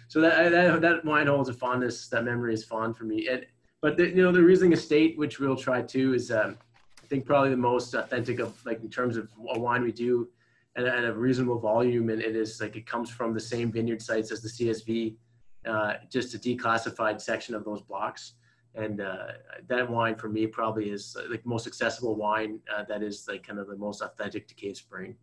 so 0.06 0.20
that, 0.20 0.52
that 0.52 0.80
that 0.80 1.04
wine 1.04 1.26
holds 1.26 1.48
a 1.48 1.52
fondness 1.52 2.06
that 2.06 2.24
memory 2.24 2.54
is 2.54 2.62
fond 2.62 2.96
for 2.96 3.02
me. 3.02 3.26
And 3.26 3.44
but 3.80 3.96
the, 3.96 4.06
you 4.08 4.22
know 4.22 4.30
the 4.30 4.40
riesling 4.40 4.72
estate 4.72 5.18
which 5.18 5.40
we'll 5.40 5.56
try 5.56 5.82
too 5.82 6.14
is 6.14 6.30
um, 6.30 6.56
i 7.02 7.06
think 7.08 7.26
probably 7.26 7.50
the 7.50 7.56
most 7.56 7.94
authentic 7.94 8.38
of 8.38 8.64
like 8.64 8.80
in 8.80 8.88
terms 8.90 9.16
of 9.16 9.28
a 9.48 9.58
wine 9.58 9.82
we 9.82 9.90
do 9.90 10.28
at, 10.76 10.84
at 10.84 11.04
a 11.04 11.12
reasonable 11.12 11.58
volume, 11.58 12.10
and 12.10 12.20
it 12.20 12.36
is 12.36 12.60
like 12.60 12.76
it 12.76 12.86
comes 12.86 13.10
from 13.10 13.34
the 13.34 13.40
same 13.40 13.70
vineyard 13.70 14.02
sites 14.02 14.30
as 14.30 14.42
the 14.42 14.48
CSV, 14.48 15.16
uh, 15.66 15.94
just 16.10 16.34
a 16.34 16.38
declassified 16.38 17.20
section 17.20 17.54
of 17.54 17.64
those 17.64 17.80
blocks. 17.80 18.34
And 18.74 19.00
uh, 19.00 19.26
that 19.68 19.88
wine 19.88 20.16
for 20.16 20.28
me 20.28 20.46
probably 20.46 20.90
is 20.90 21.16
uh, 21.18 21.30
like 21.30 21.46
most 21.46 21.66
accessible 21.66 22.16
wine 22.16 22.58
uh, 22.74 22.82
that 22.88 23.02
is 23.02 23.26
like 23.28 23.46
kind 23.46 23.60
of 23.60 23.68
the 23.68 23.76
most 23.76 24.02
authentic 24.02 24.48
to 24.48 24.54
Cave 24.54 24.76
Spring. 24.76 25.14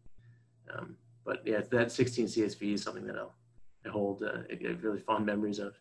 Um, 0.73 0.95
but 1.25 1.41
yeah, 1.45 1.61
that 1.71 1.91
16 1.91 2.27
CSV 2.27 2.73
is 2.73 2.83
something 2.83 3.05
that 3.07 3.17
I'll, 3.17 3.33
I 3.85 3.89
hold 3.89 4.23
uh, 4.23 4.39
really 4.81 4.99
fond 4.99 5.25
memories 5.25 5.59
of. 5.59 5.75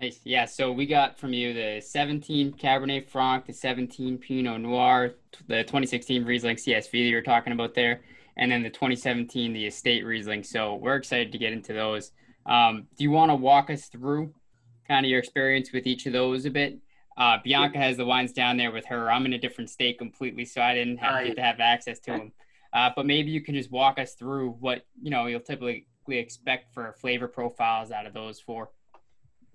Nice. 0.00 0.20
Yeah, 0.24 0.44
so 0.44 0.72
we 0.72 0.86
got 0.86 1.18
from 1.18 1.32
you 1.32 1.52
the 1.52 1.80
17 1.80 2.54
Cabernet 2.54 3.08
Franc, 3.08 3.46
the 3.46 3.52
17 3.52 4.18
Pinot 4.18 4.60
Noir, 4.60 5.14
the 5.46 5.62
2016 5.62 6.24
Riesling 6.24 6.56
CSV 6.56 6.90
that 6.90 6.98
you 6.98 7.14
were 7.14 7.22
talking 7.22 7.52
about 7.52 7.74
there, 7.74 8.00
and 8.36 8.50
then 8.50 8.62
the 8.62 8.70
2017 8.70 9.52
the 9.52 9.66
estate 9.66 10.04
Riesling. 10.04 10.42
So 10.42 10.74
we're 10.74 10.96
excited 10.96 11.32
to 11.32 11.38
get 11.38 11.52
into 11.52 11.72
those. 11.72 12.12
Um, 12.46 12.86
do 12.96 13.04
you 13.04 13.10
want 13.10 13.30
to 13.30 13.34
walk 13.34 13.70
us 13.70 13.86
through 13.86 14.34
kind 14.86 15.06
of 15.06 15.10
your 15.10 15.18
experience 15.18 15.72
with 15.72 15.86
each 15.86 16.06
of 16.06 16.12
those 16.12 16.44
a 16.44 16.50
bit? 16.50 16.78
Uh, 17.16 17.38
Bianca 17.42 17.78
has 17.78 17.96
the 17.96 18.04
wines 18.04 18.32
down 18.32 18.56
there 18.56 18.72
with 18.72 18.86
her. 18.86 19.10
I'm 19.10 19.24
in 19.24 19.34
a 19.34 19.38
different 19.38 19.70
state 19.70 19.98
completely, 19.98 20.44
so 20.44 20.60
I 20.60 20.74
didn't 20.74 20.98
have, 20.98 21.24
get 21.24 21.36
to 21.36 21.42
have 21.42 21.60
access 21.60 22.00
to 22.00 22.10
them. 22.10 22.32
Uh, 22.72 22.90
but 22.94 23.06
maybe 23.06 23.30
you 23.30 23.40
can 23.40 23.54
just 23.54 23.70
walk 23.70 24.00
us 24.00 24.14
through 24.14 24.50
what 24.58 24.84
you 25.00 25.10
know 25.10 25.26
you'll 25.26 25.38
typically 25.38 25.86
expect 26.08 26.74
for 26.74 26.92
flavor 27.00 27.28
profiles 27.28 27.92
out 27.92 28.04
of 28.04 28.12
those 28.12 28.40
four. 28.40 28.70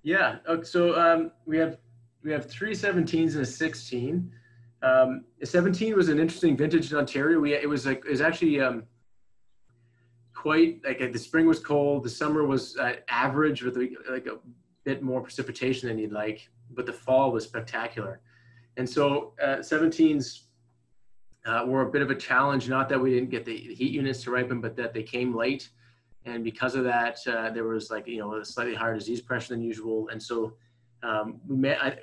Yeah. 0.03 0.37
So 0.63 0.97
um, 0.97 1.31
we 1.45 1.57
have 1.57 1.77
we 2.23 2.31
have 2.31 2.49
three 2.49 2.73
17s 2.73 3.33
and 3.33 3.41
a 3.41 3.45
16. 3.45 4.31
Um, 4.81 5.25
17 5.43 5.95
was 5.95 6.09
an 6.09 6.19
interesting 6.19 6.55
vintage 6.55 6.91
in 6.91 6.97
Ontario. 6.97 7.39
We 7.39 7.53
it 7.53 7.67
was 7.67 7.85
like 7.85 8.03
it 8.05 8.11
was 8.11 8.21
actually 8.21 8.61
um, 8.61 8.83
quite 10.33 10.81
like 10.85 11.11
the 11.11 11.19
spring 11.19 11.45
was 11.47 11.59
cold, 11.59 12.03
the 12.03 12.09
summer 12.09 12.45
was 12.45 12.77
uh, 12.77 12.93
average 13.09 13.61
with 13.61 13.75
like 14.09 14.25
a 14.25 14.37
bit 14.85 15.03
more 15.03 15.21
precipitation 15.21 15.89
than 15.89 15.97
you'd 15.97 16.13
like, 16.13 16.49
but 16.71 16.85
the 16.85 16.93
fall 16.93 17.31
was 17.31 17.43
spectacular. 17.43 18.21
And 18.77 18.89
so 18.89 19.33
uh, 19.43 19.57
17s 19.57 20.43
uh, 21.45 21.63
were 21.67 21.81
a 21.81 21.91
bit 21.91 22.01
of 22.01 22.09
a 22.09 22.15
challenge. 22.15 22.69
Not 22.69 22.87
that 22.87 22.99
we 22.99 23.09
didn't 23.13 23.29
get 23.29 23.43
the 23.43 23.57
heat 23.57 23.91
units 23.91 24.23
to 24.23 24.31
ripen, 24.31 24.61
but 24.61 24.77
that 24.77 24.93
they 24.93 25.03
came 25.03 25.35
late, 25.35 25.69
and 26.25 26.41
because 26.43 26.75
of 26.75 26.85
that, 26.85 27.19
uh, 27.27 27.49
there 27.49 27.65
was 27.65 27.91
like 27.91 28.07
you 28.07 28.19
know 28.19 28.35
a 28.35 28.45
slightly 28.45 28.75
higher 28.75 28.95
disease 28.95 29.21
pressure 29.21 29.53
than 29.53 29.61
usual. 29.61 30.07
And 30.09 30.21
so 30.21 30.53
um, 31.03 31.41
we 31.47 31.57
met. 31.57 31.77
I, 31.81 31.97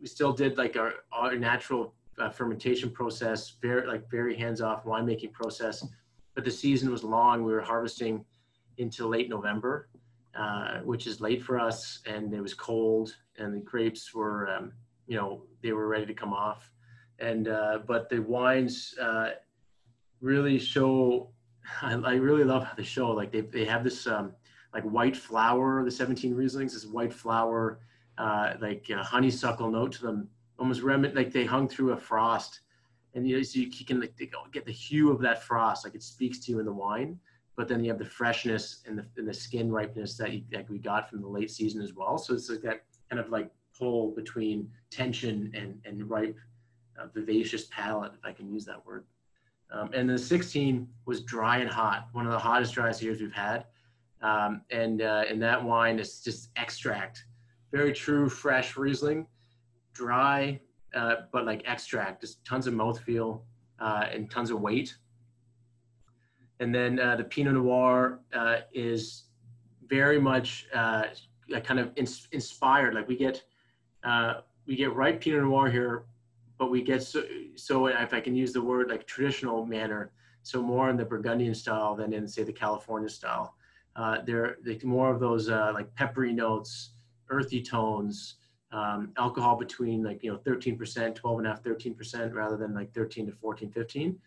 we 0.00 0.06
still 0.06 0.32
did 0.32 0.58
like 0.58 0.76
our, 0.76 0.92
our 1.12 1.34
natural 1.36 1.94
uh, 2.20 2.30
fermentation 2.30 2.90
process, 2.90 3.54
very 3.62 3.86
like 3.86 4.10
very 4.10 4.36
hands-off 4.36 4.84
winemaking 4.84 5.32
process. 5.32 5.86
But 6.34 6.44
the 6.44 6.50
season 6.50 6.90
was 6.90 7.02
long. 7.02 7.44
We 7.44 7.52
were 7.52 7.60
harvesting 7.60 8.24
into 8.76 9.06
late 9.06 9.28
November, 9.28 9.88
uh, 10.36 10.78
which 10.78 11.06
is 11.06 11.20
late 11.20 11.42
for 11.42 11.58
us, 11.58 12.00
and 12.06 12.32
it 12.32 12.40
was 12.40 12.54
cold, 12.54 13.14
and 13.38 13.54
the 13.54 13.60
grapes 13.60 14.14
were, 14.14 14.48
um, 14.48 14.72
you 15.06 15.16
know, 15.16 15.42
they 15.62 15.72
were 15.72 15.88
ready 15.88 16.06
to 16.06 16.14
come 16.14 16.32
off. 16.32 16.70
And 17.18 17.48
uh, 17.48 17.80
but 17.86 18.08
the 18.08 18.20
wines 18.20 18.94
uh, 19.00 19.30
really 20.20 20.58
show. 20.58 21.30
I, 21.82 21.94
I, 21.94 22.14
really 22.14 22.44
love 22.44 22.64
how 22.64 22.74
they 22.74 22.84
show. 22.84 23.10
Like 23.10 23.32
they 23.32 23.40
they 23.40 23.64
have 23.64 23.82
this 23.82 24.06
um, 24.06 24.32
like 24.72 24.84
white 24.84 25.16
flower. 25.16 25.84
The 25.84 25.90
17 25.90 26.34
Rieslings, 26.34 26.72
this 26.72 26.86
white 26.86 27.12
flower, 27.12 27.80
uh, 28.16 28.54
like 28.60 28.88
honeysuckle 28.88 29.70
note 29.70 29.92
to 29.92 30.02
them 30.02 30.28
almost 30.58 30.82
remnant 30.82 31.14
like 31.14 31.32
they 31.32 31.44
hung 31.44 31.68
through 31.68 31.92
a 31.92 31.96
frost 31.96 32.60
and 33.14 33.26
you, 33.26 33.36
know, 33.36 33.42
so 33.42 33.58
you 33.58 33.70
can 33.70 34.00
like 34.00 34.14
get 34.52 34.66
the 34.66 34.72
hue 34.72 35.10
of 35.10 35.20
that 35.20 35.42
frost 35.42 35.84
like 35.84 35.94
it 35.94 36.02
speaks 36.02 36.38
to 36.38 36.52
you 36.52 36.58
in 36.58 36.66
the 36.66 36.72
wine 36.72 37.18
but 37.56 37.66
then 37.66 37.82
you 37.82 37.90
have 37.90 37.98
the 37.98 38.04
freshness 38.04 38.82
and 38.86 38.98
the, 38.98 39.04
and 39.16 39.26
the 39.26 39.34
skin 39.34 39.70
ripeness 39.70 40.16
that, 40.16 40.32
you, 40.32 40.42
we 40.68 40.78
got 40.78 41.10
from 41.10 41.20
the 41.20 41.28
late 41.28 41.50
season 41.50 41.80
as 41.82 41.94
well 41.94 42.18
so 42.18 42.34
it's 42.34 42.50
like 42.50 42.62
that 42.62 42.82
kind 43.10 43.20
of 43.20 43.30
like 43.30 43.50
pull 43.78 44.10
between 44.10 44.68
tension 44.90 45.50
and, 45.54 45.80
and 45.84 46.10
ripe 46.10 46.36
uh, 46.98 47.06
vivacious 47.14 47.66
palate, 47.70 48.12
if 48.18 48.24
I 48.24 48.32
can 48.32 48.52
use 48.52 48.64
that 48.64 48.84
word. 48.84 49.04
Um, 49.70 49.90
and 49.92 50.08
the 50.08 50.18
16 50.18 50.88
was 51.06 51.22
dry 51.22 51.58
and 51.58 51.70
hot, 51.70 52.08
one 52.12 52.26
of 52.26 52.32
the 52.32 52.38
hottest, 52.38 52.74
driest 52.74 53.02
years 53.02 53.20
we've 53.20 53.32
had. 53.32 53.66
Um, 54.20 54.62
and 54.70 55.00
uh, 55.00 55.24
and 55.28 55.40
that 55.42 55.62
wine 55.62 56.00
is 56.00 56.20
just 56.20 56.48
extract, 56.56 57.24
very 57.70 57.92
true, 57.92 58.28
fresh 58.28 58.76
Riesling, 58.76 59.26
dry, 59.98 60.60
uh, 60.94 61.16
but 61.32 61.44
like 61.44 61.62
extract, 61.66 62.22
just 62.22 62.44
tons 62.44 62.66
of 62.66 62.74
mouthfeel 62.74 63.42
uh, 63.80 64.06
and 64.12 64.30
tons 64.30 64.50
of 64.50 64.60
weight. 64.60 64.96
And 66.60 66.74
then 66.74 66.98
uh, 66.98 67.16
the 67.16 67.24
Pinot 67.24 67.54
Noir 67.54 68.20
uh, 68.32 68.58
is 68.72 69.24
very 69.86 70.20
much 70.20 70.66
uh, 70.74 71.04
kind 71.64 71.80
of 71.80 71.92
ins- 71.96 72.28
inspired. 72.32 72.94
Like 72.94 73.08
we 73.08 73.16
get 73.16 73.42
we 74.66 74.76
get 74.76 74.94
ripe 74.94 75.20
Pinot 75.20 75.42
Noir 75.42 75.70
here 75.70 76.04
but 76.58 76.70
we 76.70 76.82
get 76.82 77.02
so, 77.02 77.22
so 77.54 77.86
if 77.86 78.12
I 78.12 78.20
can 78.20 78.34
use 78.34 78.52
the 78.52 78.60
word 78.60 78.90
like 78.90 79.06
traditional 79.06 79.64
manner, 79.64 80.10
so 80.42 80.60
more 80.60 80.90
in 80.90 80.96
the 80.96 81.04
Burgundian 81.04 81.54
style 81.54 81.94
than 81.94 82.12
in 82.12 82.26
say 82.26 82.42
the 82.42 82.52
California 82.52 83.08
style. 83.08 83.54
Uh, 83.94 84.18
they're, 84.26 84.56
they're 84.62 84.78
more 84.84 85.12
of 85.12 85.20
those 85.20 85.48
uh, 85.48 85.70
like 85.72 85.92
peppery 85.94 86.32
notes, 86.32 86.90
earthy 87.30 87.62
tones, 87.62 88.36
um, 88.72 89.12
alcohol 89.16 89.56
between 89.56 90.02
like 90.02 90.22
you 90.22 90.30
know 90.32 90.38
13%, 90.38 91.14
12 91.14 91.38
and 91.38 91.46
a 91.46 91.50
half, 91.50 91.62
13% 91.62 92.34
rather 92.34 92.56
than 92.56 92.74
like 92.74 92.92
13 92.94 93.26
to 93.26 93.32
14, 93.32 93.70
15. 93.70 94.18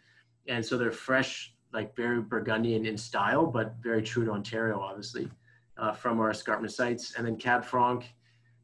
And 0.48 0.66
so 0.66 0.78
they're 0.78 0.92
fresh, 0.92 1.54
like 1.74 1.96
very 1.96 2.22
Burgundian 2.22 2.86
in 2.86 2.98
style, 2.98 3.46
but 3.46 3.76
very 3.82 4.02
true 4.02 4.26
to 4.26 4.32
Ontario, 4.32 4.80
obviously, 4.80 5.30
uh, 5.78 5.94
from 5.94 6.20
our 6.20 6.32
escarpment 6.32 6.74
sites. 6.74 7.14
And 7.16 7.26
then 7.26 7.38
Cab 7.38 7.64
Franc, 7.64 8.12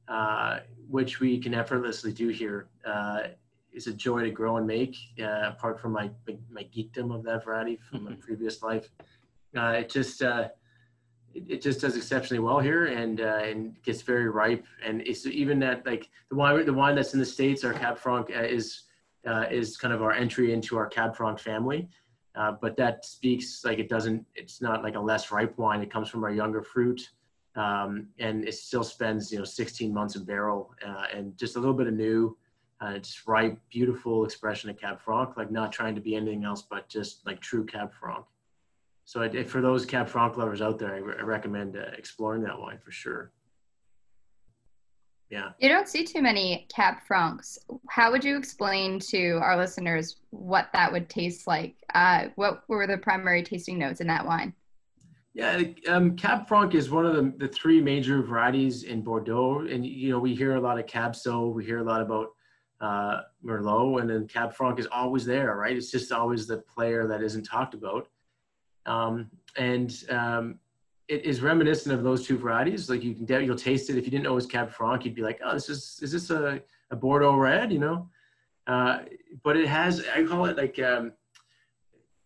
uh, 0.08 0.60
which 0.90 1.20
we 1.20 1.38
can 1.38 1.54
effortlessly 1.54 2.12
do 2.12 2.30
here. 2.30 2.68
Uh, 2.86 3.28
is 3.78 3.88
a 3.88 3.94
joy 3.94 4.24
to 4.24 4.32
grow 4.32 4.58
and 4.58 4.66
make. 4.66 4.98
Uh, 5.22 5.50
apart 5.50 5.80
from 5.80 5.94
my 5.94 6.10
my 6.50 6.63
geekdom 6.76 7.13
of 7.13 7.24
that 7.24 7.46
variety 7.46 7.78
from 7.78 8.04
my 8.04 8.12
mm-hmm. 8.12 8.20
previous 8.20 8.63
life, 8.63 8.90
uh, 9.56 9.76
it 9.78 9.90
just 9.90 10.22
uh, 10.22 10.48
it, 11.47 11.62
just 11.62 11.82
does 11.82 11.95
exceptionally 11.95 12.39
well 12.39 12.60
here 12.60 12.86
and 12.86 13.21
uh, 13.21 13.39
and 13.43 13.82
gets 13.84 14.02
very 14.02 14.30
ripe. 14.30 14.65
And 14.86 15.02
it's 15.02 15.26
even 15.26 15.60
that 15.60 15.86
like 15.86 16.10
the 16.30 16.36
wine 16.36 16.65
the 16.65 16.73
wine 16.73 16.95
that's 16.95 17.13
in 17.13 17.19
the 17.19 17.26
states, 17.26 17.63
our 17.63 17.73
Cab 17.73 17.97
Franc 17.97 18.30
uh, 18.36 18.41
is 18.41 18.84
uh, 19.28 19.45
is 19.52 19.78
kind 19.78 19.93
of 19.93 20.02
our 20.02 20.12
entry 20.12 20.54
into 20.54 20.78
our 20.78 20.88
Cab 20.88 21.15
Franc 21.15 21.39
family. 21.39 21.89
but 22.62 22.78
that 22.78 23.06
speaks 23.06 23.63
like 23.65 23.80
it 23.80 23.89
doesn't. 23.89 24.26
It's 24.36 24.62
not 24.62 24.84
like 24.84 24.95
a 24.95 25.00
less 25.00 25.32
ripe 25.32 25.58
wine. 25.58 25.82
It 25.82 25.91
comes 25.91 26.10
from 26.10 26.23
our 26.23 26.32
younger 26.32 26.62
fruit. 26.62 27.10
Um, 27.56 28.10
and 28.19 28.47
it 28.47 28.54
still 28.54 28.84
spends 28.84 29.32
you 29.32 29.39
know 29.39 29.45
16 29.45 29.91
months 29.91 30.15
in 30.15 30.23
barrel 30.23 30.76
and 31.12 31.36
just 31.38 31.56
a 31.56 31.60
little 31.60 31.73
bit 31.73 31.88
of 31.88 31.93
new 31.93 32.38
uh, 32.80 32.91
it's 32.95 33.28
right, 33.28 33.58
beautiful 33.69 34.23
expression 34.23 34.69
of 34.69 34.78
Cab 34.78 35.00
Franc, 35.00 35.36
like 35.36 35.50
not 35.50 35.71
trying 35.71 35.95
to 35.95 36.02
be 36.02 36.15
anything 36.15 36.43
else 36.43 36.62
but 36.62 36.88
just 36.88 37.26
like 37.26 37.39
true 37.39 37.65
Cab 37.65 37.91
Franc. 37.93 38.26
So 39.08 39.22
I, 39.22 39.43
for 39.46 39.62
those 39.62 39.86
Cab 39.86 40.10
Franc 40.10 40.36
lovers 40.36 40.62
out 40.62 40.78
there, 40.78 40.93
I, 40.93 40.98
re- 40.98 41.15
I 41.17 41.22
recommend 41.22 41.78
uh, 41.78 41.84
exploring 41.98 42.41
that 42.43 42.60
wine 42.60 42.78
for 42.84 42.91
sure. 42.91 43.32
Yeah. 45.30 45.52
You 45.60 45.70
don't 45.70 45.88
see 45.88 46.04
too 46.04 46.22
many 46.22 46.67
Cab 46.70 46.96
Francs. 47.08 47.58
How 47.89 48.12
would 48.12 48.22
you 48.22 48.38
explain 48.38 49.00
to 49.12 49.39
our 49.41 49.56
listeners 49.56 50.17
what 50.32 50.67
that 50.74 50.91
would 50.91 51.10
taste 51.10 51.48
like? 51.48 51.78
Uh, 51.93 52.26
what 52.36 52.63
were 52.67 52.86
the 52.86 52.98
primary 52.98 53.43
tasting 53.43 53.80
notes 53.80 54.02
in 54.02 54.08
that 54.08 54.26
wine? 54.26 54.54
Yeah, 55.34 55.62
um, 55.88 56.17
Cab 56.17 56.46
Franc 56.46 56.76
is 56.76 56.89
one 56.89 57.06
of 57.06 57.15
the, 57.15 57.34
the 57.38 57.48
three 57.48 57.80
major 57.80 58.22
varieties 58.22 58.84
in 58.84 59.04
Bordeaux. 59.04 59.67
And, 59.72 59.86
you 59.86 60.10
know, 60.10 60.20
we 60.20 60.36
hear 60.36 60.56
a 60.56 60.62
lot 60.62 60.80
of 60.80 60.86
Cab 60.86 61.13
Sauv, 61.13 61.54
we 61.54 61.63
hear 61.63 61.78
a 61.78 61.84
lot 61.84 62.02
about 62.02 62.28
uh, 62.82 63.22
Merlot, 63.41 64.02
and 64.02 64.10
then 64.10 64.28
Cab 64.28 64.54
Franc 64.54 64.80
is 64.82 64.88
always 64.91 65.26
there, 65.26 65.56
right? 65.56 65.78
It's 65.78 65.91
just 65.91 66.12
always 66.12 66.46
the 66.46 66.58
player 66.58 67.08
that 67.08 67.24
isn't 67.24 67.43
talked 67.43 67.74
about. 67.74 68.10
Um, 68.88 69.30
and 69.58 69.93
um, 70.10 70.60
it 71.08 71.26
is 71.26 71.41
reminiscent 71.41 71.93
of 71.93 72.04
those 72.04 72.26
two 72.26 72.38
varieties. 72.38 72.89
Like 72.89 73.04
you 73.04 73.13
can, 73.13 73.43
you'll 73.43 73.56
taste 73.56 73.89
it. 73.89 73.97
If 73.97 74.06
you 74.06 74.12
didn't 74.12 74.23
know 74.23 74.32
it 74.32 74.36
was 74.36 74.45
Cab 74.45 74.71
Franc, 74.71 75.06
you'd 75.06 75.15
be 75.15 75.21
like, 75.21 75.39
oh, 75.43 75.54
this 75.54 75.69
is, 75.69 76.00
is 76.02 76.12
this 76.12 76.30
a, 76.30 76.62
a 76.91 76.95
Bordeaux 76.95 77.36
red, 77.36 77.71
you 77.71 77.80
know? 77.80 78.10
Uh, 78.65 79.00
but 79.43 79.56
it 79.56 79.67
has, 79.67 80.04
I 80.13 80.23
call 80.23 80.45
it 80.45 80.58
like 80.58 80.80
um, 80.80 81.13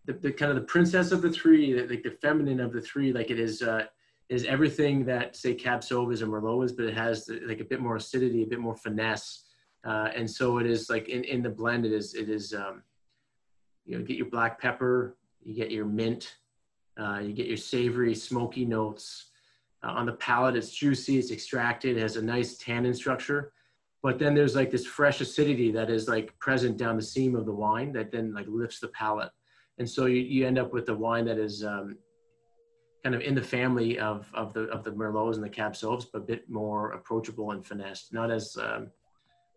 the, 0.05 0.13
the 0.13 0.31
kind 0.31 0.51
of 0.51 0.55
the 0.55 0.63
princess 0.63 1.11
of 1.11 1.21
the 1.21 1.31
three, 1.31 1.79
like 1.87 2.03
the 2.03 2.17
feminine 2.21 2.59
of 2.59 2.73
the 2.73 2.81
three, 2.81 3.13
like 3.13 3.29
it 3.29 3.39
is, 3.39 3.61
uh, 3.61 3.85
is 4.29 4.45
everything 4.45 5.05
that 5.05 5.35
say 5.35 5.53
Cab 5.53 5.81
Sauv 5.81 6.13
is 6.13 6.21
or 6.21 6.27
Merlot 6.27 6.65
is, 6.65 6.71
but 6.71 6.85
it 6.85 6.95
has 6.95 7.29
like 7.45 7.59
a 7.59 7.65
bit 7.65 7.81
more 7.81 7.97
acidity, 7.97 8.43
a 8.43 8.47
bit 8.47 8.59
more 8.59 8.75
finesse 8.75 9.43
uh, 9.83 10.09
and 10.15 10.29
so 10.29 10.59
it 10.59 10.67
is 10.67 10.89
like 10.89 11.09
in, 11.09 11.23
in 11.23 11.41
the 11.41 11.49
blend, 11.49 11.85
it 11.85 11.91
is, 11.91 12.13
it 12.13 12.29
is, 12.29 12.53
um, 12.53 12.83
you 13.85 13.97
know, 13.97 14.03
get 14.03 14.17
your 14.17 14.29
black 14.29 14.61
pepper, 14.61 15.17
you 15.41 15.55
get 15.55 15.71
your 15.71 15.85
mint, 15.85 16.35
uh, 16.99 17.19
you 17.19 17.33
get 17.33 17.47
your 17.47 17.57
savory, 17.57 18.15
smoky 18.15 18.65
notes. 18.65 19.27
Uh, 19.83 19.91
on 19.91 20.05
the 20.05 20.13
palate, 20.13 20.55
it's 20.55 20.69
juicy, 20.69 21.17
it's 21.17 21.31
extracted, 21.31 21.97
it 21.97 22.01
has 22.01 22.15
a 22.15 22.21
nice 22.21 22.57
tannin 22.57 22.93
structure. 22.93 23.51
But 24.03 24.19
then 24.19 24.33
there's 24.33 24.55
like 24.55 24.71
this 24.71 24.85
fresh 24.85 25.21
acidity 25.21 25.71
that 25.71 25.89
is 25.89 26.07
like 26.07 26.37
present 26.39 26.77
down 26.77 26.97
the 26.97 27.03
seam 27.03 27.35
of 27.35 27.45
the 27.45 27.53
wine 27.53 27.91
that 27.93 28.11
then 28.11 28.33
like 28.33 28.47
lifts 28.47 28.79
the 28.79 28.87
palate. 28.89 29.31
And 29.77 29.89
so 29.89 30.05
you, 30.05 30.21
you 30.21 30.45
end 30.45 30.59
up 30.59 30.73
with 30.73 30.89
a 30.89 30.93
wine 30.93 31.25
that 31.25 31.37
is 31.37 31.63
um, 31.63 31.97
kind 33.03 33.15
of 33.15 33.21
in 33.21 33.35
the 33.35 33.41
family 33.41 33.99
of, 33.99 34.29
of 34.33 34.53
the 34.53 34.63
of 34.65 34.83
the 34.83 34.91
Merlots 34.91 35.35
and 35.35 35.43
the 35.43 35.49
Cab 35.49 35.73
Sauvs, 35.73 36.05
but 36.11 36.19
a 36.19 36.25
bit 36.25 36.49
more 36.49 36.91
approachable 36.91 37.51
and 37.51 37.65
finessed, 37.65 38.13
not 38.13 38.31
as 38.31 38.57
um, 38.57 38.91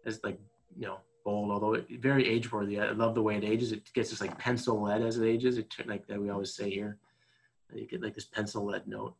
as 0.06 0.20
like 0.24 0.38
you 0.76 0.86
know 0.86 0.98
bold, 1.24 1.50
although 1.50 1.74
it, 1.74 1.86
very 2.00 2.28
age 2.28 2.52
worthy. 2.52 2.78
I 2.80 2.90
love 2.92 3.14
the 3.14 3.22
way 3.22 3.36
it 3.36 3.44
ages. 3.44 3.72
It 3.72 3.92
gets 3.94 4.10
this 4.10 4.20
like 4.20 4.38
pencil 4.38 4.80
lead 4.80 5.02
as 5.02 5.18
it 5.18 5.26
ages. 5.26 5.58
It 5.58 5.74
like 5.86 6.06
that 6.06 6.20
we 6.20 6.30
always 6.30 6.54
say 6.54 6.70
here. 6.70 6.98
You 7.72 7.86
get 7.86 8.02
like 8.02 8.14
this 8.14 8.24
pencil 8.24 8.64
lead 8.64 8.86
note. 8.86 9.14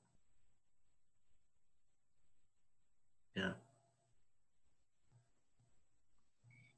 Yeah. 3.37 3.53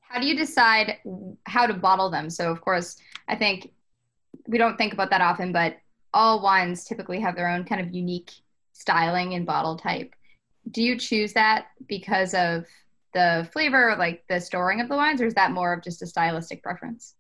How 0.01 0.21
do 0.21 0.27
you 0.27 0.37
decide 0.37 0.99
how 1.45 1.67
to 1.67 1.75
bottle 1.75 2.09
them? 2.09 2.31
So 2.31 2.51
of 2.51 2.61
course, 2.61 2.97
I 3.29 3.37
think 3.37 3.73
we 4.47 4.59
don't 4.59 4.79
think 4.79 4.93
about 4.93 5.11
that 5.11 5.21
often, 5.21 5.53
but 5.53 5.77
all 6.15 6.41
wines 6.41 6.85
typically 6.85 7.21
have 7.21 7.37
their 7.37 7.49
own 7.49 7.65
kind 7.65 7.81
of 7.81 7.93
unique 7.93 8.33
styling 8.73 9.35
and 9.35 9.45
bottle 9.45 9.77
type. 9.77 10.15
Do 10.71 10.83
you 10.83 10.99
choose 10.99 11.33
that 11.35 11.67
because 11.89 12.33
of 12.33 12.65
the 13.13 13.49
flavor, 13.53 13.97
like 13.99 14.25
the 14.29 14.41
storing 14.41 14.81
of 14.81 14.89
the 14.89 14.97
wines, 14.97 15.21
or 15.21 15.27
is 15.27 15.35
that 15.35 15.53
more 15.53 15.73
of 15.73 15.83
just 15.83 16.03
a 16.03 16.07
stylistic 16.07 16.63
preference? 16.63 17.16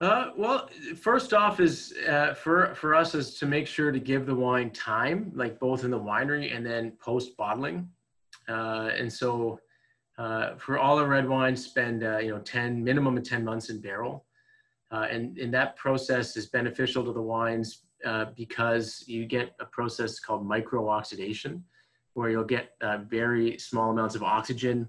Uh, 0.00 0.30
well, 0.36 0.68
first 1.00 1.32
off, 1.32 1.58
is 1.58 1.94
uh, 2.06 2.34
for 2.34 2.74
for 2.74 2.94
us 2.94 3.14
is 3.14 3.34
to 3.38 3.46
make 3.46 3.66
sure 3.66 3.90
to 3.90 3.98
give 3.98 4.26
the 4.26 4.34
wine 4.34 4.70
time, 4.70 5.32
like 5.34 5.58
both 5.58 5.84
in 5.84 5.90
the 5.90 5.98
winery 5.98 6.54
and 6.54 6.66
then 6.66 6.92
post 7.00 7.34
bottling. 7.38 7.88
Uh, 8.46 8.90
and 8.94 9.10
so, 9.10 9.58
uh, 10.18 10.54
for 10.56 10.78
all 10.78 10.96
the 10.96 11.06
red 11.06 11.26
wines, 11.26 11.64
spend 11.64 12.04
uh, 12.04 12.18
you 12.18 12.30
know 12.30 12.38
ten 12.40 12.84
minimum 12.84 13.16
of 13.16 13.24
ten 13.24 13.42
months 13.42 13.70
in 13.70 13.80
barrel, 13.80 14.26
uh, 14.90 15.06
and 15.10 15.38
and 15.38 15.52
that 15.54 15.76
process 15.76 16.36
is 16.36 16.46
beneficial 16.46 17.02
to 17.02 17.12
the 17.12 17.22
wines 17.22 17.82
because 18.36 19.02
you 19.08 19.24
get 19.24 19.56
a 19.58 19.64
process 19.64 20.20
called 20.20 20.46
micro 20.46 20.88
oxidation 20.88 21.64
where 22.14 22.30
you'll 22.30 22.44
get 22.44 22.76
very 23.08 23.58
small 23.58 23.90
amounts 23.90 24.14
of 24.14 24.22
oxygen 24.22 24.86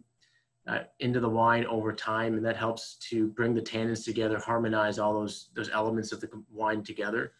uh, 0.67 0.79
into 0.99 1.19
the 1.19 1.29
wine 1.29 1.65
over 1.65 1.93
time, 1.93 2.35
and 2.35 2.45
that 2.45 2.57
helps 2.57 2.95
to 3.09 3.27
bring 3.29 3.53
the 3.53 3.61
tannins 3.61 4.03
together, 4.03 4.37
harmonize 4.37 4.99
all 4.99 5.13
those 5.13 5.49
those 5.55 5.69
elements 5.69 6.11
of 6.11 6.19
the 6.19 6.29
wine 6.51 6.83
together. 6.83 7.31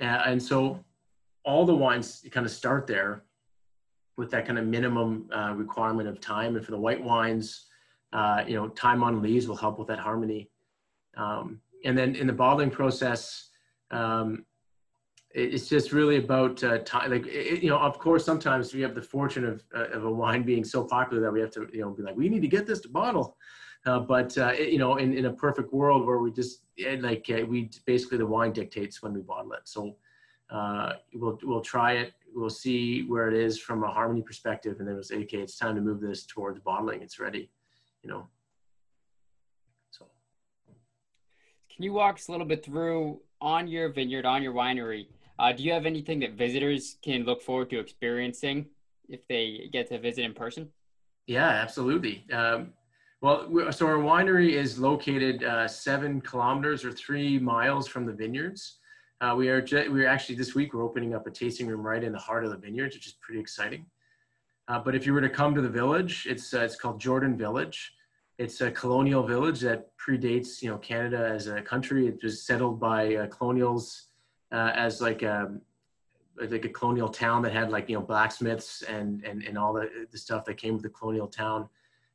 Uh, 0.00 0.22
and 0.26 0.42
so, 0.42 0.84
all 1.44 1.64
the 1.64 1.74
wines 1.74 2.24
kind 2.30 2.44
of 2.44 2.52
start 2.52 2.86
there 2.86 3.24
with 4.16 4.30
that 4.30 4.46
kind 4.46 4.58
of 4.58 4.66
minimum 4.66 5.28
uh, 5.34 5.52
requirement 5.56 6.08
of 6.08 6.20
time. 6.20 6.56
And 6.56 6.64
for 6.64 6.70
the 6.70 6.78
white 6.78 7.02
wines, 7.02 7.66
uh, 8.12 8.44
you 8.46 8.54
know, 8.54 8.68
time 8.68 9.02
on 9.02 9.22
lees 9.22 9.48
will 9.48 9.56
help 9.56 9.78
with 9.78 9.88
that 9.88 9.98
harmony. 9.98 10.50
Um, 11.16 11.60
and 11.84 11.96
then 11.96 12.14
in 12.14 12.26
the 12.26 12.32
bottling 12.32 12.70
process, 12.70 13.50
um, 13.90 14.44
it's 15.34 15.68
just 15.68 15.92
really 15.92 16.16
about 16.16 16.62
uh, 16.62 16.78
time. 16.78 17.10
Like 17.10 17.26
it, 17.26 17.62
you 17.62 17.68
know, 17.68 17.78
of 17.78 17.98
course, 17.98 18.24
sometimes 18.24 18.72
we 18.72 18.80
have 18.82 18.94
the 18.94 19.02
fortune 19.02 19.44
of 19.44 19.64
uh, 19.74 19.88
of 19.88 20.04
a 20.04 20.10
wine 20.10 20.44
being 20.44 20.64
so 20.64 20.84
popular 20.84 21.20
that 21.22 21.32
we 21.32 21.40
have 21.40 21.50
to 21.52 21.68
you 21.72 21.80
know 21.80 21.90
be 21.90 22.02
like, 22.02 22.16
we 22.16 22.28
need 22.28 22.42
to 22.42 22.48
get 22.48 22.66
this 22.66 22.80
to 22.82 22.88
bottle. 22.88 23.36
Uh, 23.84 23.98
but 23.98 24.36
uh, 24.38 24.52
it, 24.56 24.70
you 24.70 24.78
know, 24.78 24.96
in, 24.96 25.12
in 25.12 25.26
a 25.26 25.32
perfect 25.32 25.72
world 25.72 26.06
where 26.06 26.18
we 26.18 26.32
just 26.32 26.62
like 27.00 27.28
uh, 27.30 27.44
we 27.46 27.68
basically 27.84 28.16
the 28.16 28.26
wine 28.26 28.52
dictates 28.52 29.02
when 29.02 29.12
we 29.12 29.20
bottle 29.20 29.52
it. 29.52 29.62
So 29.64 29.96
uh, 30.50 30.92
we'll 31.14 31.38
we'll 31.42 31.60
try 31.60 31.94
it. 31.94 32.12
We'll 32.32 32.48
see 32.48 33.02
where 33.02 33.28
it 33.28 33.34
is 33.34 33.58
from 33.58 33.82
a 33.82 33.88
harmony 33.88 34.22
perspective, 34.22 34.76
and 34.78 34.86
then 34.86 34.94
we'll 34.94 35.04
say, 35.04 35.18
okay, 35.22 35.38
it's 35.38 35.58
time 35.58 35.74
to 35.74 35.80
move 35.80 36.00
this 36.00 36.26
towards 36.26 36.60
bottling. 36.60 37.02
It's 37.02 37.18
ready. 37.18 37.50
You 38.02 38.10
know. 38.10 38.28
So. 39.90 40.06
Can 41.74 41.82
you 41.82 41.92
walk 41.92 42.16
us 42.16 42.28
a 42.28 42.30
little 42.30 42.46
bit 42.46 42.64
through 42.64 43.20
on 43.40 43.66
your 43.66 43.88
vineyard, 43.88 44.24
on 44.24 44.42
your 44.42 44.54
winery? 44.54 45.06
Uh, 45.38 45.52
do 45.52 45.62
you 45.62 45.72
have 45.72 45.86
anything 45.86 46.20
that 46.20 46.32
visitors 46.34 46.96
can 47.02 47.24
look 47.24 47.42
forward 47.42 47.70
to 47.70 47.78
experiencing 47.78 48.66
if 49.08 49.26
they 49.28 49.68
get 49.72 49.88
to 49.88 49.98
visit 49.98 50.24
in 50.24 50.32
person? 50.34 50.68
Yeah, 51.26 51.48
absolutely. 51.48 52.24
Um, 52.32 52.72
Well, 53.20 53.48
we- 53.48 53.72
so 53.72 53.86
our 53.86 53.96
winery 53.96 54.50
is 54.50 54.78
located 54.78 55.42
uh, 55.44 55.66
seven 55.66 56.20
kilometers 56.20 56.84
or 56.84 56.92
three 56.92 57.38
miles 57.38 57.88
from 57.88 58.04
the 58.04 58.12
vineyards. 58.12 58.80
Uh, 59.22 59.34
we 59.34 59.48
are 59.48 59.62
ju- 59.62 59.90
we 59.90 60.04
are 60.04 60.08
actually 60.08 60.34
this 60.34 60.54
week 60.54 60.74
we're 60.74 60.82
opening 60.84 61.14
up 61.14 61.26
a 61.26 61.30
tasting 61.30 61.66
room 61.66 61.80
right 61.80 62.04
in 62.04 62.12
the 62.12 62.18
heart 62.18 62.44
of 62.44 62.50
the 62.50 62.58
vineyards, 62.58 62.94
which 62.94 63.06
is 63.06 63.14
pretty 63.22 63.40
exciting. 63.40 63.86
Uh, 64.68 64.78
but 64.78 64.94
if 64.94 65.06
you 65.06 65.14
were 65.14 65.22
to 65.22 65.30
come 65.30 65.54
to 65.54 65.62
the 65.62 65.70
village, 65.70 66.26
it's 66.28 66.52
uh, 66.52 66.60
it's 66.60 66.76
called 66.76 67.00
Jordan 67.00 67.34
Village. 67.34 67.94
It's 68.36 68.60
a 68.60 68.70
colonial 68.70 69.22
village 69.22 69.60
that 69.60 69.96
predates 69.96 70.60
you 70.60 70.68
know 70.70 70.76
Canada 70.78 71.20
as 71.36 71.46
a 71.46 71.62
country. 71.62 72.06
It 72.06 72.18
was 72.22 72.44
settled 72.44 72.78
by 72.78 73.00
uh, 73.16 73.26
colonials 73.28 74.08
uh, 74.52 74.72
as 74.74 75.00
like 75.00 75.22
a 75.22 75.52
like 76.36 76.64
a 76.64 76.68
colonial 76.68 77.08
town 77.08 77.42
that 77.42 77.52
had 77.52 77.70
like 77.70 77.88
you 77.88 77.96
know 77.96 78.02
blacksmiths 78.02 78.82
and 78.82 79.24
and 79.24 79.42
and 79.42 79.56
all 79.56 79.72
the, 79.72 79.88
the 80.10 80.18
stuff 80.18 80.44
that 80.44 80.56
came 80.56 80.74
with 80.74 80.82
the 80.82 80.88
colonial 80.88 81.28
town. 81.28 81.68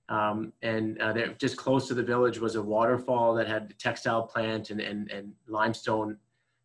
Um, 0.10 0.54
and 0.64 1.00
uh, 1.00 1.14
there, 1.14 1.28
just 1.34 1.56
close 1.56 1.88
to 1.88 1.94
the 1.94 2.04
village 2.04 2.40
was 2.40 2.56
a 2.56 2.62
waterfall 2.62 3.36
that 3.36 3.48
had 3.48 3.70
a 3.70 3.74
textile 3.76 4.24
plant 4.24 4.72
and, 4.72 4.82
and, 4.82 5.12
and 5.12 5.34
limestone 5.48 6.18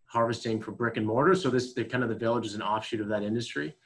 harvesting 0.07 0.63
for 0.63 0.73
brick 0.73 0.97
and 0.97 1.07
mortar. 1.07 1.35
So 1.35 1.51
this 1.51 1.75
the 1.75 1.85
kind 1.85 2.03
of 2.03 2.09
the 2.09 2.17
village 2.17 2.47
is 2.47 2.55
an 2.55 2.63
offshoot 2.63 3.01
of 3.01 3.09
that 3.09 3.23
industry. 3.23 3.77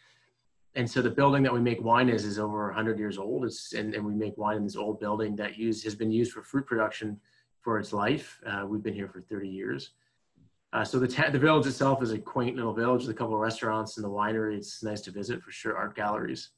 And 0.77 0.89
so 0.89 1.03
the 1.03 1.11
building 1.11 1.43
that 1.43 1.53
we 1.53 1.61
make 1.61 1.83
wine 1.83 2.09
is 2.09 2.25
is 2.25 2.39
over 2.39 2.67
100 2.67 2.99
years 3.01 3.19
old. 3.19 3.45
It's 3.45 3.73
and, 3.73 3.95
and 3.95 4.07
we 4.07 4.15
make 4.15 4.39
wine 4.39 4.59
in 4.59 4.65
this 4.65 4.77
old 4.77 5.01
building 5.01 5.35
that 5.37 5.59
use 5.59 5.83
has 5.83 5.97
been 5.97 6.13
used 6.13 6.33
for 6.33 6.43
fruit 6.43 6.67
production 6.67 7.21
for 7.61 7.81
its 7.81 7.93
life. 7.93 8.41
Uh, 8.47 8.65
we've 8.67 8.83
been 8.83 8.95
here 8.95 9.09
for 9.09 9.21
30 9.21 9.49
years. 9.49 9.91
Uh, 10.73 10.85
so 10.85 10.99
the 10.99 11.09
ta- 11.09 11.31
the 11.31 11.39
village 11.39 11.67
itself 11.67 12.03
is 12.03 12.13
a 12.13 12.19
quaint 12.19 12.57
little 12.57 12.75
village 12.75 13.03
with 13.03 13.11
a 13.11 13.19
couple 13.19 13.35
of 13.35 13.41
restaurants 13.41 13.97
and 13.97 14.05
the 14.05 14.11
winery. 14.11 14.57
It's 14.57 14.83
nice 14.83 15.01
to 15.03 15.11
visit 15.11 15.43
for 15.43 15.51
sure. 15.51 15.77
Art 15.77 15.97
galleries. 15.97 16.51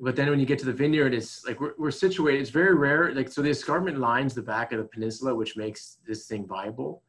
But 0.00 0.16
then 0.16 0.28
when 0.30 0.40
you 0.40 0.46
get 0.46 0.58
to 0.60 0.66
the 0.66 0.72
vineyard, 0.72 1.14
it's 1.14 1.44
like 1.46 1.60
we're, 1.60 1.74
we're 1.78 1.90
situated. 1.90 2.40
It's 2.40 2.50
very 2.50 2.74
rare. 2.74 3.14
Like 3.14 3.30
so, 3.30 3.40
the 3.40 3.50
escarpment 3.50 3.98
lines 3.98 4.34
the 4.34 4.42
back 4.42 4.72
of 4.72 4.78
the 4.78 4.84
peninsula, 4.84 5.34
which 5.34 5.56
makes 5.56 5.98
this 6.06 6.26
thing 6.26 6.46
viable. 6.46 7.02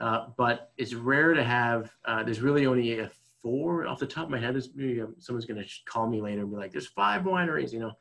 Uh, 0.00 0.26
but 0.36 0.72
it's 0.78 0.94
rare 0.94 1.34
to 1.34 1.44
have. 1.44 1.92
Uh, 2.04 2.24
there's 2.24 2.40
really 2.40 2.66
only 2.66 2.98
a 2.98 3.10
four 3.40 3.86
off 3.86 3.98
the 3.98 4.06
top 4.06 4.24
of 4.24 4.30
my 4.30 4.38
head. 4.38 4.54
There's 4.54 4.70
maybe 4.74 5.00
um, 5.00 5.14
someone's 5.18 5.46
going 5.46 5.62
to 5.62 5.68
call 5.84 6.08
me 6.08 6.20
later 6.20 6.40
and 6.40 6.50
be 6.50 6.56
like, 6.56 6.72
"There's 6.72 6.88
five 6.88 7.22
wineries," 7.22 7.72
you 7.72 7.78
know. 7.78 7.92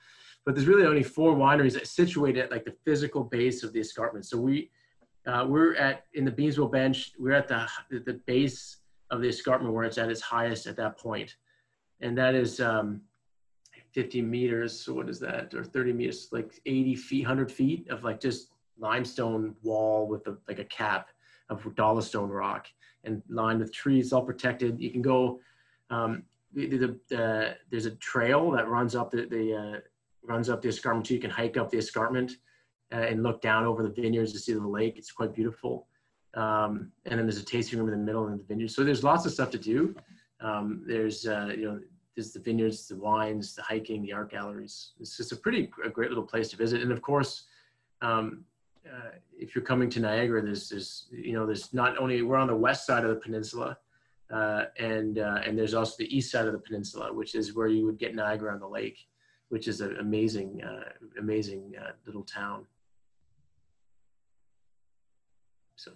But 0.45 0.55
there's 0.55 0.67
really 0.67 0.87
only 0.87 1.03
four 1.03 1.35
wineries 1.35 1.73
that 1.73 1.85
situate 1.85 2.37
at 2.37 2.49
like 2.49 2.65
the 2.65 2.75
physical 2.85 3.23
base 3.23 3.61
of 3.61 3.73
the 3.73 3.79
escarpment. 3.79 4.25
So 4.25 4.37
we 4.39 4.71
uh, 5.27 5.45
we're 5.47 5.75
at 5.75 6.05
in 6.13 6.25
the 6.25 6.31
Beamsville 6.31 6.71
Bench. 6.71 7.11
We're 7.19 7.33
at 7.33 7.47
the 7.47 7.67
the 7.89 8.21
base 8.25 8.77
of 9.09 9.21
the 9.21 9.29
escarpment 9.29 9.73
where 9.73 9.83
it's 9.83 9.97
at 9.97 10.09
its 10.09 10.21
highest 10.21 10.67
at 10.67 10.77
that 10.77 10.97
point, 10.97 11.35
and 11.99 12.17
that 12.17 12.33
is 12.33 12.59
um, 12.59 13.01
50 13.91 14.21
meters. 14.21 14.79
So 14.79 14.93
what 14.93 15.09
is 15.09 15.19
that? 15.19 15.53
Or 15.53 15.63
30 15.63 15.93
meters, 15.93 16.29
like 16.31 16.59
80 16.65 16.95
feet, 16.95 17.23
100 17.23 17.51
feet 17.51 17.89
of 17.89 18.03
like 18.03 18.19
just 18.19 18.51
limestone 18.79 19.55
wall 19.61 20.07
with 20.07 20.25
a, 20.27 20.37
like 20.47 20.59
a 20.59 20.65
cap 20.65 21.09
of 21.49 21.61
dolostone 21.75 22.29
rock 22.29 22.67
and 23.03 23.21
lined 23.29 23.59
with 23.59 23.73
trees, 23.73 24.13
all 24.13 24.23
protected. 24.23 24.79
You 24.79 24.91
can 24.91 25.01
go. 25.01 25.39
Um, 25.89 26.23
the, 26.53 26.67
the, 26.67 26.99
the, 27.09 27.57
there's 27.69 27.85
a 27.85 27.91
trail 27.91 28.51
that 28.51 28.67
runs 28.67 28.95
up 28.95 29.11
the, 29.11 29.25
the 29.25 29.55
uh, 29.55 29.79
runs 30.23 30.49
up 30.49 30.61
the 30.61 30.69
escarpment. 30.69 31.07
So 31.07 31.13
you 31.13 31.19
can 31.19 31.29
hike 31.29 31.57
up 31.57 31.69
the 31.69 31.77
escarpment 31.77 32.31
uh, 32.31 32.35
and 32.91 33.23
look 33.23 33.41
down 33.41 33.65
over 33.65 33.83
the 33.83 33.89
vineyards 33.89 34.33
to 34.33 34.39
see 34.39 34.53
the 34.53 34.67
lake. 34.67 34.97
It's 34.97 35.11
quite 35.11 35.33
beautiful. 35.33 35.87
Um, 36.33 36.91
and 37.05 37.19
then 37.19 37.25
there's 37.25 37.39
a 37.39 37.45
tasting 37.45 37.79
room 37.79 37.89
in 37.89 37.99
the 37.99 38.05
middle 38.05 38.25
of 38.25 38.31
the 38.31 38.43
vineyard. 38.43 38.71
So 38.71 38.83
there's 38.83 39.03
lots 39.03 39.25
of 39.25 39.31
stuff 39.31 39.49
to 39.51 39.57
do. 39.57 39.95
Um, 40.39 40.83
there's 40.87 41.27
uh, 41.27 41.53
you 41.55 41.65
know 41.65 41.79
there's 42.15 42.31
the 42.31 42.39
vineyards, 42.39 42.87
the 42.87 42.97
wines, 42.97 43.55
the 43.55 43.61
hiking, 43.61 44.01
the 44.03 44.13
art 44.13 44.31
galleries. 44.31 44.91
It's 44.99 45.17
just 45.17 45.31
a 45.31 45.35
pretty 45.35 45.69
a 45.83 45.89
great 45.89 46.09
little 46.09 46.25
place 46.25 46.49
to 46.49 46.57
visit. 46.57 46.81
And 46.81 46.91
of 46.91 47.01
course, 47.01 47.43
um, 48.01 48.43
uh, 48.85 49.11
if 49.37 49.55
you're 49.55 49.63
coming 49.63 49.89
to 49.91 49.99
Niagara, 49.99 50.41
there's 50.41 50.69
there's 50.69 51.07
you 51.11 51.33
know 51.33 51.45
there's 51.45 51.73
not 51.73 51.97
only 51.97 52.21
we're 52.21 52.37
on 52.37 52.47
the 52.47 52.55
west 52.55 52.85
side 52.85 53.03
of 53.03 53.09
the 53.09 53.17
peninsula, 53.17 53.77
uh, 54.33 54.65
and 54.79 55.19
uh, 55.19 55.41
and 55.45 55.57
there's 55.57 55.73
also 55.73 55.95
the 55.99 56.15
east 56.15 56.31
side 56.31 56.47
of 56.47 56.53
the 56.53 56.59
peninsula, 56.59 57.13
which 57.13 57.35
is 57.35 57.55
where 57.55 57.67
you 57.67 57.85
would 57.85 57.97
get 57.97 58.15
Niagara 58.15 58.53
on 58.53 58.59
the 58.59 58.67
lake, 58.67 59.07
which 59.49 59.67
is 59.67 59.81
an 59.81 59.97
amazing 59.99 60.63
uh, 60.63 60.89
amazing 61.19 61.73
uh, 61.79 61.91
little 62.05 62.23
town. 62.23 62.65
So. 65.75 65.91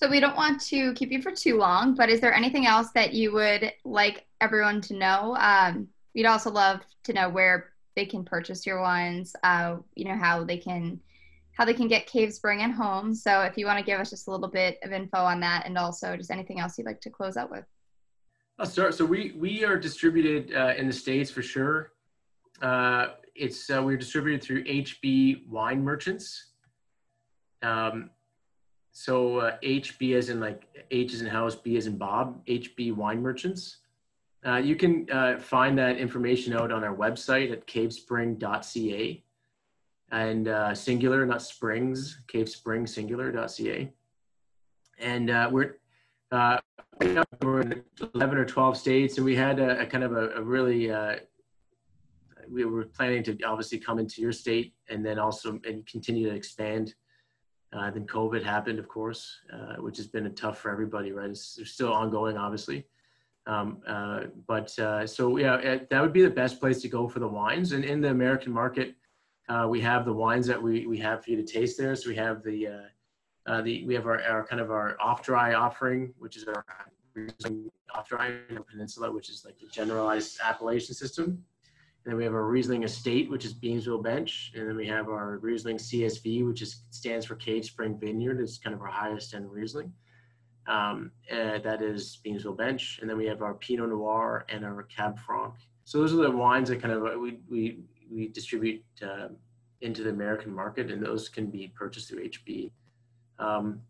So 0.00 0.08
we 0.08 0.20
don't 0.20 0.36
want 0.36 0.60
to 0.66 0.94
keep 0.94 1.10
you 1.10 1.20
for 1.20 1.32
too 1.32 1.56
long, 1.58 1.96
but 1.96 2.08
is 2.08 2.20
there 2.20 2.32
anything 2.32 2.66
else 2.66 2.92
that 2.92 3.14
you 3.14 3.32
would 3.32 3.72
like 3.84 4.26
everyone 4.40 4.80
to 4.82 4.94
know? 4.94 5.36
Um, 5.36 5.88
we'd 6.14 6.24
also 6.24 6.52
love 6.52 6.82
to 7.02 7.12
know 7.12 7.28
where 7.28 7.72
they 7.96 8.06
can 8.06 8.24
purchase 8.24 8.64
your 8.64 8.80
wines. 8.80 9.34
Uh, 9.42 9.78
you 9.96 10.04
know 10.04 10.14
how 10.16 10.44
they 10.44 10.56
can 10.56 11.00
how 11.50 11.64
they 11.64 11.74
can 11.74 11.88
get 11.88 12.06
Cave 12.06 12.32
Spring 12.32 12.62
and 12.62 12.72
home. 12.72 13.12
So 13.12 13.40
if 13.40 13.58
you 13.58 13.66
want 13.66 13.80
to 13.80 13.84
give 13.84 13.98
us 13.98 14.10
just 14.10 14.28
a 14.28 14.30
little 14.30 14.46
bit 14.46 14.78
of 14.84 14.92
info 14.92 15.18
on 15.18 15.40
that, 15.40 15.66
and 15.66 15.76
also 15.76 16.16
just 16.16 16.30
anything 16.30 16.60
else 16.60 16.78
you'd 16.78 16.86
like 16.86 17.00
to 17.00 17.10
close 17.10 17.36
out 17.36 17.50
with. 17.50 17.64
I'll 18.60 18.66
start. 18.66 18.94
So 18.94 19.04
we 19.04 19.32
we 19.36 19.64
are 19.64 19.76
distributed 19.76 20.54
uh, 20.54 20.74
in 20.78 20.86
the 20.86 20.92
states 20.92 21.28
for 21.28 21.42
sure. 21.42 21.90
Uh, 22.62 23.14
it's 23.34 23.68
uh, 23.68 23.82
we're 23.82 23.96
distributed 23.96 24.44
through 24.44 24.62
HB 24.62 25.48
Wine 25.48 25.82
Merchants. 25.82 26.52
Um, 27.62 28.10
so 28.98 29.38
uh, 29.38 29.56
HB 29.62 30.16
as 30.16 30.28
in 30.28 30.40
like 30.40 30.64
H 30.90 31.14
is 31.14 31.20
in 31.20 31.28
house, 31.28 31.54
B 31.54 31.76
is 31.76 31.86
in 31.86 31.96
Bob, 31.96 32.44
HB 32.46 32.96
Wine 32.96 33.22
Merchants. 33.22 33.76
Uh, 34.44 34.56
you 34.56 34.74
can 34.74 35.08
uh, 35.12 35.38
find 35.38 35.78
that 35.78 35.98
information 35.98 36.52
out 36.52 36.72
on 36.72 36.82
our 36.82 36.96
website 36.96 37.52
at 37.52 37.64
cavespring.ca 37.68 39.22
and 40.10 40.48
uh, 40.48 40.74
singular, 40.74 41.24
not 41.26 41.42
springs, 41.42 42.22
cavespringsingular.ca. 42.26 43.92
And 44.98 45.30
uh, 45.30 45.48
we're, 45.52 45.76
uh, 46.32 46.58
we're 47.40 47.60
in 47.60 47.84
11 48.16 48.36
or 48.36 48.44
12 48.46 48.76
states 48.76 49.16
and 49.16 49.24
we 49.24 49.36
had 49.36 49.60
a, 49.60 49.82
a 49.82 49.86
kind 49.86 50.02
of 50.02 50.10
a, 50.16 50.30
a 50.30 50.42
really, 50.42 50.90
uh, 50.90 51.18
we 52.50 52.64
were 52.64 52.86
planning 52.86 53.22
to 53.22 53.38
obviously 53.44 53.78
come 53.78 54.00
into 54.00 54.20
your 54.20 54.32
state 54.32 54.74
and 54.88 55.06
then 55.06 55.20
also 55.20 55.60
and 55.64 55.86
continue 55.86 56.28
to 56.28 56.34
expand 56.34 56.94
uh, 57.72 57.90
then 57.90 58.06
COVID 58.06 58.42
happened, 58.42 58.78
of 58.78 58.88
course, 58.88 59.38
uh, 59.52 59.76
which 59.76 59.96
has 59.98 60.06
been 60.06 60.34
tough 60.34 60.58
for 60.58 60.70
everybody, 60.70 61.12
right? 61.12 61.30
It's, 61.30 61.58
it's 61.58 61.70
still 61.70 61.92
ongoing, 61.92 62.36
obviously. 62.36 62.86
Um, 63.46 63.82
uh, 63.86 64.24
but 64.46 64.78
uh, 64.78 65.06
so, 65.06 65.36
yeah, 65.38 65.56
it, 65.56 65.90
that 65.90 66.00
would 66.02 66.12
be 66.12 66.22
the 66.22 66.30
best 66.30 66.60
place 66.60 66.80
to 66.82 66.88
go 66.88 67.08
for 67.08 67.18
the 67.18 67.28
wines. 67.28 67.72
And 67.72 67.84
in 67.84 68.00
the 68.00 68.10
American 68.10 68.52
market, 68.52 68.94
uh, 69.48 69.66
we 69.68 69.80
have 69.80 70.04
the 70.04 70.12
wines 70.12 70.46
that 70.46 70.62
we, 70.62 70.86
we 70.86 70.98
have 70.98 71.24
for 71.24 71.30
you 71.30 71.36
to 71.36 71.42
taste 71.42 71.78
there. 71.78 71.94
So 71.94 72.10
we 72.10 72.16
have 72.16 72.42
the, 72.42 72.68
uh, 73.46 73.62
the 73.62 73.84
we 73.86 73.94
have 73.94 74.06
our, 74.06 74.22
our 74.22 74.46
kind 74.46 74.60
of 74.60 74.70
our 74.70 74.96
off-dry 75.00 75.54
offering, 75.54 76.12
which 76.18 76.36
is 76.36 76.44
our 76.44 76.64
off-dry 77.94 78.38
peninsula, 78.70 79.10
which 79.10 79.30
is 79.30 79.44
like 79.44 79.58
the 79.58 79.66
generalized 79.68 80.38
appellation 80.42 80.94
system. 80.94 81.42
Then 82.08 82.16
we 82.16 82.24
have 82.24 82.32
our 82.32 82.44
Riesling 82.44 82.84
Estate, 82.84 83.28
which 83.28 83.44
is 83.44 83.52
Beamsville 83.52 84.02
Bench. 84.02 84.52
And 84.54 84.66
then 84.66 84.76
we 84.76 84.86
have 84.86 85.10
our 85.10 85.36
Riesling 85.42 85.76
CSV, 85.76 86.46
which 86.46 86.62
is 86.62 86.84
stands 86.88 87.26
for 87.26 87.34
Cave 87.34 87.66
Spring 87.66 87.98
Vineyard. 88.00 88.40
It's 88.40 88.56
kind 88.56 88.74
of 88.74 88.80
our 88.80 88.88
highest 88.88 89.34
end 89.34 89.52
Riesling. 89.52 89.92
Um, 90.66 91.10
that 91.30 91.82
is 91.82 92.18
Beamsville 92.24 92.56
Bench. 92.56 92.98
And 93.02 93.10
then 93.10 93.18
we 93.18 93.26
have 93.26 93.42
our 93.42 93.52
Pinot 93.52 93.90
Noir 93.90 94.46
and 94.48 94.64
our 94.64 94.84
Cab 94.84 95.18
Franc. 95.18 95.52
So 95.84 95.98
those 95.98 96.14
are 96.14 96.16
the 96.16 96.30
wines 96.30 96.70
that 96.70 96.80
kind 96.80 96.94
of 96.94 97.04
uh, 97.04 97.18
we, 97.18 97.40
we, 97.46 97.80
we 98.10 98.28
distribute 98.28 98.82
uh, 99.02 99.28
into 99.82 100.02
the 100.02 100.08
American 100.08 100.50
market, 100.50 100.90
and 100.90 101.04
those 101.04 101.28
can 101.28 101.50
be 101.50 101.74
purchased 101.76 102.08
through 102.08 102.26
HB. 102.26 102.70
Um, 103.38 103.82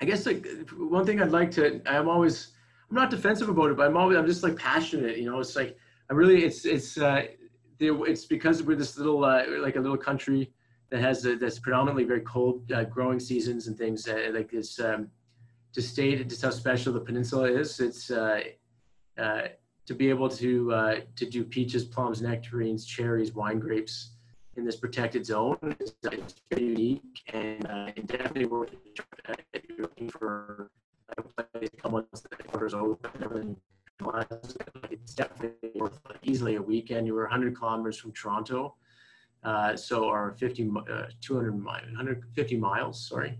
I 0.00 0.06
guess 0.06 0.24
like 0.24 0.46
one 0.70 1.04
thing 1.04 1.20
I'd 1.20 1.32
like 1.32 1.50
to, 1.52 1.82
I'm 1.84 2.08
always, 2.08 2.52
I'm 2.88 2.96
not 2.96 3.10
defensive 3.10 3.50
about 3.50 3.72
it, 3.72 3.76
but 3.76 3.86
I'm 3.86 3.98
always, 3.98 4.16
I'm 4.16 4.26
just 4.26 4.42
like 4.42 4.56
passionate, 4.56 5.18
you 5.18 5.30
know, 5.30 5.38
it's 5.38 5.54
like, 5.54 5.76
I 6.10 6.14
really, 6.14 6.44
it's 6.44 6.64
it's 6.64 6.98
uh, 6.98 7.22
it's 7.78 8.24
because 8.24 8.62
we're 8.62 8.76
this 8.76 8.98
little 8.98 9.24
uh, 9.24 9.44
like 9.60 9.76
a 9.76 9.80
little 9.80 9.96
country 9.96 10.52
that 10.90 11.00
has 11.00 11.24
a, 11.24 11.36
that's 11.36 11.60
predominantly 11.60 12.04
very 12.04 12.22
cold 12.22 12.70
uh, 12.72 12.84
growing 12.84 13.20
seasons 13.20 13.68
and 13.68 13.78
things 13.78 14.08
uh, 14.08 14.30
like 14.34 14.50
this. 14.50 14.80
Um, 14.80 15.08
to 15.72 15.80
state 15.80 16.28
just 16.28 16.42
how 16.42 16.50
special 16.50 16.92
the 16.92 17.00
peninsula 17.00 17.48
is, 17.48 17.78
it's 17.78 18.10
uh, 18.10 18.40
uh, 19.16 19.42
to 19.86 19.94
be 19.94 20.08
able 20.08 20.28
to 20.28 20.72
uh, 20.72 20.96
to 21.14 21.26
do 21.26 21.44
peaches, 21.44 21.84
plums, 21.84 22.20
nectarines, 22.20 22.84
cherries, 22.84 23.32
wine 23.32 23.60
grapes 23.60 24.16
in 24.56 24.64
this 24.64 24.76
protected 24.76 25.24
zone. 25.24 25.58
It's 25.78 25.94
very 26.50 26.66
unique 26.66 27.22
and, 27.32 27.64
uh, 27.66 27.92
and 27.96 28.06
definitely 28.08 28.46
worth 28.46 28.74
if 29.54 29.62
you're 29.68 29.82
looking 29.82 30.10
for 30.10 30.70
a 31.16 31.22
place 31.22 31.70
to 31.70 31.76
come 31.76 31.92
once 31.92 32.20
the 32.20 32.36
quarters 32.44 32.74
it's 34.90 35.14
definitely 35.14 35.70
worth 35.74 36.00
easily 36.22 36.56
a 36.56 36.62
weekend. 36.62 37.06
You 37.06 37.14
were 37.14 37.22
100 37.22 37.56
kilometers 37.56 37.98
from 37.98 38.12
Toronto, 38.12 38.74
uh, 39.44 39.76
so 39.76 40.04
or 40.04 40.32
50, 40.38 40.70
uh, 40.90 41.02
200 41.20 41.52
miles, 41.52 41.86
150 41.86 42.56
miles, 42.56 43.08
sorry. 43.08 43.38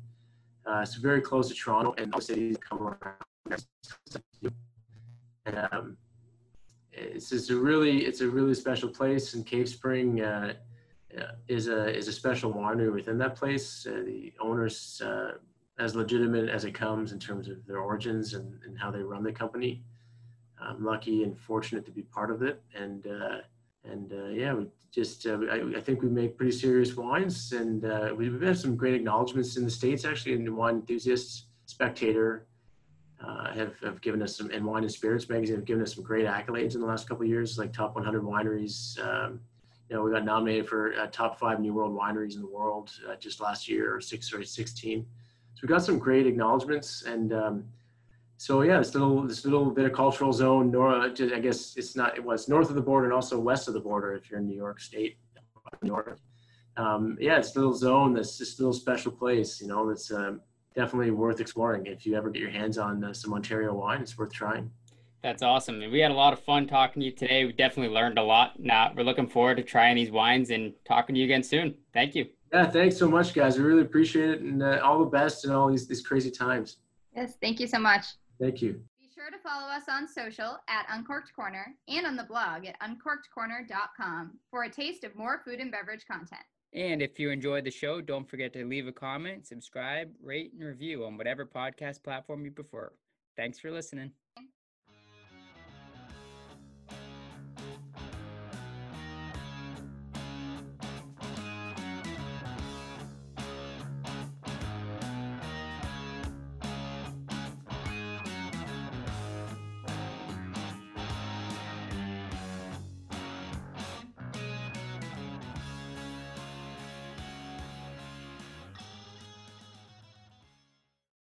Uh, 0.66 0.84
so 0.84 1.00
very 1.00 1.20
close 1.20 1.48
to 1.48 1.54
Toronto 1.54 1.94
and 1.98 2.12
all 2.14 2.20
cities 2.20 2.56
come 2.58 2.82
around. 2.82 3.64
And, 5.46 5.68
um, 5.72 5.96
it's 6.92 7.30
just 7.30 7.50
a 7.50 7.56
really 7.56 8.04
it's 8.04 8.20
a 8.20 8.28
really 8.28 8.54
special 8.54 8.88
place, 8.88 9.34
and 9.34 9.46
Cave 9.46 9.68
Spring 9.68 10.20
uh, 10.20 10.54
uh, 11.18 11.32
is 11.48 11.68
a 11.68 11.96
is 11.96 12.08
a 12.08 12.12
special 12.12 12.52
winery 12.52 12.92
within 12.92 13.18
that 13.18 13.36
place. 13.36 13.86
Uh, 13.86 14.02
the 14.04 14.32
owners 14.40 15.00
uh, 15.04 15.32
as 15.78 15.94
legitimate 15.94 16.48
as 16.48 16.64
it 16.64 16.72
comes 16.72 17.12
in 17.12 17.18
terms 17.18 17.48
of 17.48 17.66
their 17.66 17.78
origins 17.78 18.34
and, 18.34 18.60
and 18.64 18.78
how 18.78 18.90
they 18.90 19.02
run 19.02 19.22
the 19.22 19.32
company. 19.32 19.82
I'm 20.62 20.84
lucky 20.84 21.22
and 21.22 21.38
fortunate 21.38 21.84
to 21.86 21.90
be 21.90 22.02
part 22.02 22.30
of 22.30 22.42
it, 22.42 22.62
and 22.74 23.06
uh, 23.06 23.38
and 23.84 24.12
uh, 24.12 24.28
yeah, 24.28 24.54
we 24.54 24.66
just 24.92 25.26
uh, 25.26 25.38
I, 25.50 25.76
I, 25.76 25.80
think 25.80 26.02
we 26.02 26.08
make 26.08 26.36
pretty 26.36 26.52
serious 26.52 26.96
wines, 26.96 27.52
and 27.52 27.84
uh, 27.84 28.12
we've 28.16 28.40
had 28.40 28.58
some 28.58 28.76
great 28.76 28.94
acknowledgments 28.94 29.56
in 29.56 29.64
the 29.64 29.70
states 29.70 30.04
actually 30.04 30.34
in 30.34 30.56
wine 30.56 30.76
enthusiasts, 30.76 31.46
Spectator. 31.66 32.46
Uh, 33.22 33.52
have, 33.52 33.78
have 33.80 34.00
given 34.00 34.22
us 34.22 34.34
some, 34.34 34.50
and 34.50 34.64
Wine 34.64 34.82
and 34.82 34.90
Spirits 34.90 35.28
magazine 35.28 35.56
have 35.56 35.66
given 35.66 35.82
us 35.82 35.94
some 35.94 36.02
great 36.02 36.24
accolades 36.24 36.74
in 36.74 36.80
the 36.80 36.86
last 36.86 37.06
couple 37.06 37.22
of 37.22 37.28
years, 37.28 37.58
like 37.58 37.70
top 37.70 37.94
100 37.94 38.22
wineries. 38.22 38.98
Um, 38.98 39.38
you 39.90 39.94
know, 39.94 40.02
we 40.02 40.10
got 40.10 40.24
nominated 40.24 40.66
for 40.66 40.94
uh, 40.94 41.06
top 41.08 41.38
five 41.38 41.60
New 41.60 41.74
World 41.74 41.94
wineries 41.94 42.36
in 42.36 42.40
the 42.40 42.48
world 42.48 42.90
just 43.18 43.38
last 43.38 43.68
year, 43.68 43.94
or 43.94 44.00
six 44.00 44.32
or 44.32 44.42
16. 44.42 45.06
So 45.52 45.60
we 45.60 45.68
got 45.68 45.82
some 45.82 45.98
great 45.98 46.26
acknowledgments, 46.26 47.02
and 47.02 47.34
um, 47.34 47.64
so 48.40 48.62
yeah, 48.62 48.78
this 48.78 48.94
little 48.94 49.22
this 49.24 49.44
little 49.44 49.70
bit 49.70 49.84
of 49.84 49.92
cultural 49.92 50.32
zone. 50.32 50.70
Nor, 50.70 50.98
I 50.98 51.10
guess 51.10 51.76
it's 51.76 51.94
not 51.94 52.16
it 52.16 52.24
was 52.24 52.48
north 52.48 52.70
of 52.70 52.74
the 52.74 52.80
border 52.80 53.04
and 53.04 53.12
also 53.12 53.38
west 53.38 53.68
of 53.68 53.74
the 53.74 53.80
border 53.80 54.14
if 54.14 54.30
you're 54.30 54.40
in 54.40 54.46
New 54.46 54.56
York 54.56 54.80
State, 54.80 55.18
New 55.82 55.88
York. 55.88 56.18
Um, 56.78 57.18
yeah, 57.20 57.36
it's 57.36 57.54
a 57.54 57.58
little 57.58 57.74
zone 57.74 58.14
that's 58.14 58.38
just 58.38 58.58
a 58.58 58.62
little 58.62 58.72
special 58.72 59.12
place. 59.12 59.60
You 59.60 59.66
know, 59.66 59.90
it's 59.90 60.10
um, 60.10 60.40
definitely 60.74 61.10
worth 61.10 61.38
exploring. 61.38 61.84
If 61.84 62.06
you 62.06 62.16
ever 62.16 62.30
get 62.30 62.40
your 62.40 62.50
hands 62.50 62.78
on 62.78 63.04
uh, 63.04 63.12
some 63.12 63.34
Ontario 63.34 63.74
wine, 63.74 64.00
it's 64.00 64.16
worth 64.16 64.32
trying. 64.32 64.70
That's 65.22 65.42
awesome. 65.42 65.82
And 65.82 65.92
we 65.92 66.00
had 66.00 66.10
a 66.10 66.14
lot 66.14 66.32
of 66.32 66.40
fun 66.40 66.66
talking 66.66 67.00
to 67.00 67.06
you 67.06 67.12
today. 67.12 67.44
We 67.44 67.52
definitely 67.52 67.94
learned 67.94 68.18
a 68.18 68.22
lot. 68.22 68.58
Now 68.58 68.90
we're 68.96 69.02
looking 69.02 69.28
forward 69.28 69.58
to 69.58 69.62
trying 69.62 69.96
these 69.96 70.10
wines 70.10 70.48
and 70.48 70.72
talking 70.86 71.14
to 71.14 71.18
you 71.18 71.26
again 71.26 71.42
soon. 71.42 71.74
Thank 71.92 72.14
you. 72.14 72.24
Yeah, 72.54 72.70
thanks 72.70 72.96
so 72.96 73.06
much, 73.06 73.34
guys. 73.34 73.58
We 73.58 73.64
really 73.64 73.82
appreciate 73.82 74.30
it, 74.30 74.40
and 74.40 74.62
uh, 74.62 74.80
all 74.82 74.98
the 74.98 75.10
best 75.10 75.44
in 75.44 75.50
all 75.50 75.68
these 75.68 75.86
these 75.86 76.00
crazy 76.00 76.30
times. 76.30 76.78
Yes, 77.14 77.34
thank 77.42 77.60
you 77.60 77.66
so 77.66 77.78
much. 77.78 78.06
Thank 78.40 78.62
you. 78.62 78.80
Be 78.98 79.08
sure 79.14 79.30
to 79.30 79.38
follow 79.38 79.68
us 79.68 79.82
on 79.88 80.08
social 80.08 80.56
at 80.68 80.86
Uncorked 80.88 81.34
Corner 81.34 81.74
and 81.88 82.06
on 82.06 82.16
the 82.16 82.24
blog 82.24 82.64
at 82.64 82.80
uncorkedcorner.com 82.80 84.38
for 84.50 84.64
a 84.64 84.70
taste 84.70 85.04
of 85.04 85.14
more 85.14 85.42
food 85.44 85.60
and 85.60 85.70
beverage 85.70 86.06
content. 86.10 86.42
And 86.72 87.02
if 87.02 87.18
you 87.18 87.30
enjoyed 87.30 87.64
the 87.64 87.70
show, 87.70 88.00
don't 88.00 88.28
forget 88.28 88.52
to 88.54 88.64
leave 88.64 88.86
a 88.86 88.92
comment, 88.92 89.46
subscribe, 89.46 90.10
rate, 90.22 90.52
and 90.52 90.66
review 90.66 91.04
on 91.04 91.18
whatever 91.18 91.44
podcast 91.44 92.02
platform 92.02 92.44
you 92.44 92.52
prefer. 92.52 92.92
Thanks 93.36 93.58
for 93.58 93.70
listening. 93.70 94.12